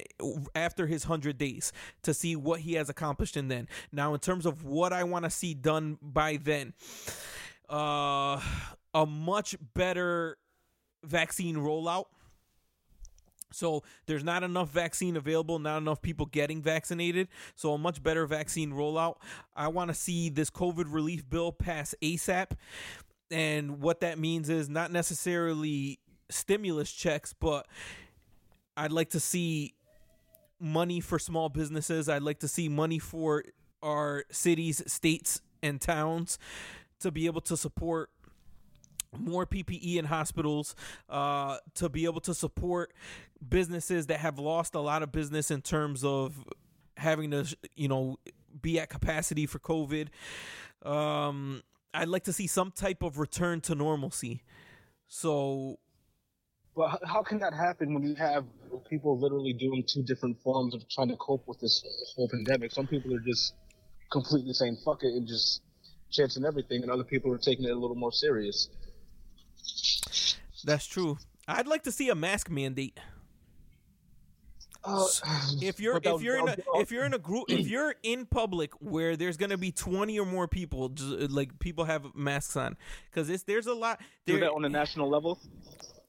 after 0.56 0.88
his 0.88 1.06
hundred 1.06 1.38
days 1.38 1.72
to 2.04 2.14
see 2.14 2.36
what 2.36 2.62
he 2.62 2.74
has 2.74 2.90
accomplished. 2.90 3.38
And 3.38 3.50
then 3.50 3.68
now, 3.92 4.14
in 4.14 4.20
terms 4.20 4.46
of 4.46 4.64
what 4.64 4.94
I 4.94 5.04
want 5.04 5.26
to 5.26 5.32
see 5.32 5.54
done 5.54 5.98
by 6.02 6.38
then, 6.38 6.74
uh, 7.70 8.40
a 8.94 9.06
much 9.06 9.56
better 9.74 10.38
vaccine 11.04 11.56
rollout. 11.56 12.06
So 13.52 13.84
there's 14.08 14.24
not 14.24 14.42
enough 14.42 14.72
vaccine 14.72 15.16
available, 15.16 15.60
not 15.60 15.78
enough 15.78 16.02
people 16.02 16.26
getting 16.26 16.62
vaccinated. 16.62 17.28
So 17.56 17.74
a 17.74 17.78
much 17.78 18.02
better 18.02 18.26
vaccine 18.26 18.72
rollout. 18.72 19.18
I 19.56 19.68
want 19.68 19.90
to 19.90 19.94
see 19.94 20.30
this 20.30 20.50
COVID 20.50 20.86
relief 20.92 21.30
bill 21.30 21.52
pass 21.52 21.94
ASAP. 22.02 22.52
And 23.34 23.82
what 23.82 24.02
that 24.02 24.20
means 24.20 24.48
is 24.48 24.70
not 24.70 24.92
necessarily 24.92 26.00
stimulus 26.30 26.92
checks, 26.92 27.34
but 27.34 27.68
I'd 28.78 28.92
like 28.92 29.10
to 29.10 29.20
see 29.20 29.74
money 30.60 31.00
for 31.00 31.18
small 31.18 31.50
businesses. 31.50 32.08
I'd 32.08 32.22
like 32.22 32.40
to 32.40 32.48
see 32.48 32.70
money 32.70 33.00
for 33.00 33.44
our 33.82 34.26
cities, 34.32 34.84
states, 34.86 35.42
and 35.64 35.82
towns 35.82 36.38
to 37.00 37.12
be 37.12 37.26
able 37.26 37.42
to 37.42 37.58
support 37.58 38.12
more 39.18 39.48
PPE 39.48 39.98
in 39.98 40.06
hospitals 40.06 40.76
uh, 41.10 41.58
to 41.76 41.90
be 41.90 42.06
able 42.06 42.22
to 42.22 42.36
support 42.36 42.94
businesses 43.48 44.08
that 44.08 44.20
have 44.20 44.38
lost 44.38 44.76
a 44.76 44.80
lot 44.80 45.02
of 45.02 45.12
business 45.12 45.50
in 45.50 45.62
terms 45.62 46.04
of 46.04 46.36
having 46.98 47.32
to, 47.32 47.46
you 47.76 47.88
know, 47.88 48.18
be 48.62 48.80
at 48.80 48.90
capacity 48.90 49.48
for 49.48 49.58
COVID. 49.58 50.10
Um, 50.86 51.64
I'd 51.94 52.08
like 52.08 52.24
to 52.24 52.34
see 52.34 52.48
some 52.48 52.72
type 52.72 53.04
of 53.04 53.20
return 53.20 53.62
to 53.62 53.76
normalcy. 53.76 54.42
So, 55.08 55.78
but 56.76 57.00
how 57.06 57.22
can 57.22 57.40
that 57.40 57.54
happen 57.54 57.94
when 57.94 58.04
you 58.04 58.16
have 58.16 58.46
people 58.90 59.20
literally 59.20 59.54
doing 59.54 59.84
two 59.88 60.02
different 60.02 60.42
forms 60.42 60.74
of 60.74 60.88
trying 60.90 61.10
to 61.10 61.16
cope 61.18 61.48
with 61.48 61.60
this 61.60 61.84
whole 62.16 62.28
pandemic? 62.30 62.72
Some 62.72 62.88
people 62.88 63.14
are 63.14 63.20
just 63.20 63.54
completely 64.12 64.54
saying 64.54 64.78
fuck 64.84 65.04
it 65.04 65.14
and 65.14 65.28
just 65.28 65.62
chancing 66.12 66.46
everything, 66.46 66.82
and 66.82 66.92
other 66.92 67.04
people 67.04 67.32
are 67.32 67.38
taking 67.38 67.66
it 67.66 67.72
a 67.72 67.76
little 67.76 67.96
more 67.96 68.12
serious. 68.12 68.70
That's 70.64 70.88
true. 70.88 71.18
I'd 71.48 71.68
like 71.68 71.84
to 71.84 71.92
see 71.92 72.10
a 72.10 72.16
mask 72.16 72.50
mandate. 72.50 73.00
Uh, 74.86 75.06
if 75.62 75.80
you're 75.80 76.00
if 76.04 76.22
you're 76.22 76.38
in 76.38 76.50
a 76.50 76.58
if 76.76 76.92
you're 76.92 77.06
in 77.06 77.14
a 77.14 77.20
group 77.20 77.46
if 77.48 77.68
you're 77.68 77.96
in 78.04 78.26
public 78.26 78.72
where 78.82 79.16
there's 79.16 79.38
gonna 79.38 79.58
be 79.58 79.72
20 79.72 80.20
or 80.20 80.26
more 80.26 80.46
people 80.46 80.90
just, 80.90 81.32
like 81.32 81.58
people 81.60 81.86
have 81.86 82.14
masks 82.16 82.58
on 82.58 82.76
because 83.10 83.30
it's 83.30 83.44
there's 83.44 83.68
a 83.68 83.74
lot 83.74 84.02
there, 84.26 84.36
do 84.36 84.42
that 84.42 84.52
on 84.52 84.66
a 84.66 84.70
national 84.70 85.10
level 85.10 85.40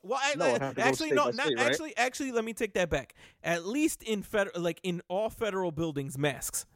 well, 0.04 0.20
I, 0.22 0.34
no, 0.34 0.44
I, 0.44 0.74
actually, 0.82 1.12
no, 1.12 1.30
not 1.30 1.46
state, 1.46 1.56
right? 1.56 1.66
actually. 1.66 1.96
Actually, 1.96 2.32
let 2.32 2.44
me 2.44 2.52
take 2.52 2.74
that 2.74 2.90
back. 2.90 3.14
At 3.42 3.64
least 3.64 4.02
in 4.02 4.22
federal, 4.22 4.60
like 4.60 4.78
in 4.82 5.00
all 5.08 5.30
federal 5.30 5.72
buildings, 5.72 6.18
masks. 6.18 6.66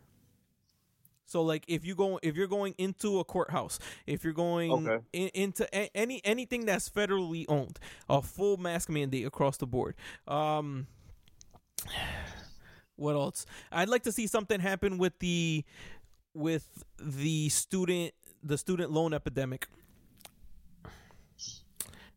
So 1.27 1.43
like 1.43 1.65
if 1.69 1.85
you 1.85 1.95
go 1.95 2.19
if 2.23 2.37
you're 2.37 2.47
going 2.47 2.75
into 2.79 3.21
a 3.21 3.25
courthouse, 3.25 3.79
if 4.07 4.25
you're 4.25 4.33
going 4.33 4.73
okay. 4.73 5.05
in, 5.13 5.29
into 5.35 5.69
a, 5.77 5.91
any 5.95 6.23
anything 6.25 6.65
that's 6.65 6.89
federally 6.89 7.45
owned, 7.49 7.79
a 8.09 8.23
full 8.23 8.57
mask 8.57 8.89
mandate 8.89 9.27
across 9.27 9.59
the 9.59 9.67
board. 9.67 9.95
Um 10.27 10.87
what 12.97 13.15
else? 13.15 13.47
I'd 13.71 13.89
like 13.89 14.03
to 14.05 14.13
see 14.13 14.27
something 14.27 14.61
happen 14.61 14.99
with 14.99 15.19
the 15.19 15.65
with 16.35 16.85
the 17.01 17.49
student 17.49 18.15
the 18.43 18.59
student 18.59 18.91
loan 18.91 19.13
epidemic. 19.13 19.67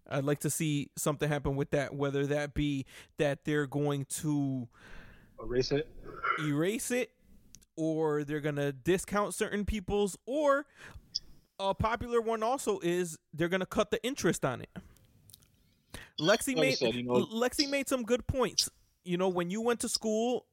I'd 0.09 0.25
like 0.25 0.39
to 0.39 0.49
see 0.49 0.89
something 0.97 1.29
happen 1.29 1.55
with 1.55 1.71
that, 1.71 1.95
whether 1.95 2.27
that 2.27 2.53
be 2.53 2.85
that 3.17 3.45
they're 3.45 3.65
going 3.65 4.05
to 4.19 4.67
erase 5.41 5.71
it, 5.71 5.87
erase 6.39 6.91
it, 6.91 7.11
or 7.77 8.23
they're 8.23 8.41
gonna 8.41 8.71
discount 8.71 9.33
certain 9.33 9.65
people's 9.65 10.17
or 10.25 10.65
a 11.59 11.73
popular 11.73 12.19
one 12.19 12.43
also 12.43 12.79
is 12.81 13.17
they're 13.33 13.49
gonna 13.49 13.65
cut 13.65 13.91
the 13.91 14.03
interest 14.03 14.43
on 14.43 14.61
it. 14.61 14.69
Lexi 16.19 16.55
made 16.55 16.77
said, 16.77 16.93
you 16.93 17.03
know, 17.03 17.25
Lexi 17.25 17.69
made 17.69 17.87
some 17.87 18.03
good 18.03 18.27
points. 18.27 18.69
You 19.03 19.17
know, 19.17 19.29
when 19.29 19.49
you 19.49 19.61
went 19.61 19.79
to 19.81 19.89
school, 19.89 20.45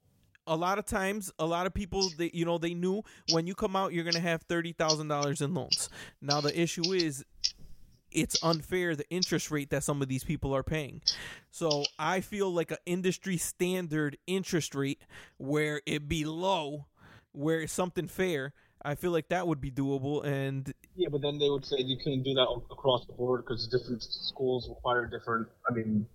a 0.47 0.57
lot 0.57 0.79
of 0.79 0.87
times, 0.87 1.31
a 1.39 1.47
lot 1.47 1.67
of 1.67 1.75
people, 1.75 2.09
they 2.17 2.31
you 2.33 2.45
know, 2.45 2.59
they 2.59 2.75
knew 2.75 3.03
when 3.31 3.47
you 3.47 3.55
come 3.55 3.77
out, 3.77 3.93
you're 3.93 4.05
gonna 4.05 4.21
have 4.21 4.43
thirty 4.43 4.73
thousand 4.73 5.09
dollars 5.09 5.41
in 5.41 5.55
loans. 5.55 5.89
Now 6.21 6.41
the 6.41 6.59
issue 6.59 6.93
is, 6.93 7.25
it's 8.11 8.43
unfair 8.43 8.97
the 8.97 9.09
interest 9.11 9.51
rate 9.51 9.71
that 9.71 9.85
some 9.85 10.01
of 10.01 10.09
these 10.09 10.25
people 10.25 10.55
are 10.55 10.63
paying. 10.63 11.03
So 11.51 11.85
I 11.99 12.21
feel 12.21 12.53
like 12.53 12.71
an 12.71 12.79
industry 12.87 13.37
standard 13.37 14.17
interest 14.27 14.75
rate 14.75 15.03
where 15.37 15.83
it 15.87 16.09
be 16.09 16.25
low 16.25 16.87
where 17.33 17.61
it's 17.61 17.73
something 17.73 18.09
fair, 18.09 18.53
I 18.83 18.95
feel 18.95 19.11
like 19.11 19.29
that 19.29 19.47
would 19.47 19.61
be 19.61 19.71
doable. 19.71 20.25
And 20.25 20.73
yeah, 20.97 21.09
but 21.11 21.23
then 21.23 21.39
they 21.39 21.49
would 21.51 21.65
say 21.65 21.77
you 21.79 21.97
can't 21.97 22.25
do 22.25 22.35
that 22.35 22.49
across 22.71 23.07
the 23.07 23.13
board 23.13 23.45
because 23.45 23.67
different 23.69 24.03
schools 24.03 24.69
require 24.69 25.07
different. 25.07 25.49
I 25.69 25.75
mean, 25.75 26.07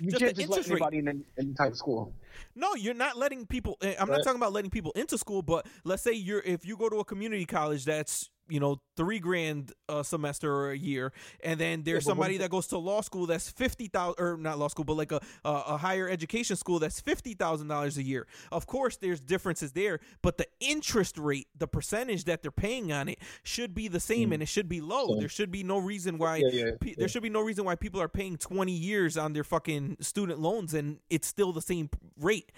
you 0.00 0.10
just 0.10 0.20
can't 0.20 0.36
just 0.36 0.48
let 0.48 0.66
anybody 0.68 1.02
rate. 1.02 1.14
in 1.14 1.24
any 1.38 1.54
type 1.54 1.72
of 1.72 1.76
school. 1.76 2.12
No, 2.54 2.74
you're 2.74 2.94
not 2.94 3.16
letting 3.16 3.46
people. 3.46 3.76
Eh, 3.82 3.94
I'm 3.98 4.08
right. 4.08 4.16
not 4.16 4.24
talking 4.24 4.40
about 4.40 4.52
letting 4.52 4.70
people 4.70 4.92
into 4.92 5.16
school, 5.18 5.42
but 5.42 5.66
let's 5.84 6.02
say 6.02 6.12
you're 6.12 6.40
if 6.40 6.64
you 6.64 6.76
go 6.76 6.88
to 6.88 6.96
a 7.00 7.04
community 7.04 7.44
college 7.44 7.84
that's 7.84 8.30
you 8.48 8.60
know 8.60 8.80
three 8.96 9.18
grand 9.18 9.72
a 9.88 10.02
semester 10.02 10.52
or 10.52 10.72
a 10.72 10.76
year 10.76 11.12
and 11.42 11.58
then 11.60 11.82
there's 11.84 12.04
yeah, 12.04 12.10
somebody 12.10 12.38
that 12.38 12.50
goes 12.50 12.66
to 12.66 12.78
law 12.78 13.00
school 13.00 13.26
that's 13.26 13.50
50000 13.50 14.14
or 14.18 14.36
not 14.36 14.58
law 14.58 14.68
school 14.68 14.84
but 14.84 14.94
like 14.94 15.12
a, 15.12 15.20
a, 15.44 15.50
a 15.68 15.76
higher 15.76 16.08
education 16.08 16.56
school 16.56 16.78
that's 16.78 17.00
$50000 17.00 17.96
a 17.96 18.02
year. 18.02 18.26
Of 18.50 18.66
course 18.66 18.96
there's 18.96 19.20
differences 19.20 19.72
there 19.72 20.00
but 20.22 20.38
the 20.38 20.46
interest 20.60 21.18
rate 21.18 21.48
the 21.56 21.68
percentage 21.68 22.24
that 22.24 22.42
they're 22.42 22.50
paying 22.50 22.92
on 22.92 23.08
it 23.08 23.18
should 23.42 23.74
be 23.74 23.88
the 23.88 24.00
same 24.00 24.30
mm. 24.30 24.34
and 24.34 24.42
it 24.42 24.48
should 24.48 24.68
be 24.68 24.80
low. 24.80 25.08
So, 25.08 25.20
there 25.20 25.28
should 25.28 25.50
be 25.50 25.62
no 25.62 25.78
reason 25.78 26.18
why 26.18 26.36
yeah, 26.36 26.48
yeah, 26.52 26.70
pe- 26.80 26.94
there 26.94 27.08
should 27.08 27.22
be 27.22 27.30
no 27.30 27.40
reason 27.40 27.64
why 27.64 27.76
people 27.76 28.00
are 28.00 28.08
paying 28.08 28.36
20 28.36 28.72
years 28.72 29.16
on 29.16 29.32
their 29.32 29.44
fucking 29.44 29.98
student 30.00 30.40
loans 30.40 30.74
and 30.74 30.98
it's 31.10 31.28
still 31.28 31.52
the 31.52 31.62
same 31.62 31.88
rate. 32.20 32.52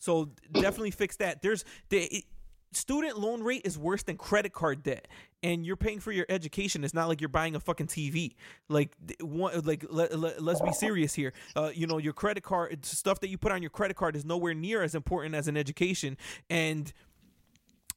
So 0.00 0.30
definitely 0.52 0.90
fix 0.90 1.16
that. 1.16 1.42
There's 1.42 1.64
the 1.90 2.24
student 2.72 3.18
loan 3.18 3.42
rate 3.42 3.62
is 3.64 3.76
worse 3.76 4.02
than 4.02 4.16
credit 4.16 4.52
card 4.52 4.82
debt 4.82 5.08
and 5.42 5.66
you're 5.66 5.76
paying 5.76 5.98
for 5.98 6.12
your 6.12 6.26
education. 6.28 6.84
It's 6.84 6.94
not 6.94 7.08
like 7.08 7.20
you're 7.20 7.28
buying 7.28 7.56
a 7.56 7.60
fucking 7.60 7.88
tv 7.88 8.34
like 8.68 8.92
one, 9.20 9.60
like 9.62 9.84
let, 9.88 10.16
let, 10.18 10.40
us 10.40 10.60
be 10.60 10.72
serious 10.72 11.14
here. 11.14 11.32
Uh, 11.56 11.70
you 11.74 11.86
know 11.86 11.98
your 11.98 12.12
credit 12.12 12.42
card 12.42 12.84
stuff 12.84 13.20
that 13.20 13.28
you 13.28 13.38
put 13.38 13.50
on 13.52 13.62
your 13.62 13.70
credit 13.70 13.96
card 13.96 14.14
is 14.14 14.24
nowhere 14.24 14.54
near 14.54 14.82
as 14.82 14.94
important 14.94 15.34
as 15.34 15.48
an 15.48 15.56
education 15.56 16.16
and 16.48 16.92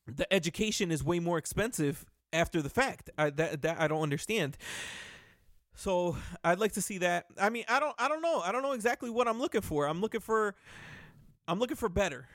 the 0.08 0.32
education 0.34 0.92
is 0.92 1.04
way 1.04 1.20
more 1.20 1.38
expensive 1.38 2.06
after 2.34 2.62
the 2.62 2.70
fact. 2.70 3.10
I, 3.18 3.30
that, 3.32 3.62
that 3.62 3.80
i 3.80 3.88
don't 3.88 4.02
understand. 4.02 4.58
So 5.76 6.18
i'd 6.44 6.60
like 6.60 6.74
to 6.74 6.82
see 6.82 6.98
that. 7.00 7.26
I 7.40 7.50
mean 7.50 7.66
i 7.70 7.80
don't 7.80 7.96
i 8.00 8.08
don't 8.08 8.24
know. 8.24 8.40
I 8.40 8.52
don't 8.52 8.64
know 8.64 8.74
exactly 8.74 9.12
what 9.12 9.28
i'm 9.28 9.40
looking 9.40 9.62
for. 9.62 9.88
I'm 9.88 10.02
looking 10.02 10.22
for 10.22 10.56
i'm 11.48 11.60
looking 11.60 11.78
for 11.78 11.90
better 11.90 12.28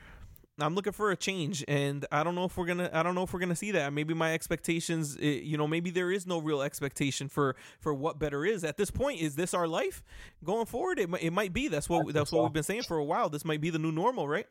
I'm 0.59 0.75
looking 0.75 0.93
for 0.93 1.11
a 1.11 1.17
change, 1.17 1.65
and 1.69 2.05
I 2.11 2.25
don't 2.25 2.35
know 2.35 2.45
if 2.45 2.57
we're 2.57 2.67
gonna. 2.67 2.91
I 2.93 3.03
don't 3.03 3.15
know 3.15 3.23
if 3.23 3.33
we're 3.33 3.41
gonna 3.41 3.57
see 3.57 3.71
that. 3.73 3.93
Maybe 3.93 4.15
my 4.15 4.35
expectations, 4.35 5.17
eh, 5.21 5.41
you 5.43 5.57
know, 5.57 5.69
maybe 5.69 5.91
there 5.91 6.11
is 6.11 6.27
no 6.27 6.41
real 6.41 6.63
expectation 6.63 7.29
for 7.29 7.57
for 7.81 7.95
what 7.95 8.19
better 8.19 8.45
is 8.45 8.65
at 8.65 8.77
this 8.77 8.91
point. 8.91 9.21
Is 9.21 9.37
this 9.37 9.55
our 9.55 9.69
life 9.69 10.03
going 10.45 10.67
forward? 10.67 10.99
It 10.99 11.09
it 11.21 11.33
might 11.33 11.53
be. 11.53 11.69
That's 11.69 11.89
what 11.89 12.13
that's 12.13 12.33
what 12.33 12.43
we've 12.43 12.53
been 12.53 12.63
saying 12.63 12.83
for 12.83 12.97
a 12.97 13.05
while. 13.05 13.29
This 13.29 13.45
might 13.45 13.61
be 13.61 13.71
the 13.71 13.79
new 13.79 13.93
normal, 13.93 14.27
right? 14.29 14.47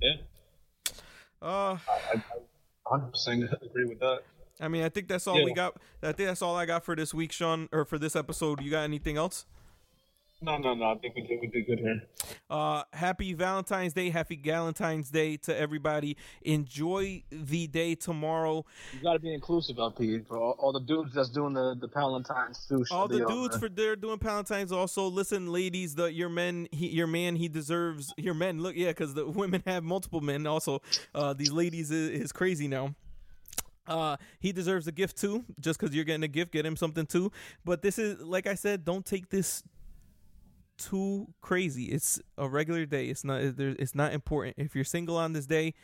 Yeah. 0.00 0.16
Uh, 1.40 1.78
I, 1.88 2.22
I 2.90 2.98
100% 2.98 3.62
agree 3.62 3.84
with 3.84 4.00
that. 4.00 4.20
I 4.60 4.68
mean, 4.68 4.82
I 4.82 4.88
think 4.88 5.08
that's 5.08 5.26
all 5.26 5.38
yeah. 5.38 5.44
we 5.44 5.52
got. 5.52 5.76
I 6.02 6.12
think 6.12 6.28
that's 6.28 6.42
all 6.42 6.56
I 6.56 6.66
got 6.66 6.84
for 6.84 6.96
this 6.96 7.12
week, 7.12 7.32
Sean, 7.32 7.68
or 7.72 7.84
for 7.84 7.98
this 7.98 8.16
episode. 8.16 8.60
You 8.62 8.70
got 8.70 8.82
anything 8.82 9.16
else? 9.16 9.46
No, 10.42 10.58
no, 10.58 10.74
no. 10.74 10.90
I 10.90 10.94
think 10.96 11.14
we 11.14 11.22
did, 11.22 11.40
we 11.40 11.46
did 11.46 11.66
good 11.66 11.78
here. 11.78 12.02
Uh, 12.50 12.82
happy 12.92 13.32
Valentine's 13.32 13.94
Day. 13.94 14.10
Happy 14.10 14.36
Galentine's 14.36 15.08
Day 15.08 15.38
to 15.38 15.58
everybody. 15.58 16.18
Enjoy 16.42 17.22
the 17.30 17.66
day 17.68 17.94
tomorrow. 17.94 18.66
You 18.92 19.02
got 19.02 19.14
to 19.14 19.18
be 19.18 19.32
inclusive, 19.32 19.78
LP. 19.78 20.18
For 20.28 20.36
all, 20.36 20.54
all, 20.58 20.72
the 20.72 20.80
dudes 20.80 21.14
that's 21.14 21.30
doing 21.30 21.54
the 21.54 21.74
the 21.80 21.88
Palentine's 21.88 22.66
too. 22.66 22.84
All 22.90 23.08
the 23.08 23.24
dudes 23.24 23.56
for 23.56 23.70
they're 23.70 23.96
doing 23.96 24.18
Palentine's 24.18 24.72
also. 24.72 25.08
Listen, 25.08 25.50
ladies, 25.50 25.94
the 25.94 26.12
your 26.12 26.28
men, 26.28 26.68
he, 26.70 26.88
your 26.88 27.06
man, 27.06 27.34
he 27.36 27.48
deserves 27.48 28.12
your 28.18 28.34
men. 28.34 28.60
Look, 28.60 28.76
yeah, 28.76 28.88
because 28.88 29.14
the 29.14 29.26
women 29.26 29.62
have 29.66 29.84
multiple 29.84 30.20
men. 30.20 30.46
Also, 30.46 30.82
uh, 31.14 31.32
these 31.32 31.50
ladies 31.50 31.90
is, 31.90 32.10
is 32.10 32.32
crazy 32.32 32.68
now. 32.68 32.94
Uh, 33.86 34.16
he 34.40 34.52
deserves 34.52 34.86
a 34.86 34.92
gift 34.92 35.16
too. 35.16 35.44
Just 35.60 35.80
because 35.80 35.94
you're 35.94 36.04
getting 36.04 36.24
a 36.24 36.28
gift, 36.28 36.52
get 36.52 36.66
him 36.66 36.76
something 36.76 37.06
too. 37.06 37.32
But 37.64 37.80
this 37.80 37.98
is, 37.98 38.20
like 38.20 38.46
I 38.46 38.54
said, 38.54 38.84
don't 38.84 39.06
take 39.06 39.30
this 39.30 39.62
too 40.76 41.26
crazy. 41.40 41.84
It's 41.84 42.20
a 42.38 42.48
regular 42.48 42.86
day. 42.86 43.06
It's 43.06 43.24
not. 43.24 43.40
It's 43.40 43.94
not 43.94 44.12
important. 44.12 44.56
If 44.58 44.74
you're 44.74 44.84
single 44.84 45.16
on 45.16 45.32
this 45.32 45.46
day, 45.46 45.74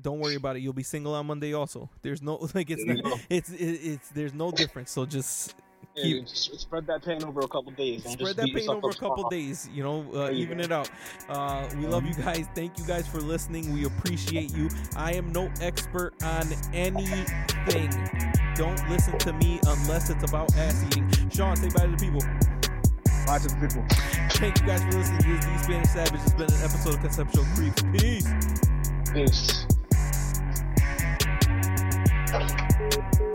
don't 0.00 0.20
worry 0.20 0.36
about 0.36 0.56
it. 0.56 0.60
You'll 0.60 0.72
be 0.72 0.82
single 0.82 1.14
on 1.14 1.26
Monday 1.26 1.52
also. 1.52 1.90
There's 2.02 2.22
no 2.22 2.36
like 2.54 2.70
it's 2.70 2.84
not, 2.84 3.20
it's, 3.28 3.50
it's 3.50 4.08
there's 4.10 4.34
no 4.34 4.50
difference. 4.50 4.90
So 4.90 5.06
just 5.06 5.54
keep, 5.96 6.18
yeah, 6.18 6.22
spread 6.26 6.86
that 6.86 7.04
pain 7.04 7.22
over 7.24 7.40
a 7.40 7.48
couple 7.48 7.72
days. 7.72 8.04
Don't 8.04 8.12
spread 8.12 8.36
that 8.36 8.48
pain 8.54 8.68
over 8.68 8.90
a 8.90 8.94
couple 8.94 9.28
days. 9.28 9.68
You 9.72 9.82
know, 9.82 10.06
uh, 10.14 10.30
even 10.30 10.60
it 10.60 10.72
out. 10.72 10.90
Uh, 11.28 11.68
we 11.76 11.86
love 11.86 12.04
you 12.06 12.14
guys. 12.14 12.46
Thank 12.54 12.78
you 12.78 12.84
guys 12.84 13.06
for 13.06 13.20
listening. 13.20 13.72
We 13.72 13.84
appreciate 13.86 14.54
you. 14.54 14.68
I 14.96 15.14
am 15.14 15.32
no 15.32 15.50
expert 15.60 16.14
on 16.22 16.46
anything. 16.72 17.90
Don't 18.54 18.88
listen 18.88 19.18
to 19.18 19.32
me 19.34 19.60
unless 19.66 20.10
it's 20.10 20.28
about 20.28 20.54
ass 20.56 20.84
eating. 20.88 21.30
Sean, 21.30 21.56
say 21.56 21.68
bye 21.68 21.86
to 21.86 21.90
the 21.90 21.96
people. 21.96 22.57
Bye 23.28 23.38
to 23.40 23.48
the 23.48 23.56
people. 23.56 23.84
Thank 24.30 24.58
you 24.58 24.66
guys 24.66 24.82
for 24.84 24.92
listening. 24.92 25.36
This 25.36 25.44
is 25.44 25.52
the 25.52 25.58
Spanish 25.58 25.90
Savage. 25.90 26.20
It's 26.22 26.32
been 26.32 26.50
an 26.50 26.62
episode 26.64 26.94
of 26.94 27.00
Conceptual 27.02 27.44
Creeps. 27.54 27.82
Peace. 27.92 29.66
Peace. 33.12 33.27